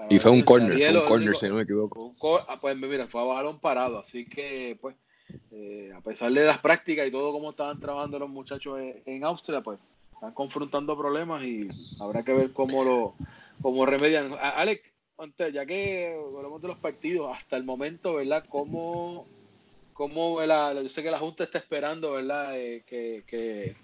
y 0.10 0.20
fue 0.20 0.32
un 0.32 0.44
corner, 0.44 0.78
fue 0.78 1.00
un 1.00 1.06
corner, 1.06 1.36
si 1.36 1.48
no 1.48 1.56
me 1.56 1.64
equivoco. 1.64 2.14
Ah, 2.48 2.60
pues 2.60 2.78
mira, 2.78 3.08
fue 3.08 3.22
a 3.22 3.26
balón 3.26 3.60
parado, 3.60 4.00
así 4.00 4.26
que 4.26 4.78
pues 4.80 4.96
eh, 5.52 5.92
a 5.96 6.02
pesar 6.02 6.32
de 6.32 6.46
las 6.46 6.60
prácticas 6.60 7.08
y 7.08 7.12
todo 7.12 7.32
como 7.32 7.52
estaban 7.52 7.80
trabajando 7.80 8.20
los 8.20 8.30
muchachos 8.30 8.80
en, 9.06 9.24
Austria, 9.24 9.62
pues 9.62 9.80
están 10.14 10.34
confrontando 10.34 10.98
problemas 10.98 11.46
y 11.46 11.68
habrá 12.00 12.24
que 12.24 12.34
ver 12.34 12.54
cómo 12.54 12.84
lo 12.84 13.16
cómo 13.62 13.86
remedian. 13.86 14.36
Alex, 14.40 14.82
ya 15.54 15.66
que 15.66 16.16
hablamos 16.36 16.62
de 16.62 16.68
los 16.68 16.78
partidos, 16.78 17.32
hasta 17.36 17.58
el 17.58 17.64
momento, 17.64 18.16
¿verdad? 18.16 18.44
¿Cómo, 18.50 19.28
cómo 19.94 20.42
la, 20.42 20.74
yo 20.74 20.90
sé 20.90 21.04
que 21.04 21.12
la 21.12 21.20
Junta 21.20 21.44
está 21.44 21.60
esperando, 21.60 22.14
¿verdad? 22.14 22.58
Eh, 22.58 22.84
que, 22.86 23.24
que, 23.28 23.76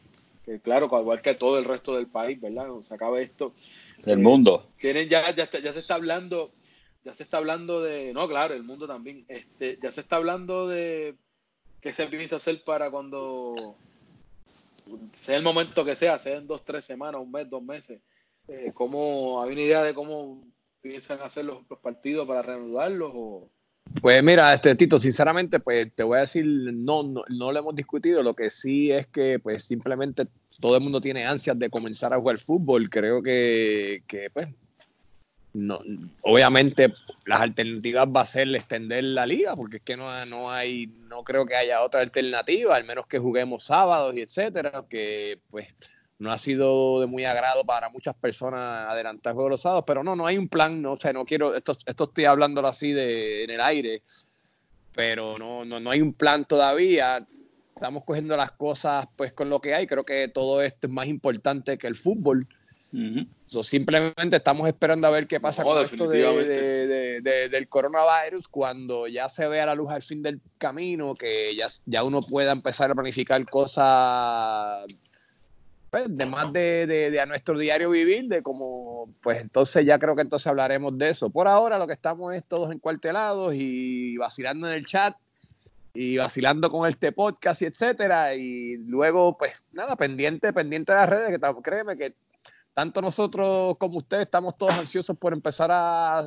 que, 0.44 0.60
claro, 0.60 0.86
igual 0.86 1.22
que 1.22 1.36
todo 1.36 1.60
el 1.60 1.66
resto 1.66 1.96
del 1.96 2.08
país, 2.08 2.42
¿verdad? 2.42 2.66
Cuando 2.66 2.84
se 2.84 2.94
acabe 2.96 3.22
esto. 3.22 3.54
Del 4.04 4.20
mundo. 4.20 4.68
Tienen 4.80 5.10
ya, 5.10 5.30
ya, 5.36 5.50
ya 5.50 5.74
se 5.74 5.80
está 5.80 5.96
hablando, 5.96 6.52
ya 7.04 7.14
se 7.14 7.24
está 7.24 7.38
hablando 7.38 7.82
de, 7.82 8.14
no, 8.14 8.28
claro, 8.28 8.54
el 8.54 8.64
mundo 8.64 8.88
también, 8.88 9.26
este, 9.28 9.78
ya 9.82 9.92
se 9.92 10.02
está 10.02 10.16
hablando 10.16 10.68
de 10.68 11.16
qué 11.88 11.94
se 11.94 12.08
piensa 12.08 12.36
hacer 12.36 12.62
para 12.66 12.92
cuando 12.92 13.78
sea 15.14 15.38
el 15.38 15.44
momento 15.44 15.86
que 15.86 15.96
sea, 15.96 16.20
sea 16.20 16.36
en 16.36 16.46
dos, 16.46 16.66
tres 16.66 16.84
semanas, 16.84 17.22
un 17.22 17.32
mes, 17.32 17.50
dos 17.50 17.64
meses. 17.64 18.02
Eh, 18.50 18.72
¿cómo, 18.74 19.42
¿Hay 19.42 19.54
una 19.54 19.62
idea 19.62 19.84
de 19.84 19.94
cómo 19.94 20.44
piensan 20.82 21.22
hacer 21.22 21.46
los, 21.46 21.60
los 21.70 21.80
partidos 21.80 22.28
para 22.28 22.42
reanudarlos 22.42 23.12
o 23.16 23.50
pues 24.02 24.22
mira, 24.22 24.54
este 24.54 24.76
Tito, 24.76 24.98
sinceramente, 24.98 25.62
pues 25.62 25.96
te 25.96 26.04
voy 26.04 26.18
a 26.18 26.22
decir, 26.22 26.46
no, 26.46 27.04
no, 27.04 27.24
no 27.30 27.52
lo 27.54 27.60
hemos 27.60 27.74
discutido. 27.74 28.22
Lo 28.22 28.36
que 28.36 28.50
sí 28.50 28.92
es 28.92 29.08
que, 29.08 29.40
pues 29.40 29.64
simplemente 29.64 30.28
todo 30.60 30.76
el 30.76 30.84
mundo 30.84 31.00
tiene 31.00 31.26
ansias 31.26 31.58
de 31.58 31.70
comenzar 31.70 32.14
a 32.14 32.20
jugar 32.20 32.38
fútbol. 32.38 32.90
Creo 32.90 33.24
que, 33.24 34.04
que 34.06 34.30
pues, 34.30 34.50
no, 35.58 35.80
obviamente 36.22 36.94
las 37.26 37.42
alternativas 37.42 38.08
va 38.08 38.22
a 38.22 38.26
ser 38.28 38.54
extender 38.56 39.04
la 39.04 39.26
liga, 39.26 39.56
porque 39.56 39.78
es 39.78 39.84
que 39.84 39.98
no, 39.98 40.26
no 40.26 40.52
hay, 40.52 40.86
no 41.10 41.24
creo 41.24 41.48
que 41.48 41.56
haya 41.56 41.82
otra 41.82 42.02
alternativa, 42.02 42.76
al 42.76 42.84
menos 42.84 43.08
que 43.08 43.18
juguemos 43.18 43.64
sábados 43.64 44.16
y 44.16 44.22
etcétera, 44.22 44.86
que 44.88 45.40
pues 45.50 45.68
no 46.20 46.32
ha 46.32 46.38
sido 46.38 47.00
de 47.02 47.08
muy 47.08 47.26
agrado 47.26 47.64
para 47.64 47.90
muchas 47.90 48.14
personas 48.14 48.88
adelantar 48.88 49.34
juegos 49.34 49.50
los 49.50 49.62
sábados, 49.62 49.84
pero 49.88 50.04
no, 50.04 50.16
no 50.16 50.28
hay 50.28 50.38
un 50.38 50.48
plan, 50.48 50.80
no 50.80 50.96
sé, 50.96 51.12
no 51.12 51.26
quiero, 51.26 51.56
esto, 51.56 51.76
esto 51.86 52.04
estoy 52.04 52.26
hablándolo 52.26 52.68
así 52.68 52.92
de, 52.92 53.44
en 53.44 53.50
el 53.50 53.62
aire, 53.62 54.04
pero 54.94 55.40
no, 55.40 55.66
no, 55.66 55.80
no 55.80 55.90
hay 55.90 56.02
un 56.02 56.14
plan 56.14 56.46
todavía. 56.46 57.26
Estamos 57.76 58.04
cogiendo 58.04 58.36
las 58.38 58.52
cosas 58.52 59.08
pues 59.16 59.34
con 59.34 59.50
lo 59.50 59.60
que 59.60 59.76
hay. 59.76 59.86
Creo 59.86 60.04
que 60.04 60.28
todo 60.28 60.62
esto 60.62 60.88
es 60.88 60.94
más 60.94 61.08
importante 61.08 61.78
que 61.78 61.86
el 61.86 61.96
fútbol. 61.96 62.48
Simplemente 63.64 64.38
estamos 64.38 64.68
esperando 64.68 65.08
a 65.08 65.12
ver 65.12 65.28
qué 65.28 65.40
pasa 65.40 65.64
con 65.64 65.84
esto 65.84 66.08
de, 66.08 67.22
del 67.50 67.68
coronavirus 67.68 68.48
cuando 68.48 69.08
ya 69.08 69.30
se 69.30 69.48
vea 69.48 69.66
la 69.66 69.76
luz 69.76 69.92
al 69.92 70.02
fin 70.02 70.22
del 70.22 70.40
camino, 70.58 71.16
que 71.16 71.56
ya, 71.56 71.68
ya 71.86 72.04
uno 72.04 72.22
pueda 72.22 72.52
empezar 72.52 72.92
a 72.92 72.96
planificar 72.96 73.44
cosas 73.50 74.86
pues, 75.90 76.06
de 76.10 76.26
más 76.26 76.52
de, 76.52 77.20
a 77.22 77.26
nuestro 77.26 77.58
diario 77.58 77.90
vivir, 77.90 78.28
de 78.28 78.44
como, 78.44 79.10
pues 79.22 79.42
entonces 79.42 79.86
ya 79.86 79.98
creo 79.98 80.16
que 80.16 80.22
entonces 80.22 80.48
hablaremos 80.48 80.98
de 80.98 81.10
eso. 81.10 81.30
Por 81.30 81.48
ahora 81.48 81.80
lo 81.80 81.88
que 81.88 81.94
estamos 81.94 82.34
es 82.34 82.44
todos 82.44 82.72
encuartelados 82.72 83.54
y 83.56 84.18
vacilando 84.18 84.68
en 84.68 84.74
el 84.74 84.86
chat 84.86 85.16
y 85.94 86.18
vacilando 86.18 86.70
con 86.70 86.88
este 86.88 87.12
podcast 87.12 87.62
y 87.62 87.66
etcétera. 87.66 88.36
Y 88.36 88.78
luego, 88.78 89.38
pues 89.38 89.54
nada, 89.72 89.96
pendiente, 89.96 90.54
pendiente 90.54 90.92
de 90.92 90.98
las 91.00 91.10
redes, 91.10 91.40
que 91.40 91.62
créeme 91.64 91.98
que 91.98 92.14
tanto 92.78 93.02
nosotros 93.02 93.76
como 93.80 93.98
ustedes 93.98 94.28
estamos 94.28 94.56
todos 94.56 94.74
ansiosos 94.74 95.18
por 95.18 95.34
empezar 95.34 95.72
a, 95.74 96.24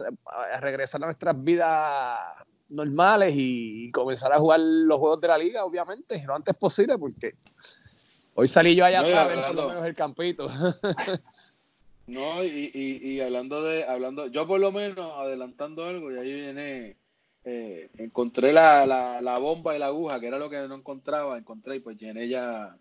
regresar 0.60 1.00
a 1.00 1.06
nuestras 1.06 1.40
vidas 1.44 2.18
normales 2.68 3.34
y 3.36 3.88
comenzar 3.92 4.32
a 4.32 4.38
jugar 4.40 4.58
los 4.58 4.98
juegos 4.98 5.20
de 5.20 5.28
la 5.28 5.38
liga, 5.38 5.64
obviamente, 5.64 6.20
lo 6.26 6.34
antes 6.34 6.56
posible, 6.56 6.98
porque 6.98 7.36
Hoy 8.34 8.48
salí 8.48 8.74
yo 8.74 8.84
allá 8.84 8.98
atrás, 8.98 9.46
por 9.46 9.54
lo 9.54 9.68
menos 9.68 9.86
el 9.86 9.94
campito. 9.94 10.50
no, 12.08 12.42
y, 12.42 12.72
y, 12.74 13.20
hablando 13.20 13.62
de, 13.62 13.84
hablando, 13.84 14.26
yo 14.26 14.48
por 14.48 14.58
lo 14.58 14.72
menos 14.72 15.12
adelantando 15.18 15.84
algo, 15.84 16.10
y 16.10 16.18
ahí 16.18 16.34
viene, 16.34 16.96
eh, 17.44 17.90
encontré 17.98 18.52
la, 18.52 18.84
la, 18.86 19.38
bomba 19.38 19.76
y 19.76 19.78
la 19.78 19.86
aguja, 19.86 20.18
que 20.18 20.26
era 20.26 20.38
lo 20.38 20.50
que 20.50 20.66
no 20.66 20.74
encontraba, 20.74 21.38
encontré 21.38 21.76
y 21.76 21.80
pues 21.80 21.96
llené 21.96 22.28
ya, 22.28 22.76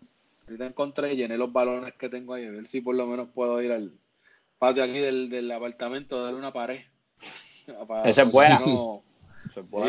ahorita 0.50 0.66
encontré 0.66 1.14
y 1.14 1.16
llené 1.16 1.36
los 1.36 1.52
balones 1.52 1.94
que 1.94 2.08
tengo 2.08 2.34
ahí, 2.34 2.46
a 2.46 2.50
ver 2.50 2.66
si 2.66 2.80
por 2.80 2.94
lo 2.94 3.06
menos 3.06 3.28
puedo 3.32 3.60
ir 3.62 3.72
al 3.72 3.92
patio 4.58 4.84
aquí 4.84 4.98
del, 4.98 5.30
del 5.30 5.50
apartamento, 5.50 6.22
darle 6.22 6.38
una 6.38 6.52
pared. 6.52 6.80
Esa 8.04 8.22
es 8.22 8.32
buena. 8.32 8.58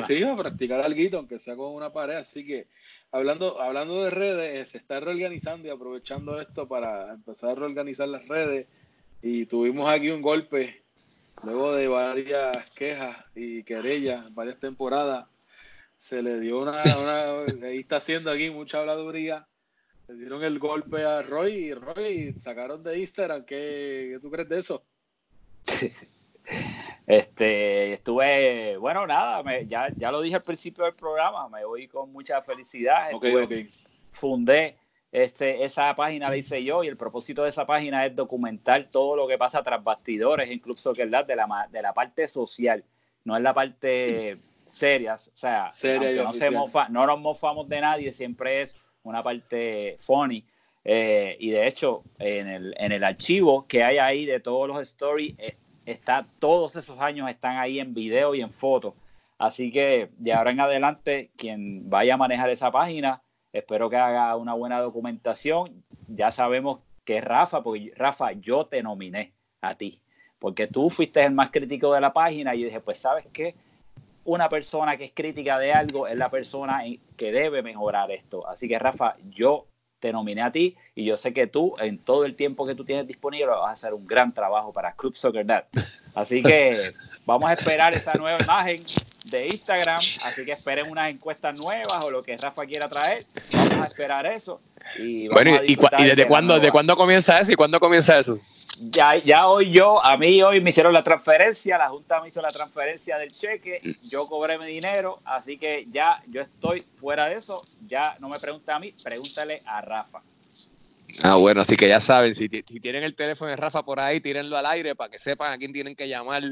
Sí, 0.07 0.24
a 0.24 0.36
practicar 0.36 0.82
algo, 0.82 1.18
aunque 1.18 1.39
sea 1.39 1.55
con 1.55 1.74
una 1.74 1.91
pared, 1.91 2.16
así 2.16 2.45
que 2.45 2.68
hablando, 3.12 3.62
hablando 3.62 4.03
de 4.03 4.09
redes, 4.09 4.68
eh, 4.68 4.70
se 4.70 4.78
está 4.78 4.99
reorganizando 4.99 5.68
y 5.68 5.72
aprovechando 5.72 6.39
esto 6.39 6.68
para 6.68 7.14
empezar 7.14 7.51
a 7.51 7.55
reorganizar 7.55 8.07
las 8.07 8.28
redes. 8.28 8.68
Y 9.22 9.45
tuvimos 9.45 9.91
aquí 9.91 10.09
un 10.09 10.22
golpe, 10.22 10.84
luego 11.43 11.74
de 11.74 11.88
varias 11.88 12.70
quejas 12.72 13.18
y 13.36 13.64
querellas, 13.64 14.34
varias 14.34 14.59
temporadas. 14.59 15.28
Se 15.99 16.24
le 16.24 16.39
dio 16.39 16.62
una, 16.62 16.82
ahí 17.64 17.80
está 17.80 17.97
haciendo 17.97 18.32
aquí 18.32 18.49
mucha 18.49 18.80
habladuría. 18.80 19.47
Le 20.12 20.18
dieron 20.18 20.43
el 20.43 20.59
golpe 20.59 21.05
a 21.05 21.22
Roy 21.22 21.53
y 21.53 21.74
Roy 21.74 22.34
sacaron 22.38 22.84
de 22.84 22.99
Instagram. 22.99 23.45
¿Qué, 23.45 24.09
qué 24.12 24.20
tú 24.22 24.30
crees 24.30 24.49
de 24.49 24.59
eso? 24.59 24.84
Este, 27.07 27.93
estuve, 27.93 28.78
bueno, 28.78 29.05
nada, 29.05 29.43
ya, 29.62 29.89
ya 29.95 30.12
lo 30.12 30.22
dije 30.22 30.38
al 30.38 30.43
principio 30.43 30.86
del 30.86 30.95
programa, 30.95 31.47
me 31.49 31.64
voy 31.66 31.88
con 31.88 32.12
mucha 32.12 32.41
felicidad. 32.41 33.09
Fundé 34.12 34.78
este, 35.12 35.64
esa 35.64 35.93
página, 35.95 36.30
la 36.30 36.38
hice 36.38 36.64
yo, 36.64 36.84
y 36.84 36.88
el 36.88 36.97
propósito 36.97 37.43
de 37.43 37.49
esa 37.49 37.66
página 37.66 38.05
es 38.05 38.16
documentar 38.16 38.89
todo 38.89 39.16
lo 39.16 39.28
que 39.28 39.38
pasa 39.38 39.64
tras 39.64 39.84
bastidores 39.84 40.49
en 40.49 40.59
Club 40.59 40.78
Soccer 40.78 41.09
de 41.09 41.36
la, 41.36 41.68
de 41.72 41.82
la 41.82 41.93
parte 41.93 42.28
social, 42.28 42.84
no 43.24 43.38
es 43.38 43.43
la 43.43 43.53
parte 43.53 44.38
seria, 44.68 45.16
o 45.16 45.18
sea, 45.18 45.72
no, 46.51 46.68
no 46.89 47.05
nos 47.07 47.20
mofamos 47.20 47.68
de 47.70 47.82
nadie, 47.82 48.12
siempre 48.12 48.62
es 48.62 48.76
una 49.04 49.24
parte 49.24 49.97
funny. 49.99 50.43
Eh, 50.84 51.38
y 51.39 51.52
de 51.52 51.68
hecho, 51.68 52.04
en 52.18 52.47
el, 52.47 52.76
en 52.78 52.91
el 52.91 53.04
archivo 53.04 53.66
que 53.66 53.84
hay 53.84 53.97
ahí 53.97 54.26
de 54.26 54.39
todos 54.39 54.68
los 54.68 54.80
stories, 54.82 55.36
está, 55.86 56.28
todos 56.39 56.76
esos 56.76 56.99
años 56.99 57.30
están 57.30 57.58
ahí 57.58 57.80
en 57.80 57.93
video 57.93 58.36
y 58.36 58.41
en 58.41 58.49
foto. 58.49 58.95
Así 59.38 59.72
que 59.72 60.10
de 60.18 60.34
ahora 60.34 60.52
en 60.52 60.60
adelante, 60.60 61.32
quien 61.36 61.89
vaya 61.89 62.14
a 62.14 62.18
manejar 62.18 62.49
esa 62.49 62.72
página, 62.72 63.24
espero 63.54 63.89
que 63.89 63.97
haga 63.97 64.36
una 64.36 64.54
buena 64.54 64.80
documentación. 64.80 65.84
Ya 66.08 66.32
sabemos 66.32 66.80
que 67.06 67.22
Rafa, 67.22 67.64
porque 67.64 67.91
Rafa, 67.95 68.34
yo 68.34 68.66
te 68.66 68.84
nominé 68.84 69.34
a 69.62 69.76
ti, 69.76 69.99
porque 70.39 70.68
tú 70.68 70.89
fuiste 70.89 71.24
el 71.24 71.34
más 71.34 71.49
crítico 71.49 71.93
de 71.93 72.02
la 72.02 72.14
página 72.14 72.54
y 72.54 72.62
yo 72.62 72.66
dije, 72.66 72.82
pues 72.82 72.99
sabes 72.99 73.28
qué, 73.34 73.56
una 74.26 74.49
persona 74.49 74.97
que 74.97 75.05
es 75.05 75.11
crítica 75.13 75.57
de 75.57 75.74
algo 75.74 76.07
es 76.07 76.17
la 76.17 76.30
persona 76.30 76.84
que 77.17 77.32
debe 77.32 77.61
mejorar 77.61 78.11
esto. 78.11 78.47
Así 78.47 78.67
que 78.67 78.78
Rafa, 78.80 79.15
yo 79.30 79.67
te 79.99 80.11
nominé 80.11 80.41
a 80.41 80.51
ti 80.51 80.76
y 80.95 81.05
yo 81.05 81.15
sé 81.15 81.34
que 81.34 81.47
tú, 81.47 81.74
en 81.80 81.97
todo 81.99 82.26
el 82.26 82.36
tiempo 82.36 82.65
que 82.65 82.76
tú 82.76 82.84
tienes 82.84 83.07
disponible, 83.07 83.45
vas 83.45 83.69
a 83.69 83.72
hacer 83.72 83.93
un 83.93 84.05
gran 84.05 84.34
trabajo 84.34 84.74
para 84.74 84.93
Club 84.93 85.15
Soccer 85.15 85.45
Net. 85.45 85.65
Así 86.15 86.41
que 86.41 86.93
vamos 87.26 87.49
a 87.49 87.53
esperar 87.53 87.93
esa 87.93 88.13
nueva 88.15 88.39
imagen 88.41 88.78
de 89.32 89.48
Instagram, 89.48 90.02
así 90.24 90.46
que 90.46 90.52
esperen 90.52 90.92
unas 90.92 91.10
encuestas 91.10 91.60
nuevas 91.60 92.04
o 92.04 92.12
lo 92.12 92.22
que 92.22 92.38
Rafa 92.38 92.66
quiera 92.66 92.88
traer. 92.88 93.24
Vamos 93.52 93.74
a 93.74 93.84
esperar 93.86 94.26
eso. 94.28 94.62
Y 94.98 95.30
bueno, 95.30 95.60
¿y, 95.64 95.76
desde 95.76 96.28
cuándo, 96.28 96.60
de 96.60 96.72
cuándo 96.72 96.96
comienza 96.96 97.40
eso? 97.40 97.52
¿Y 97.52 97.56
cuándo 97.56 97.80
comienza 97.80 98.20
eso? 98.20 98.38
Ya, 98.90 99.16
ya 99.16 99.48
hoy 99.48 99.72
yo, 99.72 100.04
a 100.04 100.18
mí 100.18 100.42
hoy 100.44 100.60
me 100.60 100.72
hicieron 100.72 100.94
la 100.94 101.04
transferencia, 101.04 101.78
la 101.78 101.88
Junta 101.88 102.20
me 102.22 102.28
hizo 102.28 102.42
la 102.42 102.50
transferencia 102.50 103.18
del 103.18 103.32
cheque, 103.32 103.80
yo 104.10 104.28
cobré 104.28 104.58
mi 104.58 104.66
dinero, 104.66 105.20
así 105.24 105.58
que 105.58 105.86
ya 105.92 106.22
yo 106.28 106.42
estoy 106.42 106.82
fuera 106.82 107.28
de 107.28 107.36
eso. 107.36 107.62
Ya 107.88 108.16
no 108.20 108.28
me 108.28 108.38
pregunta 108.40 108.76
a 108.76 108.80
mí, 108.80 108.94
pregúntale 109.04 109.60
a 109.66 109.82
Rafa. 109.82 110.22
Ah, 111.24 111.36
bueno, 111.36 111.62
así 111.62 111.76
que 111.76 111.88
ya 111.88 111.99
saben, 111.99 112.34
si, 112.36 112.47
tienen 112.49 113.03
el 113.03 113.16
teléfono 113.16 113.49
de 113.51 113.57
Rafa 113.57 113.84
por 113.84 113.99
ahí, 113.99 114.20
tírenlo 114.20 114.57
al 114.57 114.66
aire 114.66 114.95
para 114.95 115.09
que 115.09 115.18
sepan 115.18 115.51
a 115.51 115.57
quién 115.57 115.74
tienen 115.74 115.95
que 115.95 116.07
llamar 116.07 116.43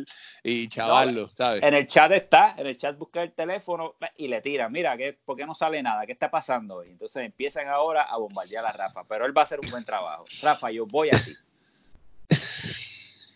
y 0.44 0.68
chavarlo, 0.68 1.28
¿sabes? 1.28 1.64
En 1.64 1.74
el 1.74 1.88
chat 1.88 2.12
está, 2.12 2.56
en 2.58 2.68
el 2.68 2.78
chat 2.78 2.98
busca 2.98 3.24
el 3.24 3.32
teléfono 3.34 3.96
y 4.18 4.28
le 4.28 4.42
tiran, 4.42 4.72
mira, 4.72 4.98
¿qué, 4.98 5.18
¿por 5.24 5.38
qué 5.38 5.46
no 5.46 5.56
sale 5.56 5.82
nada? 5.82 6.06
¿Qué 6.06 6.12
está 6.12 6.30
pasando 6.30 6.78
hoy? 6.78 6.90
Entonces 6.90 7.24
empiezan 7.26 7.68
ahora 7.68 8.04
a 8.04 8.18
bombardear 8.18 8.66
a 8.66 8.72
Rafa, 8.72 9.04
pero 9.06 9.26
él 9.26 9.36
va 9.36 9.42
a 9.42 9.46
hacer 9.46 9.60
un 9.64 9.70
buen 9.70 9.86
trabajo. 9.86 10.26
Rafa, 10.42 10.72
yo 10.72 10.86
voy 10.86 11.10
a 11.10 11.14
ti. 11.14 11.34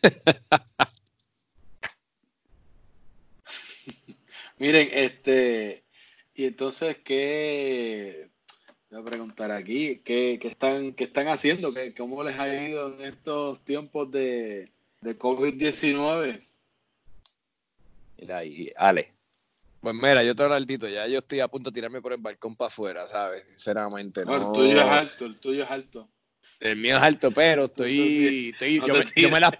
Miren, 4.58 4.88
este, 4.92 5.84
y 6.34 6.46
entonces, 6.46 6.98
¿qué, 7.04 8.30
Voy 8.94 9.02
a 9.02 9.06
preguntar 9.06 9.50
aquí, 9.50 10.02
¿qué, 10.06 10.40
están, 10.44 10.94
qué 10.94 11.06
están 11.06 11.28
haciendo? 11.28 11.74
¿Qué, 11.74 11.96
¿Cómo 11.96 12.24
les 12.24 12.38
ha 12.40 12.48
ido 12.48 12.94
en 12.94 13.02
estos 13.02 13.60
tiempos 13.66 14.12
de, 14.12 14.72
de 15.02 15.18
COVID-19? 15.18 16.40
Mira 18.20 18.38
ahí, 18.38 18.72
Ale. 18.78 19.12
Pues 19.82 19.96
mira, 19.96 20.24
yo 20.24 20.36
te 20.36 20.44
hablo 20.44 20.54
altito, 20.54 20.88
ya 20.88 21.08
yo 21.08 21.18
estoy 21.18 21.40
a 21.40 21.48
punto 21.48 21.72
de 21.72 21.74
tirarme 21.74 22.04
por 22.04 22.14
el 22.14 22.20
balcón 22.20 22.56
para 22.56 22.68
afuera, 22.68 23.08
¿sabes? 23.08 23.44
Sinceramente. 23.50 24.26
No, 24.26 24.36
el 24.36 24.54
tuyo 24.54 24.78
es 24.78 24.88
alto, 24.88 25.26
el 25.26 25.40
tuyo 25.40 25.64
es 25.64 25.72
alto. 25.72 26.08
El 26.60 26.78
mío 26.78 26.98
es 26.98 27.02
alto, 27.02 27.32
pero 27.32 27.64
estoy. 27.64 28.52
estoy 28.54 28.80
yo, 28.80 28.94
me, 28.94 29.06
yo, 29.16 29.32
me, 29.32 29.40
las, 29.40 29.54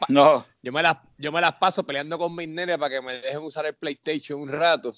yo, 0.62 0.72
me 0.72 0.84
las, 0.84 0.98
yo 1.18 1.32
me 1.32 1.42
las 1.42 1.54
paso 1.54 1.84
peleando 1.84 2.20
con 2.20 2.36
mis 2.36 2.50
nenes 2.50 2.78
para 2.78 2.94
que 2.94 3.02
me 3.02 3.14
dejen 3.14 3.42
usar 3.42 3.66
el 3.66 3.74
PlayStation 3.74 4.40
un 4.40 4.50
rato. 4.50 4.94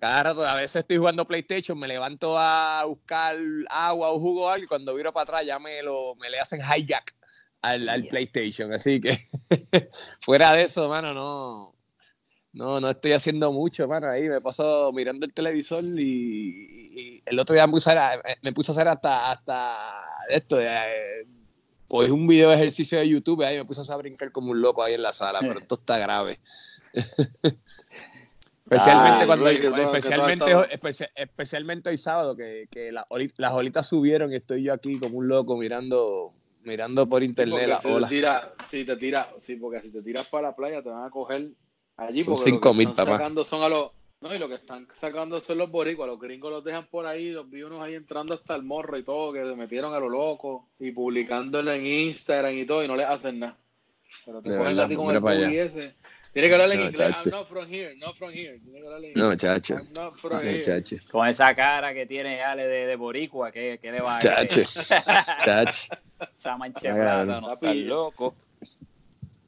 Claro, 0.00 0.30
a 0.46 0.54
veces 0.54 0.76
estoy 0.76 0.96
jugando 0.96 1.26
PlayStation, 1.26 1.78
me 1.78 1.86
levanto 1.86 2.38
a 2.38 2.84
buscar 2.86 3.36
agua 3.68 4.10
o 4.10 4.18
jugo 4.18 4.44
o 4.44 4.48
algo 4.48 4.64
y 4.64 4.66
cuando 4.66 4.94
viro 4.94 5.12
para 5.12 5.24
atrás 5.24 5.46
ya 5.46 5.58
me, 5.58 5.82
lo, 5.82 6.14
me 6.16 6.30
le 6.30 6.40
hacen 6.40 6.60
hijack 6.60 7.14
al, 7.60 8.06
PlayStation. 8.08 8.72
Así 8.72 8.98
que 8.98 9.18
fuera 10.20 10.54
de 10.54 10.62
eso, 10.62 10.88
mano, 10.88 11.12
no, 11.12 11.74
no, 12.54 12.80
no 12.80 12.88
estoy 12.88 13.12
haciendo 13.12 13.52
mucho, 13.52 13.86
mano. 13.88 14.08
Ahí 14.08 14.26
me 14.26 14.40
paso 14.40 14.90
mirando 14.94 15.26
el 15.26 15.34
televisor 15.34 15.84
y, 15.84 17.22
el 17.26 17.38
otro 17.38 17.52
día 17.52 17.66
me 17.66 17.74
puse 17.74 17.90
a, 17.90 18.22
me 18.40 18.54
puse 18.54 18.70
a 18.70 18.72
hacer 18.72 18.88
hasta, 18.88 19.30
hasta 19.30 20.02
esto, 20.30 20.58
eh, 20.58 21.26
pues 21.88 22.08
un 22.10 22.26
video 22.26 22.48
de 22.48 22.56
ejercicio 22.56 22.98
de 22.98 23.06
YouTube, 23.06 23.42
ahí 23.42 23.58
me 23.58 23.66
puse 23.66 23.82
a 23.92 23.96
brincar 23.96 24.32
como 24.32 24.52
un 24.52 24.62
loco 24.62 24.82
ahí 24.82 24.94
en 24.94 25.02
la 25.02 25.12
sala, 25.12 25.40
pero 25.40 25.58
esto 25.58 25.74
está 25.74 25.98
grave. 25.98 26.40
Especialmente 28.70 29.26
cuando 29.26 29.48
especialmente, 29.48 30.44
especialmente 31.16 31.90
hoy 31.90 31.96
sábado, 31.96 32.36
que, 32.36 32.68
que 32.70 32.92
las 32.92 33.52
olitas 33.52 33.88
subieron 33.88 34.32
y 34.32 34.36
estoy 34.36 34.62
yo 34.62 34.72
aquí 34.72 34.98
como 34.98 35.18
un 35.18 35.26
loco 35.26 35.56
mirando 35.56 36.32
mirando 36.62 37.08
por 37.08 37.22
internet 37.22 37.78
si 37.80 37.88
Te 37.88 38.06
tira, 38.06 38.54
si 38.64 38.84
te 38.84 38.96
tira, 38.96 39.28
sí, 39.38 39.56
porque 39.56 39.80
si 39.80 39.90
te 39.90 40.02
tiras 40.02 40.26
para 40.26 40.48
la 40.48 40.56
playa 40.56 40.82
te 40.82 40.90
van 40.90 41.04
a 41.04 41.10
coger 41.10 41.48
allí 41.96 42.20
son 42.20 42.34
porque 42.34 42.50
lo 42.50 42.60
que 42.74 42.82
están 42.82 43.06
sacando 43.06 43.44
son 43.44 43.62
a 43.62 43.68
los 43.68 43.90
no, 44.20 44.34
y 44.34 44.38
lo 44.38 44.48
que 44.48 44.56
están 44.56 44.86
sacando 44.92 45.40
son 45.40 45.56
los 45.56 45.70
boricuas, 45.70 46.06
los 46.06 46.20
gringos 46.20 46.52
los 46.52 46.62
dejan 46.62 46.86
por 46.88 47.06
ahí, 47.06 47.30
los 47.30 47.48
vi 47.48 47.62
unos 47.62 47.82
ahí 47.82 47.94
entrando 47.94 48.34
hasta 48.34 48.54
el 48.54 48.62
morro 48.62 48.98
y 48.98 49.02
todo, 49.02 49.32
que 49.32 49.42
se 49.46 49.56
metieron 49.56 49.94
a 49.94 49.98
lo 49.98 50.10
loco 50.10 50.68
y 50.78 50.92
publicándolo 50.92 51.72
en 51.72 51.86
Instagram 51.86 52.52
y 52.52 52.66
todo 52.66 52.84
y 52.84 52.88
no 52.88 52.96
les 52.96 53.06
hacen 53.06 53.38
nada. 53.38 53.56
Pero 54.26 54.42
te 54.42 54.54
cogen 54.54 54.78
a 54.78 54.86
ti 54.86 54.94
con 54.94 55.16
el 55.16 55.54
ese 55.54 55.94
tiene 56.32 56.48
que 56.48 56.54
hablarle 56.54 56.74
en 56.76 56.80
inglés. 56.82 57.26
I'm 57.26 57.30
not 57.32 57.48
from 57.48 57.66
here, 57.66 57.96
not 57.96 58.16
from 58.16 58.30
here. 58.30 58.58
Tiene 58.58 58.80
que 58.80 58.86
hablarle 58.86 59.06
en 59.08 59.18
inglés. 59.18 59.28
No, 59.28 59.36
chacho. 59.36 59.74
I'm 59.74 59.92
not 59.94 60.16
from 60.18 60.40
here. 60.40 60.62
Chacho. 60.62 60.96
Con 61.10 61.28
esa 61.28 61.54
cara 61.54 61.92
que 61.92 62.06
tiene 62.06 62.42
Ale 62.42 62.66
de, 62.66 62.86
de 62.86 62.96
boricua, 62.96 63.50
¿qué, 63.50 63.78
qué 63.80 63.90
le 63.92 64.00
va 64.00 64.16
a 64.16 64.20
Chacho. 64.20 64.62
chacho. 65.44 65.94
Esa 66.38 66.56
mancha 66.56 66.92
plata, 66.92 67.40
no 67.40 67.52
está 67.52 67.74
loco. 67.74 68.34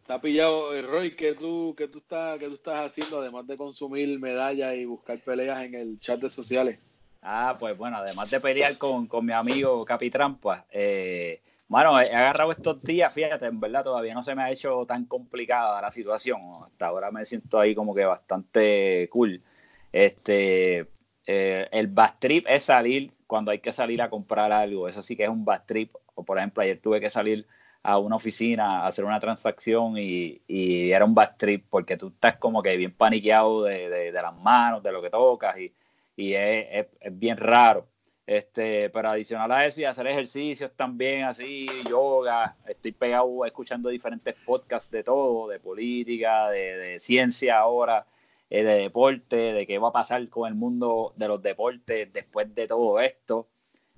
Está 0.03 0.21
pillado, 0.21 0.75
eh, 0.75 0.83
Roy, 0.83 1.15
¿qué 1.15 1.35
tú, 1.35 1.75
qué, 1.79 1.87
tú 1.87 1.99
estás, 1.99 2.39
¿qué 2.39 2.49
tú 2.49 2.55
estás 2.55 2.87
haciendo 2.87 3.21
además 3.21 3.47
de 3.47 3.57
consumir 3.57 4.19
medallas 4.19 4.75
y 4.75 4.85
buscar 4.85 5.19
peleas 5.21 5.65
en 5.65 5.75
el 5.75 6.01
chat 6.01 6.21
de 6.21 6.29
sociales? 6.29 6.79
Ah, 7.23 7.57
pues 7.59 7.79
bueno, 7.79 7.99
además 7.99 8.29
de 8.29 8.41
pelear 8.41 8.77
con, 8.79 9.07
con 9.07 9.25
mi 9.25 9.33
amigo 9.33 9.85
Capitrampa, 9.85 10.67
eh, 10.73 11.41
bueno, 11.73 11.99
he 11.99 12.15
agarrado 12.15 12.51
estos 12.51 12.83
días, 12.83 13.15
fíjate, 13.15 13.47
en 13.47 13.59
verdad 13.59 13.83
todavía 13.83 14.13
no 14.13 14.23
se 14.23 14.35
me 14.35 14.43
ha 14.43 14.51
hecho 14.51 14.85
tan 14.85 15.07
complicada 15.07 15.81
la 15.81 15.91
situación. 15.91 16.43
Hasta 16.67 16.89
ahora 16.89 17.11
me 17.11 17.25
siento 17.25 17.59
ahí 17.59 17.75
como 17.75 17.95
que 17.95 18.05
bastante 18.05 19.09
cool. 19.11 19.43
Este, 19.91 20.87
eh, 21.27 21.69
el 21.73 21.87
bad 21.87 22.17
trip 22.19 22.45
es 22.47 22.65
salir 22.65 23.11
cuando 23.27 23.53
hay 23.53 23.61
que 23.61 23.73
salir 23.73 24.03
a 24.03 24.11
comprar 24.11 24.53
algo. 24.53 24.87
Eso 24.87 25.01
sí 25.01 25.17
que 25.17 25.25
es 25.25 25.31
un 25.31 25.47
bad 25.47 25.63
trip. 25.65 25.95
O 26.15 26.23
por 26.27 26.37
ejemplo, 26.37 26.63
ayer 26.63 26.79
tuve 26.79 27.01
que 27.01 27.09
salir 27.09 27.47
a 27.83 27.97
una 27.99 28.17
oficina 28.17 28.83
a 28.83 28.89
hacer 28.89 29.07
una 29.07 29.19
transacción 29.19 29.95
y, 29.97 30.43
era 30.47 31.07
un 31.07 31.15
bad 31.15 31.37
trip 31.39 31.67
porque 31.71 31.97
tú 31.97 32.09
estás 32.09 32.37
como 32.37 32.63
que 32.63 32.77
bien 32.77 32.95
paniqueado 32.95 33.63
de, 33.65 34.13
las 34.13 34.37
manos, 34.37 34.83
de 34.83 34.93
lo 34.93 35.01
que 35.01 35.09
tocas 35.09 35.57
y, 35.59 35.73
es 36.17 36.87
bien 37.13 37.39
raro. 37.39 37.89
Este, 38.27 38.89
pero 38.91 39.11
adicional 39.11 39.51
a 39.51 39.67
eso 39.67 39.81
y 39.81 39.85
hacer 39.85 40.07
ejercicios 40.07 40.71
también, 40.77 41.25
así, 41.25 41.67
yoga, 41.89 42.57
estoy 42.67 42.93
pegado 42.93 43.45
escuchando 43.45 43.89
diferentes 43.89 44.35
podcasts 44.47 44.91
de 44.91 45.03
todo, 45.03 45.49
de 45.49 45.59
política, 45.59 46.49
de, 46.51 47.01
ciencia 47.01 47.59
ahora, 47.59 48.07
eh, 48.49 48.63
de 48.63 48.75
deporte, 48.75 49.53
de 49.53 49.67
qué 49.67 49.79
va 49.79 49.89
a 49.89 49.93
pasar 49.93 50.29
con 50.29 50.49
el 50.49 50.55
mundo 50.55 51.13
de 51.17 51.29
los 51.29 51.43
deportes 51.43 52.13
después 52.13 52.55
de 52.55 52.69
todo 52.69 53.01
esto. 53.01 53.49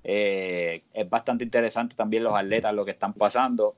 Eh, 0.03 0.81
es 0.93 1.11
bastante 1.11 1.45
interesante 1.45 1.95
también 1.97 2.25
los 2.25 2.35
atletas, 2.35 2.75
lo 2.75 2.85
que 2.85 2.93
están 2.93 3.13
pasando. 3.15 3.77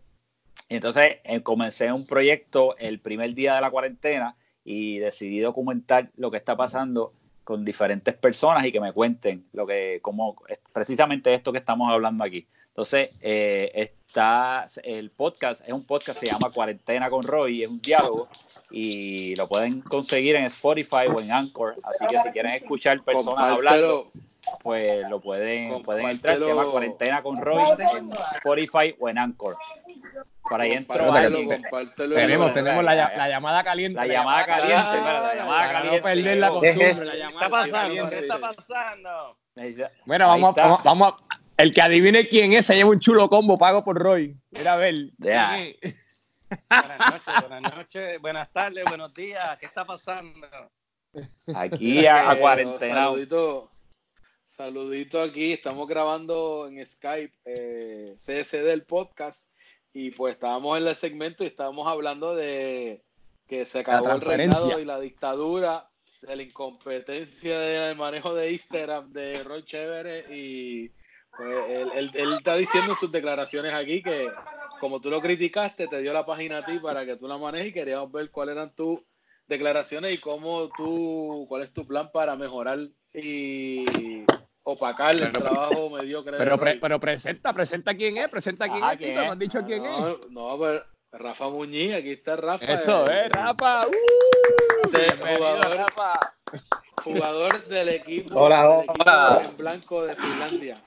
Entonces 0.68 1.18
eh, 1.24 1.42
comencé 1.42 1.92
un 1.92 2.06
proyecto 2.06 2.76
el 2.78 3.00
primer 3.00 3.34
día 3.34 3.56
de 3.56 3.60
la 3.60 3.70
cuarentena 3.70 4.36
y 4.64 4.98
decidí 4.98 5.40
documentar 5.40 6.10
lo 6.16 6.30
que 6.30 6.38
está 6.38 6.56
pasando 6.56 7.12
con 7.46 7.64
diferentes 7.64 8.12
personas 8.14 8.66
y 8.66 8.72
que 8.72 8.80
me 8.80 8.92
cuenten 8.92 9.46
lo 9.52 9.64
que, 9.64 10.00
como 10.02 10.34
precisamente 10.72 11.32
esto 11.32 11.52
que 11.52 11.58
estamos 11.58 11.92
hablando 11.92 12.24
aquí. 12.24 12.44
Entonces, 12.70 13.20
eh, 13.22 13.70
está 13.72 14.66
el 14.82 15.12
podcast, 15.12 15.62
es 15.64 15.72
un 15.72 15.84
podcast 15.84 16.18
se 16.18 16.26
llama 16.26 16.50
Cuarentena 16.50 17.08
con 17.08 17.22
Roy, 17.22 17.62
es 17.62 17.70
un 17.70 17.80
diálogo 17.80 18.28
y 18.72 19.36
lo 19.36 19.46
pueden 19.46 19.80
conseguir 19.80 20.34
en 20.34 20.46
Spotify 20.46 21.06
o 21.14 21.20
en 21.20 21.30
Anchor. 21.30 21.76
Así 21.84 22.04
que 22.08 22.18
si 22.20 22.30
quieren 22.30 22.54
escuchar 22.54 23.00
personas 23.04 23.52
hablando, 23.52 24.10
pues 24.64 25.08
lo 25.08 25.20
pueden, 25.20 25.84
pueden 25.84 26.10
entrar. 26.10 26.40
Se 26.40 26.48
llama 26.48 26.68
Cuarentena 26.68 27.22
con 27.22 27.36
Roy 27.36 27.62
en 27.78 28.10
Spotify 28.38 28.96
o 28.98 29.08
en 29.08 29.18
Anchor. 29.18 29.56
Por 30.42 30.60
ahí 30.60 30.72
entró 30.72 31.12
alguien. 31.12 31.48
Tenemos, 31.96 32.52
tenemos 32.52 32.84
la, 32.84 32.94
la, 32.94 33.28
llamada 33.28 33.64
caliente. 33.64 33.98
La 33.98 34.06
llamada 34.06 34.46
caliente, 34.46 34.74
la 34.74 35.34
llamada 35.34 35.72
caliente. 35.72 35.96
No 35.96 36.02
perder 36.02 36.38
la 36.38 36.48
costumbre. 36.48 37.04
La 37.04 37.14
llamada 37.16 37.28
¿Qué 37.28 37.44
está 37.44 37.50
pasando? 37.50 38.10
¿Qué 38.10 38.18
está 38.18 38.40
pasando? 38.40 39.38
Bueno, 40.04 40.28
vamos, 40.28 40.54
vamos, 40.54 40.84
vamos, 40.84 41.14
el 41.56 41.72
que 41.72 41.80
adivine 41.80 42.28
quién 42.28 42.52
es 42.52 42.66
se 42.66 42.76
lleva 42.76 42.90
un 42.90 43.00
chulo 43.00 43.28
combo 43.28 43.56
pago 43.56 43.82
por 43.82 43.98
Roy. 43.98 44.36
Mira 44.50 44.74
a 44.74 44.76
ver. 44.76 45.10
buenas 45.18 46.98
noches, 47.10 47.48
buenas 47.48 47.76
noches, 47.76 48.20
buenas 48.20 48.52
tardes, 48.52 48.84
buenos 48.84 49.14
días. 49.14 49.58
¿Qué 49.58 49.66
está 49.66 49.84
pasando? 49.84 50.46
Aquí 51.54 52.06
a, 52.06 52.36
cuarentena. 52.38 53.04
Saludito, 53.04 53.70
saludito 54.44 55.22
aquí. 55.22 55.54
Estamos 55.54 55.88
grabando 55.88 56.68
en 56.68 56.86
Skype 56.86 57.34
eh, 57.46 58.14
CSD 58.18 58.64
del 58.64 58.84
podcast 58.84 59.50
y 59.98 60.10
pues 60.10 60.34
estábamos 60.34 60.76
en 60.76 60.86
el 60.86 60.94
segmento 60.94 61.42
y 61.42 61.46
estábamos 61.46 61.88
hablando 61.88 62.34
de 62.34 63.02
que 63.48 63.64
se 63.64 63.78
acabó 63.78 64.10
el 64.10 64.20
reinado 64.20 64.78
y 64.78 64.84
la 64.84 65.00
dictadura, 65.00 65.88
de 66.20 66.36
la 66.36 66.42
incompetencia 66.42 67.58
del 67.58 67.96
manejo 67.96 68.34
de 68.34 68.52
Instagram 68.52 69.10
de 69.10 69.42
Roy 69.42 69.64
Chévere 69.64 70.26
y 70.36 70.90
pues 71.34 71.48
él, 71.94 72.10
está 72.14 72.56
diciendo 72.56 72.92
en 72.92 72.98
sus 72.98 73.10
declaraciones 73.10 73.72
aquí 73.72 74.02
que 74.02 74.28
como 74.80 75.00
tú 75.00 75.08
lo 75.08 75.22
criticaste, 75.22 75.88
te 75.88 76.02
dio 76.02 76.12
la 76.12 76.26
página 76.26 76.58
a 76.58 76.62
ti 76.62 76.78
para 76.78 77.06
que 77.06 77.16
tú 77.16 77.26
la 77.26 77.38
manejes 77.38 77.68
y 77.68 77.72
queríamos 77.72 78.12
ver 78.12 78.30
cuáles 78.30 78.54
eran 78.54 78.74
tus 78.74 79.00
declaraciones 79.46 80.14
y 80.14 80.20
cómo 80.20 80.68
tú, 80.76 81.46
cuál 81.48 81.62
es 81.62 81.72
tu 81.72 81.86
plan 81.86 82.10
para 82.12 82.36
mejorar 82.36 82.80
y 83.14 84.26
opacar 84.66 85.14
el 85.14 85.32
trabajo 85.32 85.90
mediocre. 85.90 86.36
Pero, 86.36 86.58
pero 86.58 87.00
presenta, 87.00 87.52
presenta 87.52 87.94
quién 87.94 88.16
es, 88.18 88.28
presenta 88.28 88.68
quién 88.68 88.82
es, 88.82 89.24
¿No 89.26 89.32
han 89.32 89.38
dicho 89.38 89.64
quién 89.64 89.84
es. 89.84 90.30
No, 90.30 90.58
pero 90.58 90.84
Rafa 91.12 91.48
Muñiz, 91.48 91.94
aquí 91.94 92.10
está 92.10 92.36
Rafa. 92.36 92.64
Eso, 92.64 93.04
eh, 93.10 93.28
Rafa. 93.30 93.82
Uh, 93.86 95.36
jugador, 95.36 95.76
Rafa. 95.76 96.12
Jugador 97.02 97.66
del 97.66 97.88
equipo, 97.90 98.38
hola, 98.40 98.68
hola. 98.68 99.42
en 99.44 99.56
blanco 99.56 100.04
de 100.04 100.16
Finlandia. 100.16 100.82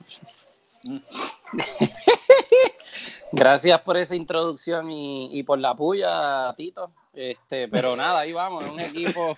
Gracias 3.32 3.82
por 3.82 3.98
esa 3.98 4.16
introducción 4.16 4.92
y, 4.92 5.38
y, 5.38 5.44
por 5.44 5.60
la 5.60 5.76
puya, 5.76 6.54
Tito. 6.58 6.92
Este, 7.14 7.68
pero 7.68 7.96
nada, 7.96 8.20
ahí 8.20 8.34
vamos, 8.34 8.66
un 8.66 8.80
equipo 8.80 9.36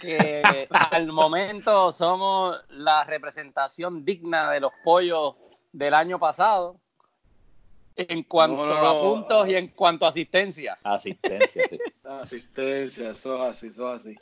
que 0.00 0.68
al 0.90 1.08
momento 1.08 1.92
somos 1.92 2.56
la 2.70 3.04
representación 3.04 4.04
digna 4.04 4.50
de 4.50 4.60
los 4.60 4.72
pollos 4.84 5.34
del 5.72 5.94
año 5.94 6.18
pasado 6.18 6.76
en 7.96 8.22
cuanto 8.24 8.64
a 8.64 9.00
puntos 9.00 9.48
y 9.48 9.54
en 9.56 9.68
cuanto 9.68 10.06
a 10.06 10.08
asistencia. 10.08 10.78
Asistencia, 10.82 11.62
sí. 11.68 11.78
Asistencia, 12.04 13.10
eso 13.10 13.42
así, 13.42 13.68
eso 13.68 13.88
así. 13.88 14.16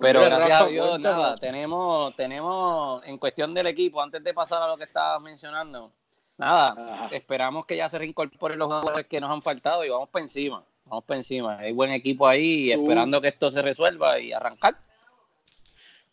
Pero 0.00 0.20
gracias 0.20 0.60
a 0.60 0.66
Dios, 0.66 1.02
nada, 1.02 1.36
tenemos, 1.36 2.14
tenemos, 2.14 3.04
en 3.06 3.18
cuestión 3.18 3.52
del 3.54 3.66
equipo, 3.66 4.00
antes 4.00 4.22
de 4.22 4.32
pasar 4.32 4.62
a 4.62 4.68
lo 4.68 4.76
que 4.76 4.84
estabas 4.84 5.20
mencionando, 5.20 5.90
nada, 6.36 7.08
esperamos 7.10 7.66
que 7.66 7.76
ya 7.76 7.88
se 7.88 7.98
reincorporen 7.98 8.58
los 8.58 8.68
jugadores 8.68 9.06
que 9.06 9.20
nos 9.20 9.30
han 9.30 9.42
faltado 9.42 9.84
y 9.84 9.88
vamos 9.88 10.08
para 10.08 10.24
encima, 10.24 10.62
vamos 10.84 11.04
para 11.04 11.18
encima. 11.18 11.58
Hay 11.58 11.72
buen 11.72 11.90
equipo 11.90 12.26
ahí 12.26 12.70
esperando 12.70 13.20
que 13.20 13.28
esto 13.28 13.50
se 13.50 13.62
resuelva 13.62 14.18
y 14.18 14.32
arrancar. 14.32 14.76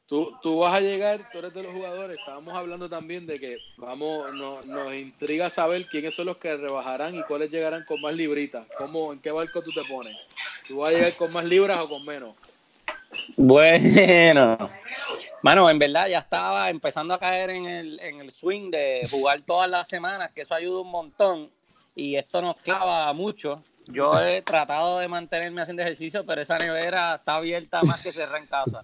Tú, 0.08 0.34
tú 0.44 0.60
vas 0.60 0.76
a 0.76 0.82
llegar, 0.82 1.20
tú 1.32 1.40
eres 1.40 1.56
de 1.56 1.64
los 1.64 1.74
jugadores, 1.74 2.20
estábamos 2.20 2.54
hablando 2.54 2.88
también 2.88 3.26
de 3.26 3.40
que 3.40 3.58
vamos, 3.78 4.32
nos 4.36 4.94
intriga 4.94 5.50
saber 5.50 5.88
quiénes 5.88 6.14
son 6.14 6.28
los 6.28 6.38
que 6.38 6.56
rebajarán 6.56 7.16
y 7.16 7.24
cuáles 7.24 7.50
llegarán 7.50 7.86
con 7.86 8.00
más 8.02 8.14
libritas. 8.14 8.68
¿Cómo, 8.78 9.12
¿En 9.14 9.20
qué 9.20 9.32
barco 9.32 9.64
tú 9.64 9.72
te 9.72 9.84
pones? 9.84 10.16
¿Tú 10.68 10.78
vas 10.78 10.92
a 10.92 10.98
llegar 10.98 11.14
con 11.16 11.34
más 11.34 11.44
libras 11.44 11.80
o 11.80 11.90
con 11.90 12.06
menos? 12.06 12.36
Bueno, 13.38 14.70
mano, 15.42 15.70
en 15.70 15.80
verdad 15.80 16.08
ya 16.08 16.20
estaba 16.20 16.70
empezando 16.70 17.14
a 17.14 17.20
caer 17.20 17.50
en 17.50 17.66
el, 17.66 18.00
en 18.00 18.22
el 18.22 18.32
swing 18.32 18.72
de 18.72 19.08
jugar 19.10 19.42
todas 19.44 19.70
las 19.70 19.88
semanas, 19.88 20.32
que 20.34 20.42
eso 20.42 20.56
ayuda 20.56 20.82
un 20.82 20.92
montón 20.92 21.50
y 21.96 22.16
esto 22.16 22.42
nos 22.42 22.58
clava 22.58 23.12
mucho. 23.14 23.64
Yo 23.88 24.20
he 24.20 24.42
tratado 24.42 25.00
de 25.00 25.08
mantenerme 25.08 25.62
haciendo 25.62 25.84
ejercicio, 25.84 26.26
pero 26.26 26.42
esa 26.42 26.58
nevera 26.58 27.16
está 27.16 27.36
abierta 27.36 27.82
más 27.84 28.02
que 28.02 28.12
cerrar 28.12 28.42
en 28.42 28.48
casa. 28.48 28.84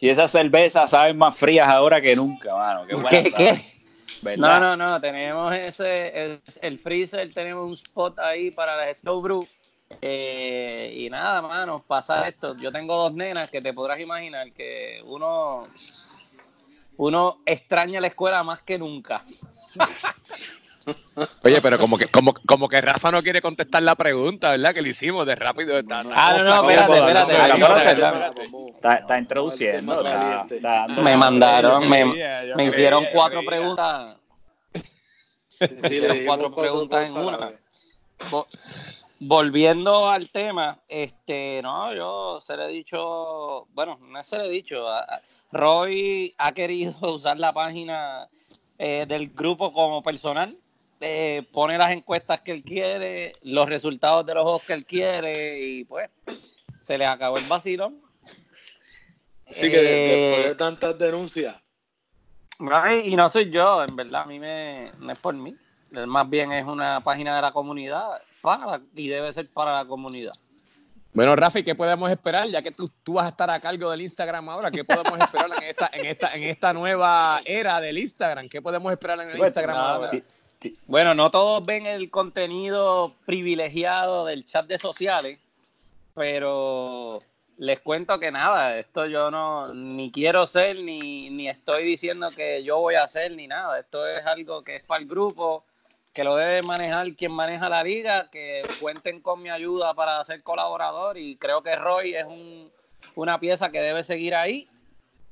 y 0.00 0.08
esas 0.08 0.30
cervezas 0.30 0.90
saben 0.90 1.16
más 1.16 1.36
frías 1.36 1.68
ahora 1.68 2.00
que 2.00 2.16
nunca, 2.16 2.54
mano. 2.54 2.86
Qué, 3.08 3.32
¿Qué, 3.32 4.36
No, 4.36 4.58
no, 4.58 4.76
no. 4.76 5.00
Tenemos 5.00 5.54
ese, 5.54 6.40
el, 6.62 6.78
freezer, 6.78 7.32
tenemos 7.32 7.66
un 7.66 7.74
spot 7.74 8.18
ahí 8.18 8.50
para 8.50 8.76
la 8.76 8.92
Snow 8.92 9.20
Brew. 9.20 9.46
Eh, 10.00 10.92
y 10.94 11.10
nada, 11.10 11.42
mano, 11.42 11.82
pasa 11.86 12.28
esto. 12.28 12.54
Yo 12.60 12.70
tengo 12.70 12.96
dos 12.96 13.14
nenas 13.14 13.50
que 13.50 13.60
te 13.60 13.72
podrás 13.72 13.98
imaginar 14.00 14.52
que 14.52 15.02
uno, 15.04 15.66
uno 16.96 17.38
extraña 17.46 18.00
la 18.00 18.08
escuela 18.08 18.42
más 18.42 18.62
que 18.62 18.78
nunca. 18.78 19.24
Oye, 21.44 21.60
pero 21.60 21.78
como 21.78 21.98
que, 21.98 22.06
como, 22.06 22.32
como 22.46 22.68
que 22.68 22.80
Rafa 22.80 23.10
no 23.10 23.22
quiere 23.22 23.42
contestar 23.42 23.82
la 23.82 23.94
pregunta, 23.94 24.50
¿verdad? 24.52 24.72
Que 24.74 24.82
le 24.82 24.90
hicimos 24.90 25.26
de 25.26 25.34
rápido. 25.34 25.78
Está, 25.78 26.00
ah, 26.00 26.36
no, 26.38 26.44
no, 26.44 26.70
espérate, 26.70 26.98
espérate. 26.98 28.44
Está, 29.02 29.18
introduciendo. 29.18 30.02
me 31.02 31.16
mandaron, 31.16 31.88
me, 31.88 32.04
me 32.56 32.64
hicieron 32.64 33.06
cuatro 33.12 33.42
preguntas. 33.44 34.16
Me 35.60 35.88
hicieron 35.88 36.18
cuatro 36.24 36.54
preguntas 36.54 37.08
en 37.08 37.16
una. 37.18 37.52
Volviendo 39.20 40.08
al 40.08 40.30
tema, 40.30 40.78
este, 40.88 41.60
no, 41.62 41.92
yo 41.94 42.40
se 42.40 42.56
le 42.56 42.66
he 42.66 42.68
dicho, 42.68 43.66
bueno, 43.74 43.98
no 44.00 44.22
se 44.22 44.38
le 44.38 44.46
he 44.46 44.50
dicho, 44.50 44.86
Roy 45.50 46.34
ha 46.38 46.52
querido 46.52 46.94
usar 47.14 47.38
la 47.38 47.52
página 47.52 48.28
eh, 48.78 49.06
del 49.08 49.30
grupo 49.30 49.72
como 49.72 50.02
personal 50.02 50.48
eh, 51.00 51.46
pone 51.52 51.78
las 51.78 51.92
encuestas 51.92 52.40
que 52.40 52.50
él 52.50 52.64
quiere, 52.64 53.32
los 53.42 53.68
resultados 53.68 54.26
de 54.26 54.34
los 54.34 54.42
juegos 54.42 54.62
que 54.64 54.72
él 54.72 54.84
quiere 54.84 55.60
y 55.60 55.84
pues 55.84 56.10
se 56.80 56.98
le 56.98 57.06
acabó 57.06 57.38
el 57.38 57.44
vacilón. 57.44 58.00
Así 59.48 59.70
que 59.70 59.80
después 59.80 60.44
de 60.44 60.50
eh, 60.50 60.54
tantas 60.56 60.98
denuncias. 60.98 61.56
Y 63.04 63.14
no 63.14 63.28
soy 63.28 63.50
yo, 63.50 63.84
en 63.84 63.94
verdad, 63.94 64.22
a 64.22 64.26
mí 64.26 64.40
me, 64.40 64.90
no 64.98 65.12
es 65.12 65.18
por 65.18 65.34
mí. 65.34 65.54
Más 66.06 66.28
bien 66.28 66.50
es 66.52 66.64
una 66.66 67.00
página 67.02 67.36
de 67.36 67.42
la 67.42 67.52
comunidad 67.52 68.20
para, 68.40 68.80
y 68.94 69.08
debe 69.08 69.32
ser 69.32 69.48
para 69.50 69.74
la 69.74 69.84
comunidad. 69.84 70.32
Bueno, 71.14 71.34
Rafi, 71.34 71.62
¿qué 71.64 71.74
podemos 71.74 72.10
esperar? 72.10 72.48
Ya 72.48 72.62
que 72.62 72.70
tú, 72.70 72.90
tú, 73.02 73.14
vas 73.14 73.26
a 73.26 73.28
estar 73.30 73.50
a 73.50 73.58
cargo 73.58 73.90
del 73.90 74.02
Instagram 74.02 74.48
ahora, 74.50 74.70
¿qué 74.70 74.84
podemos 74.84 75.18
esperar 75.18 75.50
en 75.56 75.62
esta, 75.62 75.90
en 75.92 76.06
esta, 76.06 76.34
en 76.34 76.42
esta 76.44 76.72
nueva 76.72 77.40
era 77.44 77.80
del 77.80 77.98
Instagram? 77.98 78.48
¿Qué 78.48 78.62
podemos 78.62 78.92
esperar 78.92 79.20
en 79.20 79.30
el 79.30 79.38
Instagram 79.38 79.76
ahora? 79.76 80.10
Bueno, 80.86 81.14
no 81.14 81.30
todos 81.30 81.64
ven 81.64 81.86
el 81.86 82.10
contenido 82.10 83.14
privilegiado 83.24 84.26
del 84.26 84.44
chat 84.44 84.66
de 84.66 84.78
sociales, 84.78 85.38
pero 86.14 87.22
les 87.58 87.80
cuento 87.80 88.18
que 88.18 88.30
nada, 88.30 88.78
esto 88.78 89.06
yo 89.06 89.30
no 89.30 89.72
ni 89.74 90.10
quiero 90.10 90.46
ser, 90.46 90.76
ni, 90.76 91.30
ni 91.30 91.48
estoy 91.48 91.84
diciendo 91.84 92.28
que 92.34 92.62
yo 92.62 92.78
voy 92.78 92.96
a 92.96 93.04
hacer, 93.04 93.32
ni 93.32 93.46
nada. 93.46 93.78
Esto 93.78 94.06
es 94.06 94.24
algo 94.26 94.62
que 94.62 94.76
es 94.76 94.84
para 94.84 95.02
el 95.02 95.08
grupo, 95.08 95.64
que 96.12 96.24
lo 96.24 96.36
debe 96.36 96.62
manejar 96.62 97.12
quien 97.14 97.32
maneja 97.32 97.68
la 97.68 97.82
liga, 97.82 98.28
que 98.30 98.62
cuenten 98.80 99.20
con 99.20 99.42
mi 99.42 99.50
ayuda 99.50 99.94
para 99.94 100.24
ser 100.24 100.42
colaborador 100.42 101.18
y 101.18 101.36
creo 101.36 101.62
que 101.62 101.76
Roy 101.76 102.14
es 102.14 102.26
un, 102.26 102.70
una 103.14 103.38
pieza 103.38 103.70
que 103.70 103.80
debe 103.80 104.02
seguir 104.02 104.34
ahí 104.34 104.68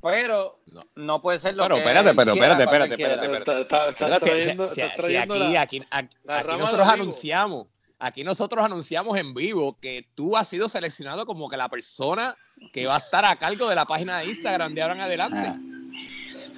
pero 0.06 0.58
no, 0.94 1.20
puede 1.20 1.38
ser 1.38 1.54
lo 1.54 1.64
pero, 1.64 1.76
que 1.76 1.80
espérate, 1.80 2.14
pero 2.14 2.32
espérate, 2.32 2.62
espérate, 2.62 2.94
espérate, 2.94 3.18
aquí, 5.58 5.82
aquí, 5.90 6.16
nosotros 6.58 6.88
anunciamos, 6.88 7.66
aquí 7.98 8.22
nosotros 8.22 8.64
anunciamos 8.64 9.18
en 9.18 9.34
vivo 9.34 9.76
que 9.80 10.06
tú 10.14 10.36
has 10.36 10.46
sido 10.48 10.68
seleccionado 10.68 11.26
como 11.26 11.48
que 11.48 11.56
la 11.56 11.68
persona 11.68 12.36
que 12.72 12.86
va 12.86 12.94
a 12.94 12.98
estar 12.98 13.24
a 13.24 13.34
cargo 13.36 13.68
de 13.68 13.74
la 13.74 13.84
página 13.84 14.18
de 14.18 14.26
Instagram 14.26 14.74
de 14.74 14.82
ahora 14.82 14.94
en 14.94 15.00
adelante. 15.00 15.48
Ah. 15.48 15.58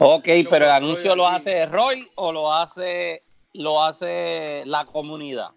Ok, 0.01 0.29
pero 0.51 0.67
el 0.67 0.71
anuncio 0.71 1.17
lo 1.17 1.27
hace 1.27 1.65
Roy 1.67 2.07
o 2.17 2.33
lo 2.33 2.53
hace 2.53 3.23
lo 3.59 3.83
hace 3.83 4.63
la 4.67 4.85
comunidad. 4.87 5.51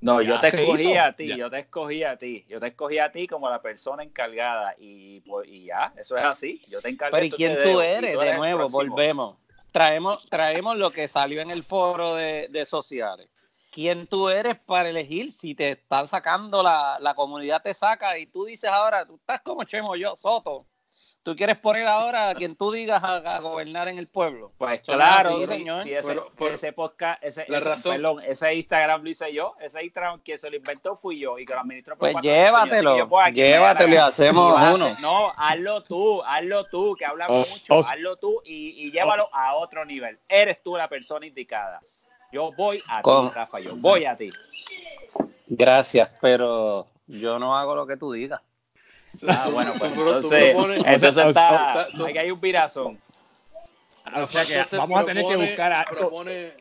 No, 0.00 0.22
yo 0.22 0.38
te 0.38 0.48
escogí 0.48 0.96
a 0.96 1.12
ti, 1.12 1.36
yo 1.36 1.50
te 1.50 1.58
escogí 1.58 2.04
a 2.04 2.16
ti, 2.16 2.44
yo 2.48 2.60
te 2.60 2.68
escogí 2.68 2.98
a 2.98 3.10
ti 3.10 3.26
como 3.26 3.50
la 3.50 3.60
persona 3.60 4.04
encargada 4.04 4.76
y, 4.78 5.20
pues, 5.22 5.48
y 5.48 5.64
ya, 5.64 5.92
eso 5.96 6.16
es 6.16 6.24
así, 6.24 6.62
yo 6.68 6.80
te 6.80 6.90
encargo. 6.90 7.16
Pero 7.16 7.26
¿y 7.26 7.30
quién 7.30 7.58
tú 7.62 7.80
eres? 7.80 8.16
de 8.16 8.36
nuevo, 8.36 8.68
volvemos. 8.68 9.36
Traemos, 9.72 10.24
traemos 10.30 10.76
lo 10.76 10.90
que 10.90 11.08
salió 11.08 11.40
en 11.40 11.50
el 11.50 11.64
foro 11.64 12.14
de, 12.14 12.46
de, 12.48 12.64
sociales. 12.64 13.28
¿Quién 13.72 14.06
tú 14.06 14.28
eres 14.28 14.56
para 14.56 14.88
elegir 14.88 15.32
si 15.32 15.54
te 15.54 15.72
están 15.72 16.06
sacando 16.06 16.62
la, 16.62 16.98
la 17.00 17.14
comunidad 17.14 17.60
te 17.60 17.74
saca 17.74 18.16
y 18.18 18.26
tú 18.26 18.44
dices 18.44 18.70
ahora, 18.70 19.04
tú 19.04 19.16
estás 19.16 19.40
como 19.42 19.64
Chemo 19.64 19.96
yo, 19.96 20.16
Soto, 20.16 20.66
¿Tú 21.26 21.34
quieres 21.34 21.58
poner 21.58 21.88
ahora 21.88 22.28
a 22.28 22.34
quien 22.36 22.54
tú 22.54 22.70
digas 22.70 23.02
a, 23.02 23.40
gobernar 23.40 23.88
en 23.88 23.98
el 23.98 24.06
pueblo? 24.06 24.52
Pues 24.58 24.78
claro, 24.82 25.44
señor. 25.44 25.82
Si 25.82 25.92
ese, 25.92 26.16
ese, 26.52 26.72
podcast, 26.72 27.20
ese, 27.20 27.44
perdón, 27.46 28.22
ese 28.24 28.54
Instagram 28.54 29.02
lo 29.02 29.10
hice 29.10 29.32
yo, 29.34 29.56
ese 29.60 29.82
Instagram 29.82 30.20
que 30.20 30.38
se 30.38 30.48
lo 30.48 30.56
inventó 30.56 30.94
fui 30.94 31.18
yo 31.18 31.36
y 31.40 31.44
que 31.44 31.52
lo 31.52 31.58
administró 31.58 31.96
Pues 31.98 32.14
llévatelo, 32.22 33.08
llévatelo 33.32 33.94
y 33.94 33.96
hacemos 33.96 34.56
uno. 34.72 34.86
No, 35.00 35.32
hazlo 35.36 35.82
tú, 35.82 36.22
hazlo 36.22 36.62
tú, 36.66 36.94
que 36.96 37.04
hablamos 37.04 37.50
mucho, 37.50 37.80
hazlo 37.80 38.14
tú 38.18 38.40
y, 38.44 38.92
llévalo 38.92 39.28
a 39.32 39.56
otro 39.56 39.84
nivel. 39.84 40.20
Eres 40.28 40.62
tú 40.62 40.76
la 40.76 40.88
persona 40.88 41.26
indicada. 41.26 41.80
Yo 42.30 42.52
voy 42.52 42.80
a 42.88 43.02
ti, 43.02 43.10
Rafa, 43.34 43.58
yo 43.58 43.74
voy 43.74 44.04
a 44.04 44.16
ti. 44.16 44.30
Gracias, 45.48 46.08
pero 46.20 46.86
yo 47.08 47.40
no 47.40 47.56
hago 47.56 47.74
lo 47.74 47.84
que 47.84 47.96
tú 47.96 48.12
digas. 48.12 48.40
Ah, 49.28 49.48
bueno, 49.52 49.72
pues 49.78 49.92
entonces, 49.92 50.56
eso 51.02 51.28
está, 51.28 51.80
aquí 51.82 52.18
hay 52.18 52.30
un 52.30 52.40
pirazón. 52.40 53.00
O 54.14 54.26
sea 54.26 54.44
que 54.44 54.76
vamos 54.76 55.00
a 55.00 55.04
tener 55.04 55.26
que 55.26 55.36
buscar 55.36 55.72
a, 55.72 55.84
propone 55.84 56.52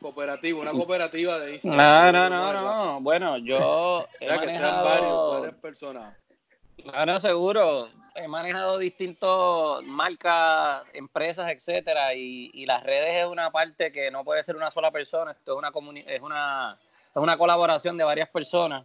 cooperativa, 0.00 0.60
una 0.60 0.72
cooperativa 0.72 1.38
de 1.38 1.54
Instagram. 1.54 2.12
No, 2.12 2.28
no, 2.28 2.52
no, 2.52 2.52
no. 2.52 3.00
Bueno, 3.00 3.38
yo 3.38 4.06
he 4.20 4.26
manejado... 4.26 4.46
que 4.46 4.56
sean 4.56 4.84
varios, 4.84 5.32
varias 5.32 5.54
personas. 5.56 6.16
Claro, 6.82 7.20
seguro. 7.20 7.88
He 8.14 8.28
manejado 8.28 8.78
distintos 8.78 9.82
marcas, 9.84 10.82
empresas, 10.92 11.50
etcétera, 11.50 12.14
y, 12.14 12.50
y, 12.52 12.66
las 12.66 12.82
redes 12.82 13.24
es 13.24 13.26
una 13.26 13.50
parte 13.50 13.90
que 13.90 14.10
no 14.10 14.22
puede 14.22 14.42
ser 14.42 14.54
una 14.56 14.68
sola 14.68 14.90
persona. 14.90 15.32
Esto 15.32 15.52
es 15.52 15.58
una 15.58 15.72
es 16.06 16.20
una 16.20 16.72
es 16.74 17.16
una 17.16 17.36
colaboración 17.38 17.96
de 17.96 18.04
varias 18.04 18.28
personas 18.28 18.84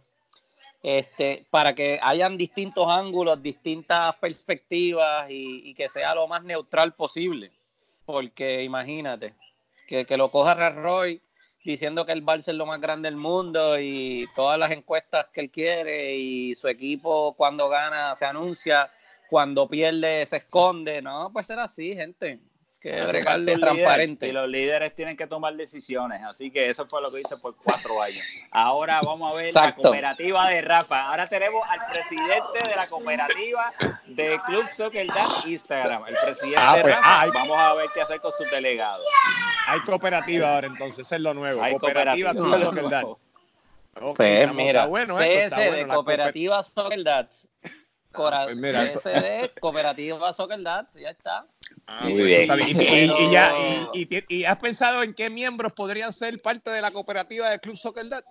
este, 0.82 1.46
para 1.50 1.74
que 1.74 1.98
hayan 2.02 2.36
distintos 2.36 2.86
ángulos, 2.88 3.42
distintas 3.42 4.14
perspectivas 4.16 5.26
y, 5.30 5.74
que 5.74 5.88
sea 5.88 6.14
lo 6.14 6.28
más 6.28 6.44
neutral 6.44 6.94
posible. 6.94 7.50
Porque 8.04 8.62
imagínate, 8.62 9.34
que, 9.86 10.16
lo 10.16 10.30
coja 10.30 10.70
Roy 10.70 11.20
diciendo 11.64 12.06
que 12.06 12.12
el 12.12 12.24
Barça 12.24 12.48
es 12.48 12.54
lo 12.54 12.64
más 12.64 12.80
grande 12.80 13.10
del 13.10 13.18
mundo 13.18 13.78
y 13.78 14.26
todas 14.34 14.58
las 14.58 14.70
encuestas 14.70 15.26
que 15.32 15.42
él 15.42 15.50
quiere 15.50 16.16
y 16.16 16.54
su 16.54 16.68
equipo 16.68 17.34
cuando 17.36 17.68
gana 17.68 18.16
se 18.16 18.24
anuncia, 18.24 18.90
cuando 19.28 19.68
pierde 19.68 20.24
se 20.24 20.38
esconde. 20.38 21.02
No, 21.02 21.30
pues 21.32 21.46
será 21.46 21.64
así, 21.64 21.94
gente 21.94 22.40
que 22.80 22.92
transparente. 23.58 24.28
y 24.28 24.32
los 24.32 24.48
líderes 24.48 24.94
tienen 24.94 25.16
que 25.16 25.26
tomar 25.26 25.54
decisiones. 25.56 26.22
Así 26.22 26.50
que 26.50 26.68
eso 26.68 26.86
fue 26.86 27.02
lo 27.02 27.10
que 27.10 27.20
hice 27.20 27.36
por 27.36 27.56
cuatro 27.56 28.00
años. 28.00 28.24
Ahora 28.50 29.00
vamos 29.04 29.32
a 29.32 29.36
ver 29.36 29.52
la 29.52 29.74
cooperativa 29.74 30.48
de 30.48 30.60
Rafa. 30.62 31.08
Ahora 31.08 31.26
tenemos 31.26 31.68
al 31.68 31.86
presidente 31.86 32.68
de 32.68 32.76
la 32.76 32.86
cooperativa 32.86 33.72
de 34.06 34.40
Club 34.46 34.66
Soccer 34.68 35.06
Dance 35.08 35.48
Instagram. 35.48 36.06
El 36.06 36.14
presidente 36.14 36.60
ah, 36.60 36.78
pues, 36.80 36.94
Rafa. 36.94 37.26
vamos 37.34 37.58
a 37.58 37.74
ver 37.74 37.86
qué 37.92 38.00
hacer 38.00 38.20
con 38.20 38.32
sus 38.32 38.50
delegados. 38.50 39.06
Hay 39.66 39.80
cooperativa 39.80 40.54
ahora 40.54 40.66
entonces, 40.68 41.10
es 41.10 41.20
lo 41.20 41.34
nuevo. 41.34 41.62
Hay 41.62 41.76
cooperativa, 41.76 42.32
Club 42.32 42.58
Soccer 42.58 42.88
Dance. 42.88 43.08
pues 44.16 44.54
mira, 44.54 44.86
bueno, 44.86 45.16
CS 45.16 45.56
de 45.56 45.86
Cooperativa 45.88 46.62
Soccer 46.62 47.02
Cora 48.12 48.46
pues 48.46 49.00
Cooperativa 49.60 50.32
Soccer 50.32 50.62
Dance, 50.62 51.00
ya 51.00 51.10
está. 51.10 51.46
Ah, 51.86 52.04
Muy 52.04 52.22
bien. 52.22 52.48
Y, 53.18 53.30
ya, 53.30 53.54
y, 53.92 54.44
has 54.44 54.58
pensado 54.58 55.02
en 55.02 55.14
qué 55.14 55.30
miembros 55.30 55.72
podrían 55.72 56.12
ser 56.12 56.40
parte 56.40 56.70
de 56.70 56.80
la 56.80 56.90
cooperativa 56.90 57.50
del 57.50 57.60
Club 57.60 57.76
Soccer 57.76 58.08
Dance? 58.08 58.28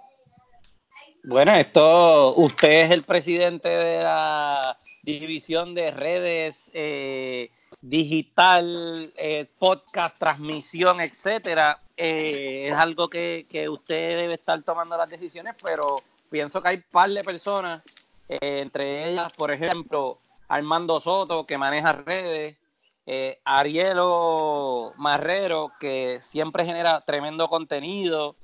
Bueno, 1.24 1.54
esto, 1.56 2.36
usted 2.36 2.86
es 2.86 2.92
el 2.92 3.04
presidente 3.04 3.70
de 3.70 4.04
la 4.04 4.78
división 5.04 5.74
de 5.74 5.92
redes 5.92 6.72
eh, 6.74 7.52
digital, 7.82 9.12
eh, 9.16 9.46
podcast, 9.58 10.18
transmisión, 10.18 11.02
etcétera. 11.02 11.82
Eh, 11.96 12.70
es 12.70 12.76
algo 12.76 13.10
que, 13.10 13.46
que 13.50 13.70
usted 13.70 14.18
debe 14.18 14.36
estar 14.36 14.62
tomando 14.64 14.98
las 14.98 15.10
decisiones, 15.10 15.56
pero 15.64 15.96
pienso 16.30 16.62
que 16.62 16.68
hay 16.68 16.76
un 16.78 16.86
par 16.92 17.10
de 17.10 17.24
personas 17.24 17.82
eh, 18.30 18.62
entre 18.62 19.10
ellas, 19.10 19.32
por 19.34 19.52
ejemplo, 19.52 20.20
Armando 20.48 21.00
Soto, 21.00 21.46
que 21.46 21.58
maneja 21.58 21.94
redes, 21.94 22.58
eh, 23.06 23.40
Arielo 23.46 24.94
Marrero, 24.98 25.72
que 25.80 26.20
siempre 26.22 26.66
genera 26.66 27.02
tremendo 27.02 27.48
contenido, 27.48 28.36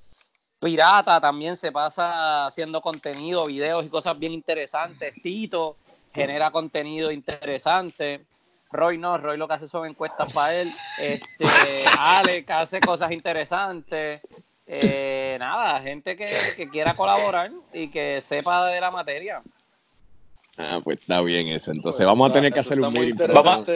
Pirata 0.64 1.20
también 1.20 1.58
se 1.58 1.74
pasa 1.74 2.46
haciendo 2.46 2.82
contenido, 2.82 3.46
videos 3.46 3.86
y 3.86 3.90
cosas 3.90 4.18
bien 4.18 4.32
interesantes. 4.32 5.14
Tito 5.22 5.76
genera 6.14 6.52
contenido 6.52 7.12
interesante. 7.12 8.26
Roy 8.72 8.98
no, 8.98 9.18
Roy 9.18 9.38
lo 9.38 9.48
que 9.48 9.56
hace 9.56 9.68
son 9.68 9.88
encuestas 9.88 10.32
para 10.32 10.56
él. 10.56 10.72
Este, 10.98 11.46
Alex 12.00 12.50
hace 12.50 12.80
cosas 12.80 13.12
interesantes. 13.12 14.22
Eh, 14.66 15.36
nada, 15.38 15.82
gente 15.82 16.16
que, 16.16 16.70
quiera 16.72 16.94
colaborar 16.94 17.52
y 17.74 17.90
que 17.90 18.22
sepa 18.22 18.68
de 18.68 18.80
la 18.80 18.90
materia. 18.90 19.44
Ah, 20.58 20.80
pues 20.84 21.00
está 21.00 21.22
bien 21.22 21.48
eso. 21.48 21.72
Entonces 21.72 22.06
vamos 22.06 22.30
a 22.30 22.34
tener 22.34 22.54
que 22.54 22.60
hacer 22.60 22.80
un 22.80 22.94
meeting. 22.94 23.16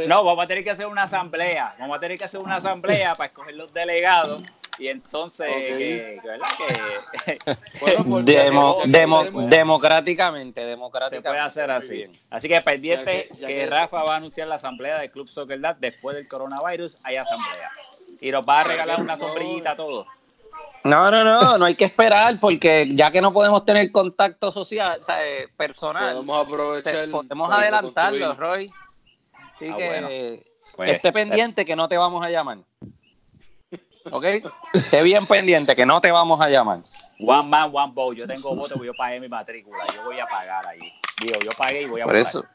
no, 0.08 0.24
vamos 0.24 0.44
a 0.44 0.48
tener 0.48 0.64
que 0.64 0.70
hacer 0.70 0.86
una 0.86 1.04
asamblea. 1.04 1.76
Vamos 1.80 1.98
a 1.98 2.00
tener 2.00 2.18
que 2.18 2.26
hacer 2.26 2.40
una 2.40 2.58
asamblea 2.58 3.14
para 3.16 3.28
escoger 3.28 3.56
los 3.56 3.74
delegados. 3.74 4.44
Y 4.80 4.90
entonces, 4.90 5.50
¿verdad? 6.24 6.46
democráticamente, 9.48 10.62
democráticamente. 10.62 11.18
Se 11.18 11.22
puede 11.24 11.40
hacer 11.40 11.72
así. 11.72 12.06
Así 12.30 12.48
que 12.48 12.62
pendiente 12.62 13.28
que, 13.40 13.66
Rafa 13.66 14.04
va 14.04 14.14
a 14.14 14.18
anunciar 14.18 14.48
la 14.48 14.56
asamblea 14.56 15.00
del 15.00 15.10
Club 15.10 15.28
Soccer 15.28 15.60
después 15.80 16.16
del 16.16 16.28
coronavirus. 16.28 16.96
Hay 17.04 17.16
asamblea. 17.16 17.72
Y 18.22 18.30
nos 18.30 18.48
va 18.48 18.62
a 18.62 18.64
regalar 18.66 19.02
una 19.02 19.16
sombrillita 19.16 19.72
a 19.72 19.76
todos. 19.76 20.06
No, 20.84 21.12
no, 21.12 21.24
no, 21.24 21.58
no 21.58 21.66
hay 21.66 21.76
que 21.76 21.86
esperar 21.86 22.40
porque 22.40 22.90
ya 22.94 23.12
que 23.12 23.22
no 23.22 23.34
podemos 23.34 23.66
tener 23.66 23.92
contacto 23.92 24.52
social, 24.52 24.98
o 24.98 25.04
sea, 25.04 25.26
eh, 25.26 25.48
personal, 25.58 26.14
podemos 26.14 26.46
aprovechar. 26.46 27.10
Podemos 27.10 27.52
adelantarlo, 27.52 28.34
Roy. 28.36 28.72
Así 29.56 29.70
ah, 29.70 29.76
que 29.76 30.46
pues, 30.76 30.92
esté 30.92 31.12
pendiente 31.12 31.66
que 31.66 31.76
no 31.76 31.90
te 31.90 31.98
vamos 31.98 32.26
a 32.26 32.30
llamar. 32.30 32.60
¿Ok? 34.12 34.26
Esté 34.74 35.04
bien 35.04 35.26
pendiente 35.26 35.76
que 35.76 35.86
no 35.86 36.00
te 36.00 36.12
vamos 36.12 36.40
a 36.40 36.50
llamar. 36.50 36.80
One 37.20 37.50
man, 37.50 37.72
one 37.74 37.92
vote. 37.94 38.18
Yo 38.20 38.28
tengo 38.28 38.56
voto 38.56 38.76
porque 38.76 38.88
yo 38.88 38.94
pagué 38.94 39.20
mi 39.20 39.28
matrícula. 39.28 39.84
Yo 39.94 40.04
voy 40.06 40.20
a 40.20 40.28
pagar 40.28 40.66
ahí. 40.68 40.94
Digo, 41.22 41.40
yo 41.44 41.50
pagué 41.58 41.82
y 41.82 41.86
voy 41.88 42.02
a 42.02 42.06
Por 42.06 42.16
eso. 42.16 42.46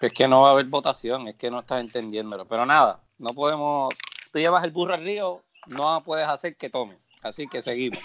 Es 0.00 0.12
que 0.12 0.28
no 0.28 0.42
va 0.42 0.50
a 0.50 0.52
haber 0.52 0.66
votación, 0.66 1.26
es 1.26 1.34
que 1.34 1.50
no 1.50 1.60
estás 1.60 1.80
entendiéndolo. 1.80 2.46
Pero 2.46 2.64
nada, 2.64 3.00
no 3.18 3.30
podemos. 3.30 3.92
Tú 4.30 4.38
llevas 4.38 4.62
el 4.62 4.70
burro 4.70 4.94
al 4.94 5.02
río, 5.02 5.42
no 5.68 6.02
puedes 6.02 6.26
hacer 6.26 6.56
que 6.56 6.70
tome. 6.70 6.96
Así 7.22 7.46
que 7.46 7.62
seguimos. 7.62 7.98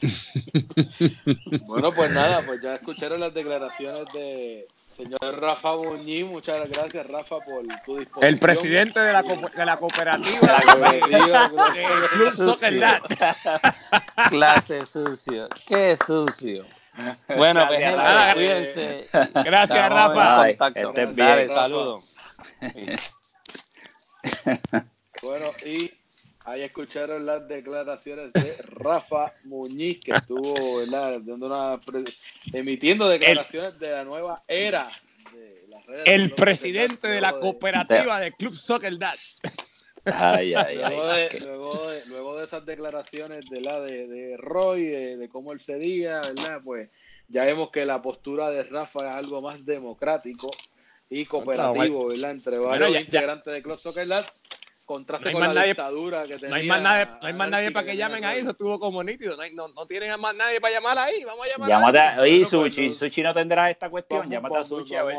bueno, 1.66 1.90
pues 1.92 2.10
nada, 2.10 2.42
pues 2.44 2.60
ya 2.60 2.74
escucharon 2.74 3.20
las 3.20 3.32
declaraciones 3.32 4.04
de 4.12 4.68
señor 4.94 5.40
Rafa 5.40 5.76
Muñiz. 5.76 6.24
Muchas 6.26 6.68
gracias, 6.70 7.06
Rafa, 7.06 7.38
por 7.40 7.66
tu 7.84 7.98
disposición. 7.98 8.24
El 8.24 8.38
presidente 8.38 9.00
de 9.00 9.12
la, 9.12 9.22
de 9.22 9.64
la 9.64 9.76
cooperativa, 9.78 10.60
del 11.72 12.08
Club 12.10 12.32
Soccer 12.34 12.78
Clase 14.30 14.84
sucio. 14.84 15.48
Qué 15.66 15.96
sucio. 15.96 16.64
Bueno, 17.36 17.66
pues 17.68 17.94
cuídense. 18.34 19.08
Gracias, 19.44 19.90
Rafa. 19.90 20.46
Dale, 21.14 21.48
saludos. 21.48 22.38
bueno, 25.22 25.46
y 25.64 25.92
Ahí 26.46 26.62
escucharon 26.62 27.26
las 27.26 27.48
declaraciones 27.48 28.32
de 28.32 28.56
Rafa 28.68 29.32
Muñiz, 29.42 29.98
que 29.98 30.12
estuvo 30.12 30.86
Dando 30.86 31.46
una, 31.46 31.80
emitiendo 32.52 33.08
declaraciones 33.08 33.76
de 33.80 33.90
la 33.90 34.04
nueva 34.04 34.44
era. 34.46 34.86
De 35.32 35.66
las 35.68 35.84
redes 35.84 36.04
el 36.06 36.30
presidente 36.34 37.08
de 37.08 37.20
la 37.20 37.40
cooperativa 37.40 38.20
de, 38.20 38.30
Club 38.30 38.56
Soccer 38.56 38.96
Dad. 38.96 39.16
Ay, 40.04 40.54
ay, 40.54 40.76
luego, 40.76 41.06
de, 41.08 41.40
luego, 41.40 41.90
de, 41.90 42.06
luego, 42.06 42.38
de, 42.38 42.44
esas 42.44 42.64
declaraciones 42.64 43.50
de 43.50 43.60
la 43.60 43.80
de, 43.80 44.36
Roy, 44.38 44.84
de, 44.84 45.28
cómo 45.28 45.52
él 45.52 45.58
se 45.58 45.78
diga, 45.78 46.20
¿verdad? 46.20 46.60
Pues 46.62 46.90
ya 47.26 47.42
vemos 47.42 47.70
que 47.72 47.84
la 47.84 48.00
postura 48.00 48.50
de 48.50 48.62
Rafa 48.62 49.10
es 49.10 49.16
algo 49.16 49.40
más 49.40 49.66
democrático 49.66 50.52
y 51.10 51.24
cooperativo, 51.24 52.06
¿verdad? 52.06 52.30
Entre 52.30 52.56
varios 52.56 53.00
integrantes 53.00 53.52
de 53.52 53.62
Club 53.64 53.78
Soccer 53.78 54.06
Dad 54.06 54.26
contraste 54.86 55.32
con 55.32 55.42
la 55.42 55.52
nadie, 55.52 55.68
dictadura 55.68 56.26
que 56.26 56.38
tenía. 56.38 56.48
No 56.48 56.54
hay 56.54 56.66
más 56.66 56.80
nadie, 56.80 57.06
no 57.20 57.26
hay 57.26 57.34
más 57.34 57.50
nadie 57.50 57.70
para 57.72 57.86
que, 57.86 57.96
llamen 57.96 58.24
ahí, 58.24 58.38
eso 58.38 58.50
estuvo 58.50 58.78
como 58.78 59.02
nítido. 59.04 59.36
No, 59.52 59.68
no, 59.68 59.86
tienen 59.86 60.18
más 60.18 60.34
nadie 60.34 60.60
para 60.60 60.74
llamar 60.74 60.98
ahí, 60.98 61.24
vamos 61.24 61.44
a 61.44 61.48
llamar 61.50 61.68
Llámate 61.68 61.98
a, 61.98 62.20
oye, 62.22 62.44
Suchi, 62.44 62.92
Suchi 62.92 63.22
no 63.22 63.34
tendrá 63.34 63.70
esta 63.70 63.90
cuestión, 63.90 64.30
llámate 64.30 64.56
a 64.56 64.64
Suchi 64.64 64.94
a 64.94 65.02
ver. 65.02 65.16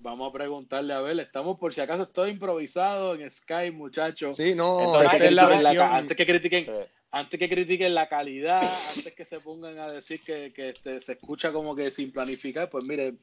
Vamos 0.00 0.28
a, 0.28 0.32
preguntarle 0.32 0.94
a 0.94 1.00
ver, 1.00 1.20
estamos 1.20 1.58
por 1.58 1.72
si 1.72 1.80
acaso 1.80 2.04
estoy 2.04 2.30
improvisado 2.30 3.14
en 3.14 3.30
Skype, 3.30 3.72
muchachos. 3.72 4.36
Sí, 4.36 4.54
no, 4.54 4.98
antes, 4.98 5.20
que 5.20 5.30
la 5.30 5.48
la, 5.48 5.96
antes 5.96 6.16
que 6.16 6.26
critiquen, 6.26 6.66
antes 7.10 7.38
que 7.38 7.48
critiquen 7.48 7.94
la 7.94 8.08
calidad, 8.08 8.62
antes 8.96 9.14
que 9.14 9.24
se 9.24 9.38
pongan 9.40 9.78
a 9.78 9.86
decir 9.86 10.18
que, 10.26 10.52
que 10.52 10.70
este, 10.70 11.00
se 11.00 11.12
escucha 11.12 11.52
como 11.52 11.76
que 11.76 11.90
sin 11.90 12.10
planificar, 12.10 12.68
pues 12.70 12.86
mire, 12.86 13.14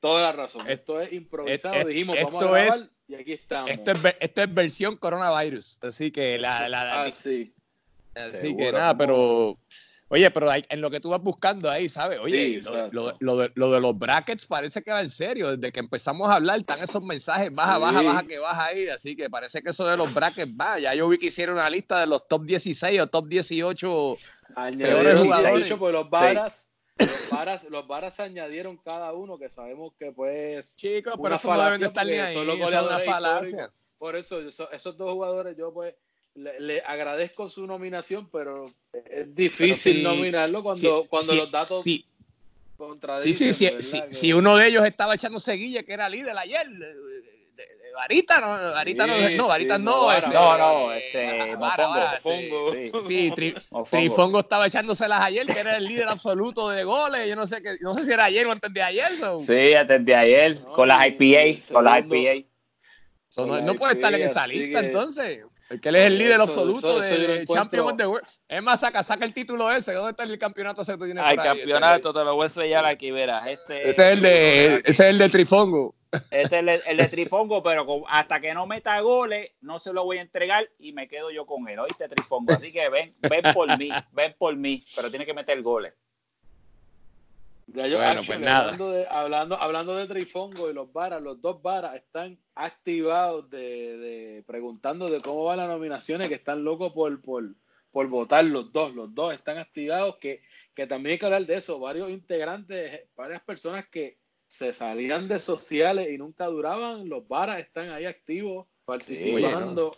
toda 0.00 0.22
la 0.22 0.32
razón. 0.32 0.68
Esto 0.68 1.00
es 1.00 1.12
improvisado, 1.12 1.84
dijimos, 1.86 2.16
vamos 2.22 2.42
a 2.42 2.46
grabar. 2.46 2.68
Es, 2.68 2.90
y 3.08 3.14
aquí 3.14 3.32
estamos. 3.32 3.70
Esto 3.70 3.92
es, 3.92 3.98
esto 4.20 4.42
es 4.42 4.54
versión 4.54 4.96
coronavirus. 4.96 5.78
Así 5.82 6.10
que 6.10 6.38
la. 6.38 6.68
la, 6.68 7.04
ah, 7.04 7.10
sí. 7.10 7.52
Así 8.14 8.56
que 8.56 8.72
nada, 8.72 8.96
pero. 8.96 9.58
Oye, 10.08 10.30
pero 10.30 10.48
en 10.52 10.80
lo 10.80 10.90
que 10.90 11.00
tú 11.00 11.08
vas 11.08 11.20
buscando 11.20 11.68
ahí, 11.68 11.88
¿sabes? 11.88 12.20
Oye, 12.20 12.60
lo, 12.62 13.16
lo, 13.18 13.36
de, 13.38 13.50
lo, 13.54 13.72
de, 13.72 13.80
los 13.80 13.98
brackets 13.98 14.46
parece 14.46 14.82
que 14.82 14.92
va 14.92 15.00
en 15.00 15.10
serio. 15.10 15.56
Desde 15.56 15.72
que 15.72 15.80
empezamos 15.80 16.30
a 16.30 16.34
hablar, 16.34 16.60
están 16.60 16.80
esos 16.82 17.02
mensajes, 17.02 17.52
baja, 17.52 17.78
baja, 17.78 18.02
baja, 18.02 18.22
que 18.22 18.38
baja 18.38 18.66
ahí. 18.66 18.88
Así 18.88 19.16
que 19.16 19.28
parece 19.28 19.62
que 19.62 19.70
eso 19.70 19.86
de 19.86 19.96
los 19.96 20.12
brackets 20.12 20.54
va. 20.54 20.78
Ya 20.78 20.94
yo 20.94 21.08
vi 21.08 21.18
que 21.18 21.26
hicieron 21.26 21.56
una 21.56 21.68
lista 21.68 21.98
de 21.98 22.06
los 22.06 22.28
top 22.28 22.44
16 22.44 23.00
o 23.00 23.06
top 23.08 23.26
18 23.26 24.16
peores 24.78 25.20
jugadores. 25.20 25.72
pues 25.72 25.92
los 25.92 26.08
varas 26.10 26.68
los 26.98 27.30
varas, 27.30 27.64
los 27.64 27.86
varas 27.86 28.20
añadieron 28.20 28.76
cada 28.76 29.12
uno 29.12 29.38
que 29.38 29.48
sabemos 29.48 29.92
que 29.98 30.12
pues 30.12 30.76
chicos 30.76 31.14
pero 31.20 31.34
eso 31.34 31.54
no 31.54 31.64
deben 31.64 31.80
de 31.80 31.86
estar 31.86 32.06
ni 32.06 32.12
ahí 32.14 32.36
una 32.36 33.70
por 33.98 34.16
eso 34.16 34.40
esos, 34.40 34.96
dos 34.96 35.12
jugadores 35.12 35.56
yo 35.56 35.72
pues 35.72 35.94
le, 36.34 36.80
agradezco 36.82 37.48
su 37.48 37.66
nominación 37.66 38.28
pero 38.30 38.64
es 38.92 39.34
difícil 39.34 40.02
nominarlo 40.02 40.62
cuando, 40.62 41.04
cuando 41.08 41.34
los 41.34 41.50
datos 41.50 41.82
sí. 41.82 42.04
contradicen 42.76 43.54
sí, 43.54 43.70
sí, 43.70 43.80
sí, 43.80 44.00
si 44.10 44.32
uno 44.32 44.56
de 44.56 44.68
ellos 44.68 44.84
estaba 44.84 45.14
echando 45.14 45.40
seguilla 45.40 45.82
que 45.82 45.92
era 45.92 46.08
líder 46.08 46.36
ayer 46.36 46.68
Varita, 47.94 48.40
no, 48.40 48.72
Varita 48.72 49.06
no, 49.06 49.30
no, 49.30 49.46
Varita 49.46 49.78
no, 49.78 50.12
este, 50.12 50.32
no, 50.32 50.58
no, 50.58 50.92
este, 50.92 51.56
Mofongo, 51.56 53.02
sí, 53.06 53.32
Trifongo 53.90 54.40
estaba 54.40 54.66
echándoselas 54.66 55.20
ayer, 55.20 55.46
que 55.46 55.60
era 55.60 55.76
el 55.76 55.84
líder 55.84 56.08
absoluto 56.08 56.70
de 56.70 56.82
goles, 56.82 57.28
yo 57.28 57.36
no 57.36 57.46
sé 57.46 57.62
qué, 57.62 57.76
no 57.80 57.94
sé 57.94 58.04
si 58.04 58.12
era 58.12 58.24
ayer 58.24 58.46
o 58.46 58.52
antes 58.52 58.72
de 58.72 58.82
ayer. 58.82 59.12
Sí, 59.40 59.74
antes 59.74 60.04
de 60.04 60.14
ayer, 60.14 60.60
con 60.74 60.88
las 60.88 61.06
IPA, 61.06 61.72
con 61.72 61.84
las 61.84 62.04
IPA. 62.04 62.46
no, 63.62 63.74
puede 63.76 63.94
estar 63.94 64.12
en 64.12 64.22
esa 64.22 64.46
lista, 64.46 64.80
entonces. 64.80 65.44
Que 65.80 65.88
él 65.88 65.96
es 65.96 66.06
el 66.06 66.18
líder 66.18 66.40
absoluto 66.40 67.00
de 67.00 67.46
Champions 67.46 67.92
of 67.92 67.96
the 67.96 68.06
World. 68.06 68.28
Es 68.48 68.62
más, 68.62 68.80
saca, 68.80 69.02
saca 69.02 69.24
el 69.24 69.32
título 69.32 69.70
ese. 69.72 69.94
¿Dónde 69.94 70.10
está 70.10 70.22
el 70.24 70.38
campeonato 70.38 70.82
ese 70.82 70.92
que 70.92 70.98
tú 70.98 71.04
tienes 71.06 71.24
El 71.26 71.36
campeonato, 71.36 72.12
te 72.12 72.22
lo 72.22 72.34
voy 72.34 72.42
a 72.42 72.46
enseñar 72.46 72.84
aquí, 72.84 73.10
verás. 73.10 73.46
Este, 73.46 73.88
este, 73.88 73.90
es 73.90 74.12
el 74.12 74.20
de, 74.20 74.74
ese 74.76 74.90
es 74.90 75.00
el 75.00 75.18
de 75.18 75.28
Trifongo. 75.30 75.94
Este 76.30 76.58
es 76.58 76.82
el, 76.86 76.96
de 76.96 77.08
Trifongo, 77.08 77.62
pero 77.62 78.04
hasta 78.08 78.40
que 78.40 78.54
no 78.54 78.66
meta 78.66 79.00
goles, 79.00 79.52
no 79.60 79.78
se 79.78 79.92
lo 79.92 80.04
voy 80.04 80.18
a 80.18 80.22
entregar 80.22 80.68
y 80.78 80.92
me 80.92 81.08
quedo 81.08 81.30
yo 81.30 81.46
con 81.46 81.68
él. 81.68 81.78
¿Oíste, 81.78 82.08
Trifongo? 82.08 82.52
Así 82.52 82.72
que 82.72 82.88
ven, 82.88 83.12
ven 83.28 83.54
por 83.54 83.78
mí, 83.78 83.90
ven 84.12 84.34
por 84.38 84.56
mí, 84.56 84.84
pero 84.94 85.10
tiene 85.10 85.26
que 85.26 85.34
meter 85.34 85.60
goles. 85.62 85.94
bueno, 87.66 88.22
pues 88.26 88.40
nada. 88.40 88.72
Hablando 88.72 88.92
de, 88.92 89.06
hablando, 89.60 89.96
de 89.96 90.06
Trifongo 90.06 90.70
y 90.70 90.74
los 90.74 90.92
varas, 90.92 91.22
los 91.22 91.40
dos 91.40 91.62
varas 91.62 91.96
están 91.96 92.38
activados 92.54 93.48
de, 93.50 94.44
preguntando 94.46 95.10
de 95.10 95.20
cómo 95.20 95.44
van 95.44 95.58
las 95.58 95.68
nominaciones, 95.68 96.28
que 96.28 96.34
están 96.34 96.64
locos 96.64 96.92
por, 96.92 97.20
por, 97.22 97.44
por 97.90 98.08
votar 98.08 98.44
los 98.44 98.72
dos. 98.72 98.94
Los 98.94 99.14
dos 99.14 99.34
están 99.34 99.58
activados, 99.58 100.16
que, 100.16 100.42
que 100.74 100.86
también 100.86 101.12
hay 101.12 101.18
que 101.18 101.26
hablar 101.26 101.46
de 101.46 101.54
eso. 101.54 101.78
Varios 101.78 102.10
integrantes, 102.10 103.02
varias 103.16 103.42
personas 103.42 103.88
que 103.88 104.23
se 104.56 104.72
salían 104.72 105.28
de 105.28 105.40
sociales 105.40 106.08
y 106.10 106.18
nunca 106.18 106.46
duraban. 106.46 107.08
Los 107.08 107.26
varas 107.26 107.58
están 107.58 107.90
ahí 107.90 108.06
activos, 108.06 108.66
participando. 108.84 109.96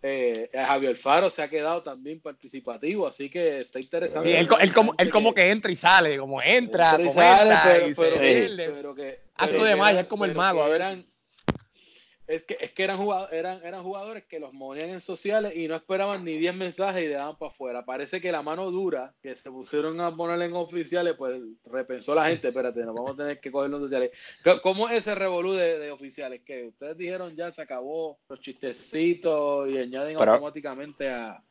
Eh, 0.00 0.48
Javier 0.54 0.96
Faro 0.96 1.28
se 1.28 1.42
ha 1.42 1.50
quedado 1.50 1.82
también 1.82 2.20
participativo, 2.20 3.06
así 3.06 3.28
que 3.28 3.58
está 3.58 3.80
interesante. 3.80 4.28
Sí, 4.28 4.34
él, 4.36 4.72
como, 4.72 4.94
él 4.96 5.10
como 5.10 5.34
que 5.34 5.50
entra 5.50 5.72
y 5.72 5.74
sale, 5.74 6.18
como 6.18 6.40
entra, 6.40 6.94
entra 6.94 7.88
y 7.88 7.94
sale, 7.94 8.70
pero, 8.70 8.94
que, 8.94 9.22
acto 9.34 9.64
de 9.64 9.74
magia, 9.74 10.02
es 10.02 10.06
como 10.06 10.24
el 10.24 10.36
mago. 10.36 10.62
A 10.62 10.68
ver 10.68 11.04
es 12.28 12.42
que, 12.42 12.58
es 12.60 12.72
que 12.72 12.84
eran, 12.84 12.98
jugadores, 12.98 13.32
eran, 13.32 13.64
eran 13.64 13.82
jugadores 13.82 14.24
que 14.26 14.38
los 14.38 14.52
movían 14.52 14.90
en 14.90 15.00
sociales 15.00 15.54
y 15.56 15.66
no 15.66 15.74
esperaban 15.74 16.22
ni 16.24 16.36
10 16.36 16.54
mensajes 16.54 17.02
y 17.02 17.08
le 17.08 17.14
daban 17.14 17.38
para 17.38 17.50
afuera. 17.50 17.84
Parece 17.86 18.20
que 18.20 18.30
la 18.30 18.42
mano 18.42 18.70
dura 18.70 19.14
que 19.22 19.34
se 19.34 19.50
pusieron 19.50 19.98
a 20.02 20.14
poner 20.14 20.40
en 20.42 20.52
oficiales, 20.52 21.14
pues 21.16 21.40
repensó 21.64 22.14
la 22.14 22.28
gente, 22.28 22.48
espérate, 22.48 22.84
nos 22.84 22.94
vamos 22.94 23.12
a 23.12 23.16
tener 23.16 23.40
que 23.40 23.50
coger 23.50 23.70
los 23.70 23.80
sociales. 23.80 24.10
¿Cómo 24.62 24.90
es 24.90 24.98
ese 24.98 25.14
revolú 25.14 25.54
de, 25.54 25.90
oficiales? 25.90 26.42
Que 26.44 26.68
ustedes 26.68 26.98
dijeron 26.98 27.34
ya 27.34 27.50
se 27.50 27.62
acabó 27.62 28.18
los 28.28 28.40
chistecitos 28.40 29.70
y 29.70 29.78
añaden 29.78 30.18
automáticamente 30.18 31.08
a, 31.08 31.42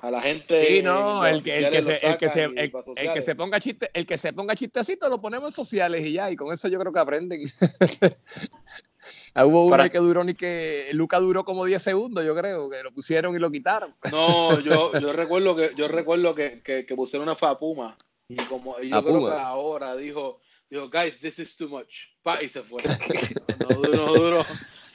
a 0.00 0.10
la 0.10 0.22
gente. 0.22 0.66
Sí, 0.66 0.82
no, 0.82 1.26
el 1.26 1.42
que, 1.42 1.58
el 1.58 1.70
que, 1.70 1.82
se, 1.82 2.06
el, 2.06 2.16
que 2.16 2.28
se, 2.30 2.44
el, 2.44 3.12
que 3.12 3.20
se 3.20 3.34
ponga 3.34 3.60
chiste, 3.60 3.90
el 3.92 4.06
que 4.06 4.16
se 4.16 4.32
ponga 4.32 4.56
chistecito 4.56 5.10
lo 5.10 5.20
ponemos 5.20 5.48
en 5.48 5.52
sociales 5.52 6.04
y 6.06 6.12
ya, 6.12 6.30
y 6.30 6.36
con 6.36 6.52
eso 6.52 6.68
yo 6.68 6.78
creo 6.78 6.92
que 6.92 7.00
aprenden. 7.00 7.42
Hubo 9.34 9.66
uno 9.66 9.90
que 9.90 9.98
duró 9.98 10.24
ni 10.24 10.34
que 10.34 10.88
Luca 10.92 11.18
duró 11.18 11.44
como 11.44 11.64
10 11.64 11.82
segundos, 11.82 12.24
yo 12.24 12.34
creo, 12.34 12.70
que 12.70 12.82
lo 12.82 12.92
pusieron 12.92 13.34
y 13.34 13.38
lo 13.38 13.50
quitaron. 13.50 13.94
No, 14.10 14.58
yo, 14.60 14.98
yo 14.98 15.12
recuerdo 15.12 15.56
que 15.56 15.72
yo 15.76 15.88
recuerdo 15.88 16.34
que, 16.34 16.62
que, 16.62 16.84
pusieron 16.96 17.28
una 17.28 17.36
Fapuma 17.36 17.96
y 18.28 18.36
como 18.36 18.80
yo 18.80 19.04
creo 19.04 19.26
que 19.26 19.34
ahora 19.34 19.96
dijo, 19.96 20.40
dijo, 20.70 20.88
guys, 20.88 21.20
this 21.20 21.38
is 21.38 21.56
too 21.56 21.68
much. 21.68 22.08
Pa, 22.22 22.42
y 22.42 22.48
se 22.48 22.62
fue. 22.62 22.82
No 23.58 23.68
duró, 23.76 24.06
no 24.06 24.14
duró, 24.14 24.46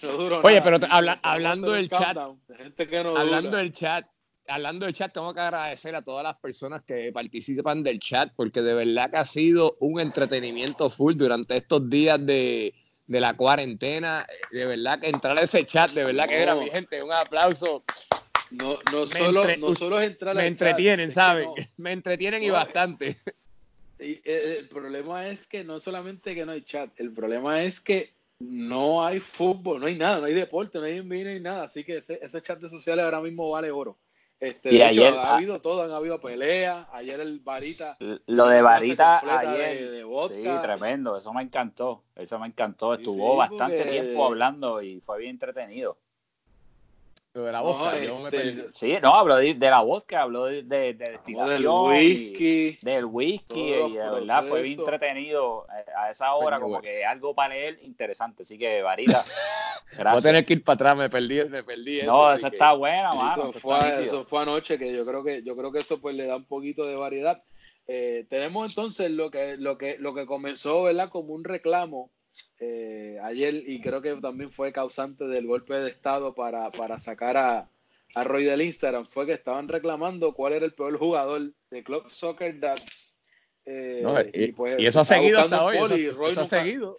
no 0.04 0.12
duró 0.12 0.42
Oye, 0.44 0.62
pero 0.62 0.78
hablando 1.22 1.72
del 1.72 1.90
chat, 1.90 2.16
hablando 2.18 3.58
del 3.58 3.74
chat, 3.74 4.06
hablando 4.48 4.86
del 4.86 4.94
chat, 4.94 5.14
tengo 5.14 5.34
que 5.34 5.40
agradecer 5.40 5.96
a 5.96 6.02
todas 6.02 6.24
las 6.24 6.38
personas 6.38 6.84
que 6.84 7.12
participan 7.12 7.84
del 7.84 8.00
chat, 8.00 8.32
porque 8.36 8.62
de 8.62 8.74
verdad 8.74 9.10
que 9.12 9.18
ha 9.18 9.26
sido 9.26 9.78
un 9.80 10.00
entretenimiento 10.00 10.90
full 10.90 11.16
durante 11.16 11.58
estos 11.58 11.90
días 11.90 12.24
de, 12.26 12.74
la 13.20 13.36
cuarentena. 13.36 14.26
De 14.52 14.66
verdad 14.66 15.00
que 15.00 15.10
entrar 15.10 15.38
a 15.38 15.42
ese 15.42 15.66
chat, 15.66 15.92
de 15.92 16.06
verdad 16.06 16.28
que 16.28 16.42
era 16.42 16.56
mi 16.56 16.70
gente, 16.70 17.02
un 17.02 17.12
aplauso. 17.12 17.84
No, 18.52 18.78
no, 18.92 19.08
solo, 19.08 19.44
no 19.58 19.74
solo 19.74 20.00
es 20.00 20.12
entrar 20.12 20.36
Me 20.36 20.48
entretienen, 20.48 21.12
¿saben? 21.12 21.50
me 21.78 21.94
entretienen 21.94 22.44
y 22.44 22.50
bastante. 22.50 23.18
el 23.98 24.68
problema 24.68 25.28
es 25.28 25.48
que 25.48 25.64
no 25.64 25.80
solamente 25.80 26.36
que 26.36 26.46
no 26.46 26.52
hay 26.52 26.64
chat, 26.64 26.90
el 27.00 27.14
problema 27.14 27.64
es 27.64 27.80
que 27.80 28.14
no 28.40 29.06
hay 29.06 29.20
fútbol, 29.20 29.80
no 29.80 29.88
hay 29.88 29.96
nada, 29.96 30.20
no 30.20 30.26
hay 30.26 30.34
deporte, 30.34 30.80
no 30.80 30.86
hay 30.86 30.98
envío, 30.98 31.26
no 31.26 31.30
hay 31.30 31.40
nada. 31.40 31.64
Así 31.64 31.84
que 31.84 31.98
ese, 31.98 32.20
ese 32.22 32.42
chat 32.42 32.60
de 32.60 32.70
sociales 32.70 33.06
ahora 33.06 33.22
mismo 33.22 33.50
vale 33.50 33.72
oro. 33.72 33.98
Este, 34.42 34.74
y 34.74 34.82
ayer, 34.82 35.14
ha 35.14 35.36
habido 35.36 35.62
todo, 35.62 35.84
han 35.84 35.92
habido 35.92 36.20
peleas. 36.20 36.88
Ayer 36.94 37.20
el 37.20 37.40
Varita. 37.40 37.96
Lo 38.26 38.48
de 38.48 38.64
Varita 38.64 39.20
ayer. 39.40 40.04
sí, 40.30 40.50
tremendo. 40.64 41.16
Eso 41.16 41.32
me 41.32 41.44
encantó. 41.44 42.06
Eso 42.16 42.40
me 42.40 42.48
encantó. 42.48 42.96
Estuvo 42.96 43.36
bastante 43.36 43.84
tiempo 43.86 44.26
hablando 44.26 44.82
y 44.82 45.00
fue 45.00 45.20
bien 45.20 45.32
entretenido 45.32 46.00
de 47.34 47.52
la 47.52 47.62
vodka, 47.62 47.94
este, 47.94 48.72
Sí, 48.74 48.94
no, 49.02 49.16
habló 49.16 49.38
de, 49.38 49.54
la 49.54 49.80
vodka, 49.82 50.24
habló 50.24 50.46
de, 50.46 50.64
de, 50.64 50.94
destilación. 50.94 51.50
del 51.50 51.68
whisky. 51.68 52.76
del 52.82 53.06
whisky, 53.06 53.74
y 53.74 53.94
de 53.94 54.10
verdad 54.10 54.44
fue 54.44 54.62
bien 54.62 54.80
entretenido 54.80 55.66
eh, 55.70 55.86
a 55.98 56.12
esa 56.12 56.34
hora, 56.34 56.60
como 56.60 56.82
que 56.82 57.06
algo 57.06 57.34
para 57.34 57.56
él 57.56 57.80
interesante. 57.84 58.44
Así 58.44 58.58
que, 58.58 58.82
Varita, 58.82 59.24
gracias. 59.98 60.12
Voy 60.12 60.20
a 60.20 60.22
tener 60.22 60.46
que 60.46 60.54
ir 60.54 60.64
para 60.64 60.74
atrás, 60.76 60.98
me 60.98 61.10
perdí, 61.10 61.46
me 61.46 61.64
perdí. 61.64 62.02
No, 62.02 62.34
esa 62.34 62.50
está 62.50 62.74
buena, 62.74 63.14
mano. 63.14 63.50
Eso, 63.50 63.60
fue, 63.60 64.04
eso 64.04 64.26
fue 64.26 64.42
anoche, 64.42 64.78
que 64.78 64.92
yo 64.94 65.04
creo 65.04 65.24
que, 65.24 65.42
yo 65.42 65.56
creo 65.56 65.72
que 65.72 65.80
eso 65.80 66.02
pues 66.02 66.16
le 66.16 66.26
da 66.26 66.36
un 66.36 66.46
poquito 66.46 66.86
de 66.86 66.96
variedad. 66.96 67.42
Eh, 67.88 68.26
tenemos 68.30 68.76
entonces 68.76 69.10
lo 69.10 69.32
que, 69.32 69.56
lo 69.56 69.78
que, 69.78 69.98
lo 69.98 70.14
que 70.14 70.26
comenzó, 70.26 70.84
¿verdad? 70.84 71.10
Como 71.10 71.34
un 71.34 71.46
reclamo 71.46 72.12
eh, 72.64 73.18
ayer 73.24 73.56
y 73.68 73.82
creo 73.82 74.04
que 74.04 74.16
también 74.18 74.52
fue 74.52 74.72
causante 74.72 75.26
del 75.26 75.48
golpe 75.48 75.74
de 75.74 75.90
Estado 75.90 76.36
para, 76.36 76.70
para 76.70 77.00
sacar 77.00 77.36
a, 77.36 77.68
a, 78.14 78.24
Roy 78.24 78.44
del 78.44 78.62
Instagram 78.62 79.08
fue 79.08 79.26
que 79.26 79.34
estaban 79.34 79.68
reclamando 79.68 80.32
cuál 80.36 80.54
era 80.54 80.68
el 80.68 80.74
peor 80.74 80.96
jugador 81.00 81.52
de 81.72 81.84
Club 81.84 82.08
Soccer 82.08 82.60
Dats. 82.60 83.20
Eh, 83.66 84.04
y, 84.36 84.52
pues, 84.52 84.76
eso 84.78 85.00
ha 85.00 85.06
seguido 85.06 85.40
hasta 85.40 85.64
hoy. 85.64 85.78
Roy 86.12 86.36
no, 86.36 86.42
ha 86.42 86.46
seguido. 86.46 86.98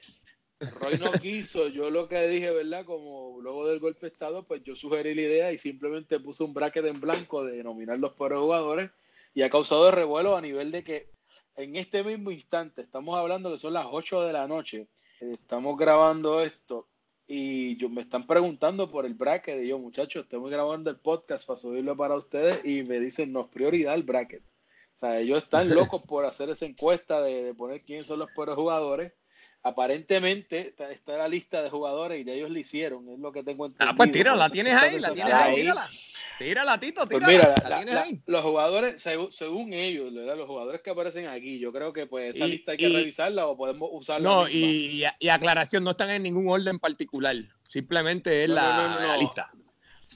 Roy 0.81 0.99
no 0.99 1.13
quiso, 1.23 1.69
yo 1.69 1.91
lo 1.91 2.09
que 2.09 2.27
dije, 2.27 2.51
¿verdad? 2.51 2.85
Como 2.85 3.39
luego 3.41 3.69
del 3.69 3.79
golpe 3.79 4.01
de 4.01 4.09
Estado, 4.09 4.43
pues 4.43 4.65
yo 4.65 4.75
sugerí 4.75 5.15
la 5.15 5.23
idea 5.23 5.53
y 5.53 5.59
simplemente 5.59 6.19
puse 6.19 6.43
un 6.43 6.55
bracket 6.55 6.87
en 6.87 7.01
blanco 7.01 7.45
de 7.45 7.59
denominar 7.59 8.01
los 8.01 8.15
peores 8.15 8.41
jugadores 8.41 8.91
y 9.33 9.43
ha 9.43 9.51
causado 9.51 9.93
revuelo 9.93 10.37
a 10.37 10.41
nivel 10.41 10.73
de 10.73 10.83
que 10.83 11.09
en 11.55 11.77
este 11.77 12.03
mismo 12.03 12.33
instante, 12.33 12.83
estamos 12.83 13.17
hablando 13.17 13.53
que 13.53 13.59
son 13.59 13.75
las 13.75 13.87
8 13.89 14.23
de 14.23 14.33
la 14.33 14.49
noche, 14.49 14.89
estamos 15.31 15.77
grabando 15.77 16.41
esto 16.41 16.89
y 17.27 17.77
yo, 17.77 17.89
me 17.89 18.03
están 18.03 18.27
preguntando 18.27 18.91
por 18.91 19.07
el 19.07 19.15
bracket 19.15 19.63
y 19.63 19.69
yo, 19.69 19.79
muchachos, 19.79 20.25
estamos 20.25 20.51
grabando 20.51 20.91
el 20.91 20.97
podcast 20.97 21.47
para 21.47 21.59
subirlo 21.59 21.97
para 21.97 22.17
ustedes 22.17 22.65
y 22.65 22.83
me 22.83 23.01
dicen, 23.01 23.33
no, 23.33 23.49
prioridad 23.49 23.95
el 23.95 24.03
bracket. 24.03 24.43
O 24.43 24.99
sea, 24.99 25.19
ellos 25.19 25.43
están 25.43 25.69
locos 25.75 26.03
por 26.03 26.27
hacer 26.27 26.51
esa 26.51 26.67
encuesta 26.67 27.23
de, 27.23 27.55
poner 27.55 27.83
quiénes 27.83 28.07
son 28.07 28.19
los 28.19 28.31
peores 28.33 28.55
jugadores. 28.55 29.13
Aparentemente 29.63 30.75
está, 30.91 31.17
la 31.17 31.29
lista 31.29 31.63
de 31.63 31.71
jugadores 31.71 32.21
y 32.21 32.25
de 32.25 32.35
ellos 32.35 32.51
lo 32.51 32.59
hicieron, 32.59 33.09
es 33.09 33.19
lo 33.21 33.31
que 33.31 33.45
tengo 33.45 33.67
entendido. 33.67 33.93
Ah, 33.93 33.95
pues 33.97 34.11
tírala, 34.11 34.37
la 34.37 34.51
tienes 34.51 34.75
ahí, 34.75 34.99
la 34.99 35.15
tienes 35.15 35.33
ahí, 35.33 35.55
tírala. 35.55 35.89
Tírala, 36.43 36.79
Tito, 36.79 37.07
pues 37.07 37.25
tírala. 37.25 37.55
Pues 37.55 37.85
mira, 37.85 38.07
los 38.27 38.43
jugadores, 38.43 39.03
según, 39.03 39.73
ellos, 39.73 40.13
los 40.13 40.47
jugadores 40.47 40.81
que 40.81 40.91
aparecen 40.91 41.27
aquí, 41.27 41.59
yo 41.59 41.73
creo 41.73 41.93
que 41.93 42.07
pues 42.07 42.37
esa 42.37 42.47
lista 42.47 42.73
hay 42.73 42.79
que 42.79 42.89
revisarla 42.89 43.47
o 43.47 43.57
podemos 43.57 43.89
usarla. 43.93 44.29
No, 44.29 44.49
y, 44.49 45.05
y, 45.21 45.29
aclaración, 45.29 45.85
no 45.85 45.93
están 45.93 46.11
en 46.11 46.23
ningún 46.23 46.49
orden 46.49 46.79
particular, 46.79 47.37
simplemente 47.63 48.45
es 48.45 48.51
la, 48.51 49.17
lista. 49.19 49.51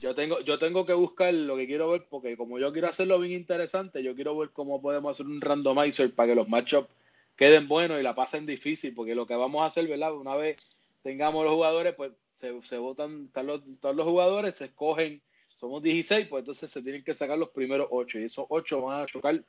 Yo 0.01 0.13
tengo, 0.13 0.41
yo 0.41 0.59
tengo 0.59 0.85
que 0.85 0.93
buscar 0.93 1.33
lo 1.33 1.57
que 1.57 1.65
quiero 1.65 1.89
ver, 1.89 2.05
porque 2.09 2.37
como 2.37 2.59
yo 2.59 2.71
quiero 2.71 2.87
hacerlo 2.87 3.19
bien 3.19 3.33
interesante, 3.33 4.03
yo 4.03 4.13
quiero 4.13 4.37
ver 4.37 4.51
cómo 4.51 4.81
podemos 4.81 5.11
hacer 5.11 5.25
un 5.25 5.41
randomizer 5.41 6.13
para 6.13 6.29
que 6.29 6.35
los 6.35 6.47
matchups 6.47 6.89
queden 7.35 7.67
buenos 7.67 7.99
y 7.99 8.03
la 8.03 8.13
pasen 8.13 8.45
difícil, 8.45 8.93
porque 8.93 9.15
lo 9.15 9.25
que 9.25 9.35
vamos 9.35 9.63
a 9.63 9.67
hacer, 9.67 9.87
¿verdad? 9.87 10.13
Una 10.13 10.35
vez 10.35 10.83
tengamos 11.01 11.45
los 11.45 11.53
jugadores, 11.53 11.95
pues 11.95 12.11
se, 12.35 12.53
se 12.61 12.77
votan 12.77 13.29
todos 13.29 13.95
los 13.95 14.05
jugadores, 14.05 14.55
se 14.55 14.65
escogen 14.65 15.21
somos 15.57 15.81
16, 15.81 16.27
pues 16.27 16.41
entonces 16.41 16.69
se 16.69 16.83
tienen 16.83 17.03
que 17.03 17.15
sacar 17.15 17.35
los 17.35 17.49
primeros 17.49 17.87
8 17.89 18.19
y 18.19 18.23
esos 18.25 18.45
8 18.47 18.79
van 18.79 19.01
a 19.01 19.05
chocar, 19.07 19.43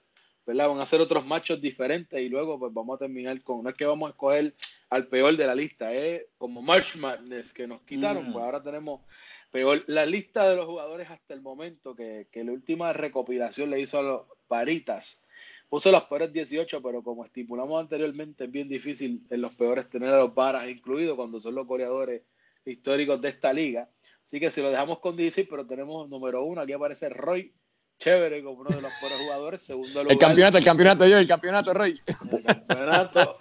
¿verdad? 0.46 0.68
Van 0.68 0.80
a 0.80 0.84
hacer 0.84 1.02
otros 1.02 1.26
machos 1.26 1.60
diferentes 1.60 2.18
y 2.18 2.30
luego 2.30 2.58
pues 2.58 2.72
vamos 2.72 2.96
a 2.96 3.00
terminar 3.00 3.42
con, 3.42 3.62
no 3.62 3.68
es 3.68 3.76
que 3.76 3.84
vamos 3.84 4.08
a 4.08 4.10
escoger 4.12 4.54
al 4.88 5.06
peor 5.08 5.36
de 5.36 5.46
la 5.46 5.54
lista, 5.54 5.92
es 5.92 6.24
como 6.38 6.62
March 6.62 6.96
Madness 6.96 7.52
que 7.52 7.66
nos 7.66 7.82
quitaron, 7.82 8.30
mm. 8.30 8.32
pues 8.32 8.42
ahora 8.42 8.62
tenemos 8.62 9.02
peor. 9.50 9.84
La 9.86 10.06
lista 10.06 10.48
de 10.48 10.56
los 10.56 10.64
jugadores 10.64 11.10
hasta 11.10 11.34
el 11.34 11.42
momento 11.42 11.94
que, 11.94 12.26
que 12.32 12.42
la 12.42 12.52
última 12.52 12.94
recopilación 12.94 13.68
le 13.68 13.80
hizo 13.80 13.98
a 13.98 14.02
los 14.02 14.22
Paritas, 14.46 15.28
puso 15.68 15.92
los 15.92 16.04
peores 16.04 16.32
18, 16.32 16.80
pero 16.80 17.02
como 17.02 17.26
estipulamos 17.26 17.82
anteriormente, 17.82 18.44
es 18.44 18.50
bien 18.50 18.70
difícil 18.70 19.26
en 19.28 19.42
los 19.42 19.54
peores 19.54 19.90
tener 19.90 20.08
a 20.08 20.20
los 20.20 20.34
Varas 20.34 20.70
incluidos 20.70 21.16
cuando 21.16 21.38
son 21.38 21.54
los 21.54 21.66
goleadores 21.66 22.22
históricos 22.64 23.20
de 23.20 23.28
esta 23.28 23.52
liga. 23.52 23.90
Así 24.28 24.38
que 24.38 24.50
si 24.50 24.60
lo 24.60 24.70
dejamos 24.70 24.98
con 24.98 25.16
16, 25.16 25.46
pero 25.48 25.66
tenemos 25.66 26.06
número 26.10 26.44
uno, 26.44 26.60
aquí 26.60 26.74
aparece 26.74 27.08
Roy 27.08 27.50
Chévere 27.98 28.44
como 28.44 28.60
uno 28.60 28.68
de 28.68 28.82
los 28.82 28.92
buenos 29.00 29.18
jugadores. 29.20 29.62
Segundo 29.62 30.02
lugar. 30.02 30.12
El 30.12 30.18
campeonato, 30.18 30.58
el 30.58 30.64
campeonato 30.64 31.06
yo, 31.06 31.16
el 31.16 31.26
campeonato 31.26 31.72
Roy. 31.72 31.98
El 32.04 32.44
campeonato. 32.44 33.38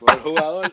buen 0.00 0.18
jugador. 0.18 0.72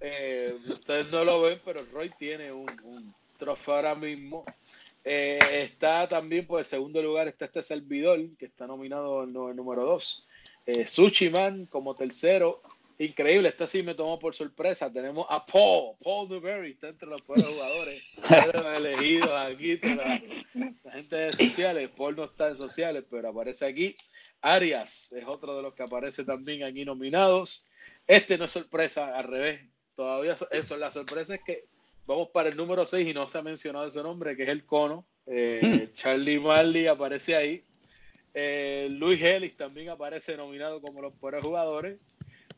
Eh, 0.00 0.54
ustedes 0.68 1.10
no 1.10 1.24
lo 1.24 1.40
ven, 1.40 1.62
pero 1.64 1.80
Roy 1.94 2.12
tiene 2.18 2.52
un, 2.52 3.14
trofeo 3.38 3.76
ahora 3.76 3.94
mismo. 3.94 4.44
Eh, 5.02 5.38
está 5.62 6.06
también 6.10 6.46
por 6.46 6.58
el 6.58 6.66
segundo 6.66 7.00
lugar, 7.00 7.26
está 7.26 7.46
este 7.46 7.62
servidor, 7.62 8.20
que 8.38 8.44
está 8.44 8.66
nominado 8.66 9.22
en 9.22 9.30
el 9.30 9.56
número 9.56 9.86
2. 9.86 10.28
Eh, 10.66 10.86
Sushiman 10.86 11.64
como 11.64 11.94
tercero. 11.94 12.60
Increíble, 12.98 13.48
esta 13.48 13.66
sí 13.66 13.82
me 13.82 13.94
tomó 13.94 14.18
por 14.18 14.34
sorpresa. 14.34 14.92
Tenemos 14.92 15.26
a 15.28 15.44
Paul, 15.44 15.96
Paul 16.02 16.28
Newberry, 16.28 16.72
está 16.72 16.88
entre 16.88 17.08
los 17.08 17.24
buenos 17.26 17.46
jugadores 17.46 18.14
elegidos 18.76 19.30
aquí, 19.30 19.78
la, 19.78 20.22
gente 20.92 21.16
de 21.16 21.32
sociales. 21.32 21.90
Paul 21.96 22.16
no 22.16 22.24
está 22.24 22.48
en 22.48 22.56
sociales, 22.56 23.04
pero 23.10 23.28
aparece 23.28 23.66
aquí. 23.66 23.96
Arias 24.40 25.12
es 25.12 25.24
otro 25.26 25.56
de 25.56 25.62
los 25.62 25.74
que 25.74 25.84
aparece 25.84 26.24
también 26.24 26.64
aquí 26.64 26.84
nominados. 26.84 27.66
Este 28.06 28.36
no 28.38 28.44
es 28.46 28.52
sorpresa, 28.52 29.16
al 29.16 29.24
revés. 29.24 29.60
Todavía 29.94 30.36
eso, 30.50 30.76
la 30.76 30.90
sorpresa 30.90 31.34
es 31.34 31.42
que 31.44 31.64
vamos 32.06 32.28
para 32.30 32.48
el 32.48 32.56
número 32.56 32.84
6 32.84 33.08
y 33.08 33.14
no 33.14 33.28
se 33.28 33.38
ha 33.38 33.42
mencionado 33.42 33.86
ese 33.86 34.02
nombre, 34.02 34.36
que 34.36 34.44
es 34.44 34.48
el 34.48 34.64
cono. 34.64 35.06
Eh, 35.26 35.60
hmm. 35.62 35.94
Charlie 35.94 36.40
Marley 36.40 36.86
aparece 36.86 37.36
ahí. 37.36 37.64
Eh, 38.34 38.88
Luis 38.90 39.20
Ellis 39.20 39.56
también 39.56 39.90
aparece 39.90 40.36
nominado 40.36 40.80
como 40.80 41.02
los 41.02 41.12
peores 41.14 41.44
jugadores. 41.44 41.98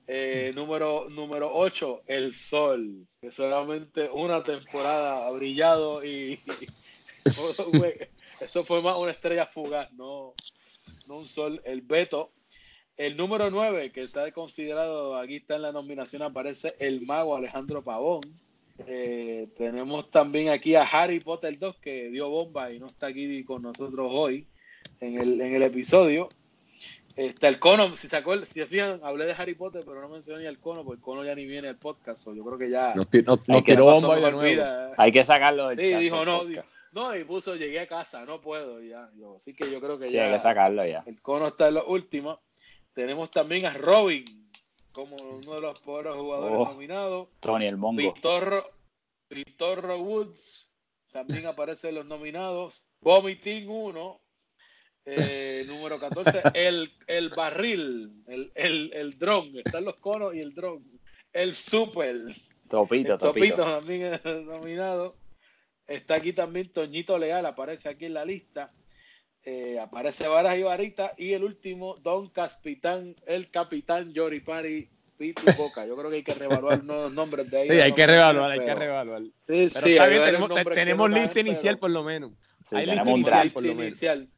Eh, 0.06 0.52
número, 0.54 1.08
número 1.08 1.50
8, 1.54 2.02
El 2.06 2.34
Sol, 2.34 3.06
que 3.20 3.32
solamente 3.32 4.10
una 4.10 4.42
temporada 4.42 5.26
ha 5.26 5.30
brillado 5.32 6.04
y, 6.04 6.40
eso 7.24 8.64
fue 8.64 8.82
más 8.82 8.96
una 8.96 9.10
estrella 9.12 9.46
fugaz, 9.46 9.90
no, 9.92 10.34
no 11.06 11.18
un 11.18 11.28
sol. 11.28 11.60
El 11.64 11.80
Beto, 11.80 12.32
el 12.96 13.16
número 13.16 13.50
9, 13.50 13.92
que 13.92 14.02
está 14.02 14.30
considerado, 14.32 15.16
aquí 15.16 15.36
está 15.36 15.56
en 15.56 15.62
la 15.62 15.72
nominación, 15.72 16.22
aparece 16.22 16.74
el 16.78 17.02
mago 17.02 17.36
Alejandro 17.36 17.82
Pavón. 17.82 18.20
Eh, 18.86 19.48
tenemos 19.56 20.10
también 20.10 20.48
aquí 20.48 20.74
a 20.74 20.82
Harry 20.82 21.20
Potter 21.20 21.58
2, 21.58 21.76
que 21.76 22.10
dio 22.10 22.28
bomba 22.28 22.72
y 22.72 22.78
no 22.78 22.86
está 22.86 23.06
aquí 23.06 23.44
con 23.44 23.62
nosotros 23.62 24.08
hoy 24.12 24.46
en 25.00 25.18
el, 25.18 25.40
en 25.40 25.54
el 25.54 25.62
episodio. 25.62 26.28
Está 27.16 27.46
el 27.46 27.60
cono, 27.60 27.94
si 27.94 28.08
se 28.08 28.16
acuerdan, 28.16 28.44
si 28.44 28.54
se 28.54 28.66
fijan, 28.66 29.00
hablé 29.04 29.26
de 29.26 29.32
Harry 29.34 29.54
Potter, 29.54 29.82
pero 29.86 30.00
no 30.00 30.08
mencioné 30.08 30.42
ni 30.42 30.46
al 30.48 30.58
cono, 30.58 30.84
porque 30.84 30.96
el 30.98 31.02
cono 31.02 31.24
ya 31.24 31.34
ni 31.34 31.46
viene 31.46 31.68
al 31.68 31.76
podcast. 31.78 32.26
yo 32.34 32.44
creo 32.44 32.58
que 32.58 32.70
ya. 32.70 32.92
Nos, 32.94 33.08
tiró 33.08 33.36
bomba 34.00 34.94
Hay 34.96 35.12
que 35.12 35.24
sacarlo 35.24 35.68
del 35.68 35.78
Sí, 35.78 35.94
dijo 35.94 36.24
no, 36.24 36.42
No, 36.92 37.16
y 37.16 37.22
puso, 37.24 37.54
llegué 37.54 37.80
a 37.80 37.86
casa, 37.86 38.24
no 38.24 38.40
puedo 38.40 38.82
ya. 38.82 39.08
Yo, 39.16 39.36
así 39.36 39.54
que 39.54 39.70
yo 39.70 39.80
creo 39.80 39.98
que 39.98 40.08
Sí, 40.08 40.14
ya. 40.14 40.26
hay 40.26 40.32
que 40.32 40.40
sacarlo 40.40 40.84
ya. 40.86 41.04
El 41.06 41.20
cono 41.22 41.48
está 41.48 41.68
en 41.68 41.74
los 41.74 41.84
últimos. 41.86 42.40
Tenemos 42.94 43.30
también 43.30 43.66
a 43.66 43.74
Robin 43.74 44.24
como 44.92 45.14
uno 45.16 45.54
de 45.54 45.60
los 45.60 45.80
pobres 45.80 46.14
jugadores 46.14 46.56
Oh. 46.58 46.64
nominados. 46.66 47.28
Tony 47.40 47.66
el 47.66 47.76
Mongo. 47.76 47.98
Vitorro, 47.98 48.64
Vitorro 49.30 49.98
Woods 49.98 50.70
también 51.12 51.46
aparece 51.46 51.90
en 51.90 51.96
los 51.96 52.06
nominados. 52.06 52.88
Vomiting 53.00 53.68
1. 53.68 54.20
Eh, 55.06 55.64
número 55.68 55.98
14, 55.98 56.42
el, 56.54 56.90
el 57.06 57.28
barril, 57.30 58.22
el, 58.26 58.50
el, 58.54 58.92
el 58.94 59.18
dron, 59.18 59.52
están 59.58 59.84
los 59.84 59.96
conos 59.96 60.34
y 60.34 60.40
el 60.40 60.54
dron. 60.54 60.82
El 61.32 61.54
super, 61.54 62.20
Topito, 62.68 63.12
el 63.14 63.18
topito 63.18 63.56
topito. 63.56 63.62
también 63.80 64.14
es 64.14 64.24
nominado. 64.24 65.16
Está 65.86 66.14
aquí 66.14 66.32
también 66.32 66.72
Toñito 66.72 67.18
Leal, 67.18 67.44
aparece 67.44 67.88
aquí 67.88 68.06
en 68.06 68.14
la 68.14 68.24
lista. 68.24 68.70
Eh, 69.44 69.78
aparece 69.78 70.26
Varas 70.28 70.56
y 70.56 70.62
Varita. 70.62 71.12
Y 71.18 71.32
el 71.34 71.44
último, 71.44 71.96
Don 71.96 72.30
Caspitán, 72.30 73.14
el 73.26 73.50
capitán 73.50 74.12
Yoripari 74.14 74.88
Pitu 75.18 75.42
Boca. 75.58 75.84
Yo 75.86 75.94
creo 75.96 76.08
que 76.08 76.16
hay 76.16 76.22
que 76.22 76.32
reevaluar 76.34 76.82
los 76.82 77.12
nombres 77.12 77.50
de 77.50 77.58
ahí. 77.58 77.64
Sí, 77.68 77.72
hay 77.72 77.92
que 77.92 78.06
reevaluar, 78.06 78.50
hay 78.52 78.60
que 78.60 78.74
reevaluar. 78.74 79.20
Sí, 79.22 79.30
Pero 79.46 79.68
sí, 79.70 79.92
está 79.92 80.06
bien, 80.06 80.22
tenemos, 80.22 80.50
tenemos 80.72 81.10
lista 81.10 81.40
inicial 81.40 81.74
pero- 81.74 81.80
por 81.80 81.90
lo 81.90 82.02
menos. 82.04 82.32
Sí, 82.70 82.76
Hay 82.76 82.86
lista 82.86 83.02
un 83.02 83.08
inicial 83.10 83.32
draft. 83.42 83.52
por 83.54 83.62
lo 83.62 83.68
lista 83.68 83.78
menos. 83.78 83.92
inicial. 83.92 84.28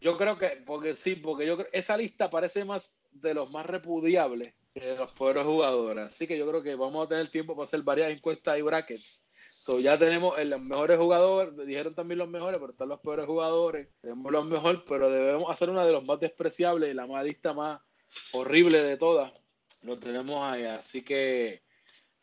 Yo 0.00 0.16
creo 0.16 0.38
que, 0.38 0.62
porque 0.66 0.92
sí, 0.94 1.16
porque 1.16 1.46
yo 1.46 1.56
creo 1.56 1.68
esa 1.72 1.96
lista 1.96 2.30
parece 2.30 2.64
más 2.64 3.00
de 3.12 3.34
los 3.34 3.50
más 3.50 3.66
repudiables 3.66 4.54
de 4.74 4.96
los 4.96 5.10
fueros 5.12 5.46
jugadores. 5.46 6.04
Así 6.06 6.26
que 6.26 6.38
yo 6.38 6.46
creo 6.46 6.62
que 6.62 6.74
vamos 6.74 7.06
a 7.06 7.08
tener 7.08 7.28
tiempo 7.28 7.54
para 7.54 7.64
hacer 7.64 7.82
varias 7.82 8.10
encuestas 8.10 8.58
y 8.58 8.62
brackets. 8.62 9.26
So, 9.58 9.80
ya 9.80 9.98
tenemos 9.98 10.38
en 10.38 10.50
los 10.50 10.60
mejores 10.60 10.98
jugadores, 10.98 11.56
dijeron 11.66 11.94
también 11.94 12.18
los 12.18 12.28
mejores, 12.28 12.58
pero 12.58 12.72
están 12.72 12.88
los 12.88 13.00
peores 13.00 13.26
jugadores. 13.26 13.88
Tenemos 14.00 14.30
los 14.30 14.46
mejores, 14.46 14.82
pero 14.86 15.10
debemos 15.10 15.50
hacer 15.50 15.70
una 15.70 15.84
de 15.84 15.92
los 15.92 16.04
más 16.04 16.20
despreciables 16.20 16.90
y 16.90 16.94
la 16.94 17.06
más 17.06 17.24
lista 17.24 17.52
más 17.52 17.80
horrible 18.32 18.84
de 18.84 18.96
todas. 18.96 19.32
Lo 19.82 19.98
tenemos 19.98 20.44
ahí. 20.44 20.64
Así 20.64 21.02
que 21.02 21.62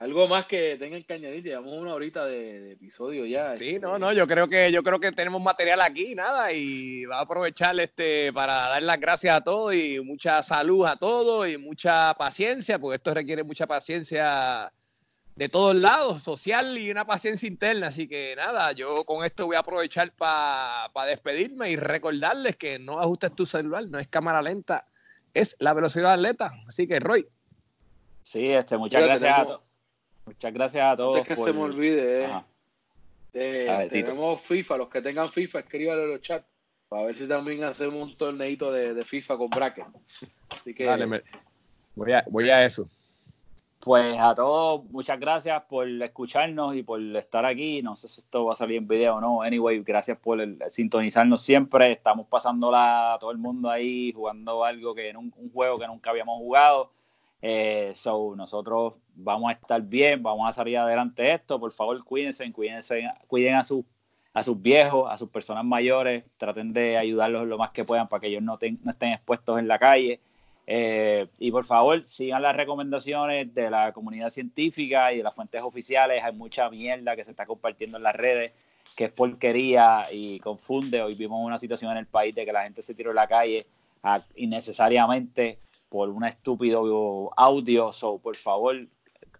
algo 0.04 0.28
más 0.28 0.46
que 0.46 0.76
tengan 0.78 1.02
que 1.04 1.14
añadir. 1.14 1.44
Llevamos 1.44 1.74
una 1.74 1.94
horita 1.94 2.26
de, 2.26 2.60
de 2.60 2.72
episodio 2.74 3.26
ya. 3.26 3.56
Sí, 3.56 3.70
este, 3.70 3.80
no, 3.80 3.98
no, 3.98 4.12
yo 4.12 4.28
creo 4.28 4.50
que 4.50 4.70
yo 4.70 4.84
creo 4.84 5.00
que 5.00 5.14
tenemos 5.14 5.42
material 5.42 5.80
aquí, 5.80 6.14
nada, 6.14 6.52
y 6.52 7.06
va 7.06 7.20
a 7.20 7.22
aprovechar 7.22 7.80
este 7.80 8.34
para 8.34 8.54
dar 8.54 8.84
las 8.84 9.00
gracias 9.00 9.36
a 9.36 9.42
todos 9.42 9.74
y 9.74 10.02
mucha 10.02 10.44
salud 10.44 10.86
a 10.86 10.98
todos 10.98 11.48
y 11.48 11.58
mucha 11.58 12.14
paciencia, 12.16 12.80
porque 12.80 12.98
esto 12.98 13.14
requiere 13.14 13.44
mucha 13.44 13.66
paciencia 13.66 14.74
de 15.36 15.50
todos 15.50 15.74
lados, 15.74 16.22
social 16.22 16.78
y 16.78 16.92
una 16.92 17.06
paciencia 17.06 17.48
interna. 17.48 17.88
Así 17.88 18.08
que 18.10 18.36
nada, 18.36 18.74
yo 18.74 19.06
con 19.06 19.24
esto 19.24 19.46
voy 19.46 19.56
a 19.56 19.60
aprovechar 19.60 20.12
para 20.12 20.90
despedirme 21.08 21.72
y 21.72 21.78
recordarles 21.78 22.58
que 22.58 22.78
no 22.78 23.00
ajustes 23.00 23.34
tu 23.36 23.46
celular, 23.46 23.88
no 23.88 24.00
es 24.00 24.10
cámara 24.10 24.42
lenta, 24.42 24.86
es 25.34 25.56
la 25.60 25.74
velocidad 25.74 26.12
atleta. 26.12 26.52
Así 26.68 26.88
que 26.88 27.00
Roy, 27.00 27.26
Sí, 28.24 28.50
este, 28.50 28.78
muchas 28.78 29.04
gracias 29.04 29.40
a 29.40 29.46
todos. 29.46 29.73
Muchas 30.26 30.54
gracias 30.54 30.84
a 30.86 30.96
todos. 30.98 31.18
Antes 31.18 31.28
que 31.30 31.36
por- 31.36 31.48
se 31.50 31.54
me 31.54 31.62
olvide, 31.64 32.26
eh, 32.26 32.28
eh, 33.34 33.68
tenemos 34.04 34.42
FIFA, 34.42 34.78
los 34.78 34.90
que 34.90 35.02
tengan 35.02 35.30
FIFA, 35.32 35.60
escríbanlo 35.60 36.04
en 36.04 36.10
los 36.12 36.22
chats 36.22 36.46
para 36.88 37.04
ver 37.06 37.16
si 37.16 37.28
también 37.28 37.64
hacemos 37.64 37.96
un 37.96 38.16
torneito 38.16 38.72
de, 38.72 38.94
de 38.94 39.04
FIFA 39.06 39.38
con 39.38 39.50
bracket. 39.50 39.86
Así 40.50 40.74
que 40.74 40.86
dale, 40.86 41.08
me- 41.08 41.24
voy, 41.96 42.12
a, 42.14 42.24
voy 42.30 42.50
a 42.50 42.64
eso. 42.64 42.88
Pues 43.80 44.18
a 44.18 44.34
todos, 44.34 44.86
muchas 44.92 45.20
gracias 45.20 45.62
por 45.64 45.86
escucharnos 45.90 46.74
y 46.74 46.84
por 46.84 47.02
estar 47.02 47.46
aquí. 47.46 47.82
No 47.82 47.98
sé 47.98 48.08
si 48.08 48.22
esto 48.22 48.46
va 48.46 48.54
a 48.54 48.56
salir 48.56 48.78
en 48.78 48.88
video 48.88 49.16
o 49.18 49.20
no. 49.22 49.42
Anyway, 49.42 49.84
gracias 49.84 50.18
por 50.20 50.40
el- 50.40 50.58
sintonizarnos 50.70 51.42
siempre. 51.42 51.92
Estamos 51.92 52.28
pasándola 52.28 53.18
todo 53.20 53.32
el 53.32 53.38
mundo 53.40 53.70
ahí 53.70 54.14
jugando 54.14 54.64
algo 54.64 54.96
que 54.96 55.14
nun- 55.14 55.34
un 55.36 55.52
juego 55.52 55.76
que 55.78 55.88
nunca 55.88 56.12
habíamos 56.12 56.38
jugado. 56.38 56.92
Eh, 57.46 57.92
so, 57.94 58.36
nosotros 58.38 58.94
vamos 59.16 59.50
a 59.50 59.54
estar 59.54 59.82
bien, 59.82 60.24
vamos 60.24 60.48
a 60.50 60.54
salir 60.54 60.78
adelante 60.78 61.24
de 61.24 61.34
esto. 61.34 61.60
Por 61.60 61.74
favor, 61.74 62.02
cuídense, 62.06 62.50
cuídense, 62.54 63.04
cuiden 63.28 63.56
a 63.56 63.64
sus 63.64 63.84
a 64.36 64.42
sus 64.42 64.60
viejos, 64.60 65.12
a 65.12 65.18
sus 65.18 65.30
personas 65.30 65.64
mayores, 65.64 66.24
traten 66.38 66.74
de 66.74 66.98
ayudarlos 66.98 67.46
lo 67.48 67.58
más 67.60 67.70
que 67.72 67.84
puedan 67.84 68.08
para 68.08 68.20
que 68.22 68.28
ellos 68.28 68.42
no, 68.42 68.58
ten- 68.58 68.80
no 68.84 68.90
estén 68.92 69.12
expuestos 69.12 69.60
en 69.60 69.68
la 69.68 69.78
calle. 69.78 70.22
Eh, 70.66 71.28
y 71.38 71.52
por 71.52 71.66
favor, 71.66 72.02
sigan 72.04 72.42
las 72.42 72.56
recomendaciones 72.56 73.54
de 73.54 73.70
la 73.70 73.92
comunidad 73.92 74.30
científica 74.32 75.14
y 75.14 75.18
de 75.18 75.24
las 75.24 75.36
fuentes 75.36 75.62
oficiales. 75.62 76.24
Hay 76.24 76.34
mucha 76.34 76.68
mierda 76.72 77.16
que 77.16 77.24
se 77.24 77.30
está 77.32 77.46
compartiendo 77.46 77.98
en 77.98 78.04
las 78.04 78.16
redes, 78.16 78.54
que 78.96 79.06
es 79.06 79.12
porquería 79.12 80.02
y 80.12 80.40
confunde. 80.40 81.02
Hoy 81.04 81.14
vimos 81.14 81.40
una 81.46 81.60
situación 81.60 81.92
en 81.92 81.98
el 81.98 82.08
país 82.08 82.34
de 82.34 82.44
que 82.46 82.54
la 82.54 82.64
gente 82.64 82.82
se 82.82 82.96
tiró 82.96 83.12
en 83.12 83.18
la 83.18 83.28
calle 83.28 83.66
a- 84.02 84.26
innecesariamente 84.36 85.60
por 85.94 86.10
un 86.10 86.26
estúpido 86.26 87.30
audio. 87.38 87.92
So, 87.92 88.18
por 88.18 88.36
favor, 88.36 88.76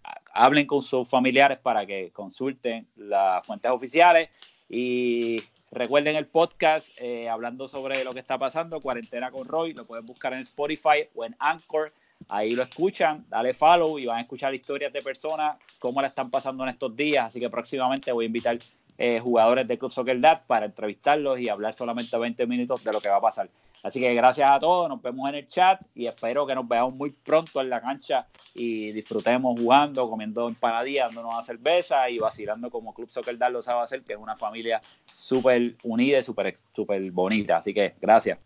ha- 0.04 0.20
hablen 0.32 0.68
con 0.68 0.82
sus 0.82 1.08
familiares 1.08 1.58
para 1.58 1.84
que 1.84 2.12
consulten 2.12 2.86
las 2.94 3.44
fuentes 3.44 3.72
oficiales 3.72 4.28
y 4.68 5.42
recuerden 5.72 6.14
el 6.14 6.26
podcast 6.26 6.90
eh, 6.98 7.28
hablando 7.28 7.66
sobre 7.66 8.04
lo 8.04 8.12
que 8.12 8.20
está 8.20 8.38
pasando, 8.38 8.80
Cuarentena 8.80 9.32
con 9.32 9.48
Roy, 9.48 9.74
lo 9.74 9.84
pueden 9.84 10.06
buscar 10.06 10.32
en 10.32 10.38
Spotify 10.40 11.08
o 11.16 11.24
en 11.24 11.34
Anchor. 11.40 11.92
Ahí 12.28 12.52
lo 12.52 12.62
escuchan, 12.62 13.26
dale 13.28 13.52
follow 13.52 13.98
y 13.98 14.06
van 14.06 14.18
a 14.18 14.20
escuchar 14.20 14.54
historias 14.54 14.92
de 14.92 15.02
personas, 15.02 15.56
cómo 15.80 16.00
la 16.00 16.06
están 16.06 16.30
pasando 16.30 16.62
en 16.62 16.68
estos 16.70 16.94
días. 16.94 17.26
Así 17.26 17.40
que 17.40 17.50
próximamente 17.50 18.12
voy 18.12 18.26
a 18.26 18.28
invitar 18.28 18.56
eh, 18.96 19.18
jugadores 19.18 19.66
de 19.66 19.76
Club 19.76 19.90
Soccer 19.90 20.20
Dad 20.20 20.42
para 20.46 20.66
entrevistarlos 20.66 21.40
y 21.40 21.48
hablar 21.48 21.74
solamente 21.74 22.16
20 22.16 22.46
minutos 22.46 22.84
de 22.84 22.92
lo 22.92 23.00
que 23.00 23.08
va 23.08 23.16
a 23.16 23.20
pasar. 23.20 23.48
Así 23.84 24.00
que 24.00 24.14
gracias 24.14 24.50
a 24.50 24.58
todos, 24.58 24.88
nos 24.88 25.02
vemos 25.02 25.28
en 25.28 25.34
el 25.34 25.46
chat 25.46 25.78
y 25.94 26.06
espero 26.06 26.46
que 26.46 26.54
nos 26.54 26.66
veamos 26.66 26.94
muy 26.94 27.10
pronto 27.10 27.60
en 27.60 27.68
la 27.68 27.82
cancha 27.82 28.26
y 28.54 28.90
disfrutemos 28.92 29.60
jugando, 29.60 30.08
comiendo 30.08 30.48
empanadillas, 30.48 31.08
dándonos 31.08 31.34
una 31.34 31.42
cerveza 31.42 32.08
y 32.08 32.18
vacilando 32.18 32.70
como 32.70 32.94
Club 32.94 33.10
Soccer 33.10 33.36
Dad 33.36 33.52
lo 33.52 33.60
sabe 33.60 33.82
hacer, 33.82 34.02
que 34.02 34.14
es 34.14 34.18
una 34.18 34.36
familia 34.36 34.80
súper 35.14 35.74
unida 35.82 36.18
y 36.18 36.22
súper 36.22 36.56
súper 36.74 37.10
bonita. 37.10 37.58
Así 37.58 37.74
que 37.74 37.94
gracias. 38.00 38.38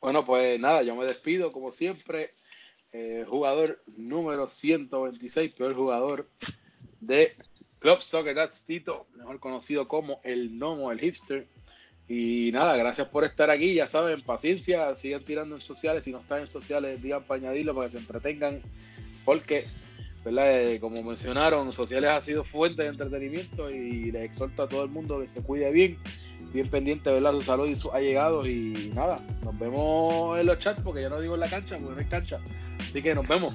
Bueno, 0.00 0.24
pues 0.24 0.58
nada, 0.58 0.82
yo 0.82 0.96
me 0.96 1.04
despido 1.04 1.52
como 1.52 1.70
siempre. 1.70 2.34
Eh, 2.90 3.24
jugador 3.28 3.80
número 3.96 4.48
126, 4.48 5.54
peor 5.54 5.72
jugador 5.76 6.28
de 6.98 7.36
Club 7.78 8.00
Soccer 8.00 8.34
That's 8.34 8.64
Tito, 8.64 9.06
mejor 9.14 9.38
conocido 9.38 9.86
como 9.86 10.18
el 10.24 10.58
Nomo, 10.58 10.90
el 10.90 10.98
hipster. 10.98 11.46
Y 12.08 12.50
nada, 12.52 12.76
gracias 12.76 13.08
por 13.08 13.24
estar 13.24 13.50
aquí. 13.50 13.74
Ya 13.74 13.86
saben, 13.86 14.22
paciencia, 14.22 14.94
sigan 14.94 15.24
tirando 15.24 15.56
en 15.56 15.62
sociales. 15.62 16.04
Si 16.04 16.12
no 16.12 16.20
están 16.20 16.40
en 16.40 16.46
sociales, 16.46 17.02
digan 17.02 17.24
para 17.24 17.40
añadirlo 17.40 17.74
para 17.74 17.86
que 17.86 17.92
se 17.92 17.98
entretengan. 17.98 18.60
Porque, 19.24 19.64
¿verdad? 20.24 20.72
Eh, 20.72 20.80
como 20.80 21.02
mencionaron, 21.02 21.72
sociales 21.72 22.10
ha 22.10 22.20
sido 22.20 22.44
fuente 22.44 22.82
de 22.82 22.88
entretenimiento 22.88 23.68
y 23.70 24.12
les 24.12 24.24
exhorto 24.24 24.62
a 24.62 24.68
todo 24.68 24.84
el 24.84 24.90
mundo 24.90 25.20
que 25.20 25.28
se 25.28 25.42
cuide 25.42 25.72
bien 25.72 25.98
bien 26.52 26.68
pendiente 26.68 27.12
¿verdad? 27.12 27.32
su 27.32 27.42
salud 27.42 27.68
y 27.68 27.74
sus 27.74 27.92
allegados 27.92 28.46
y 28.46 28.90
nada, 28.94 29.18
nos 29.42 29.58
vemos 29.58 30.38
en 30.38 30.46
los 30.46 30.58
chats 30.58 30.80
porque 30.82 31.02
ya 31.02 31.08
no 31.08 31.20
digo 31.20 31.34
en 31.34 31.40
la 31.40 31.50
cancha 31.50 31.76
porque 31.76 31.94
no 31.94 31.98
hay 31.98 32.06
cancha. 32.06 32.40
Así 32.80 33.02
que 33.02 33.14
nos 33.14 33.26
vemos. 33.26 33.54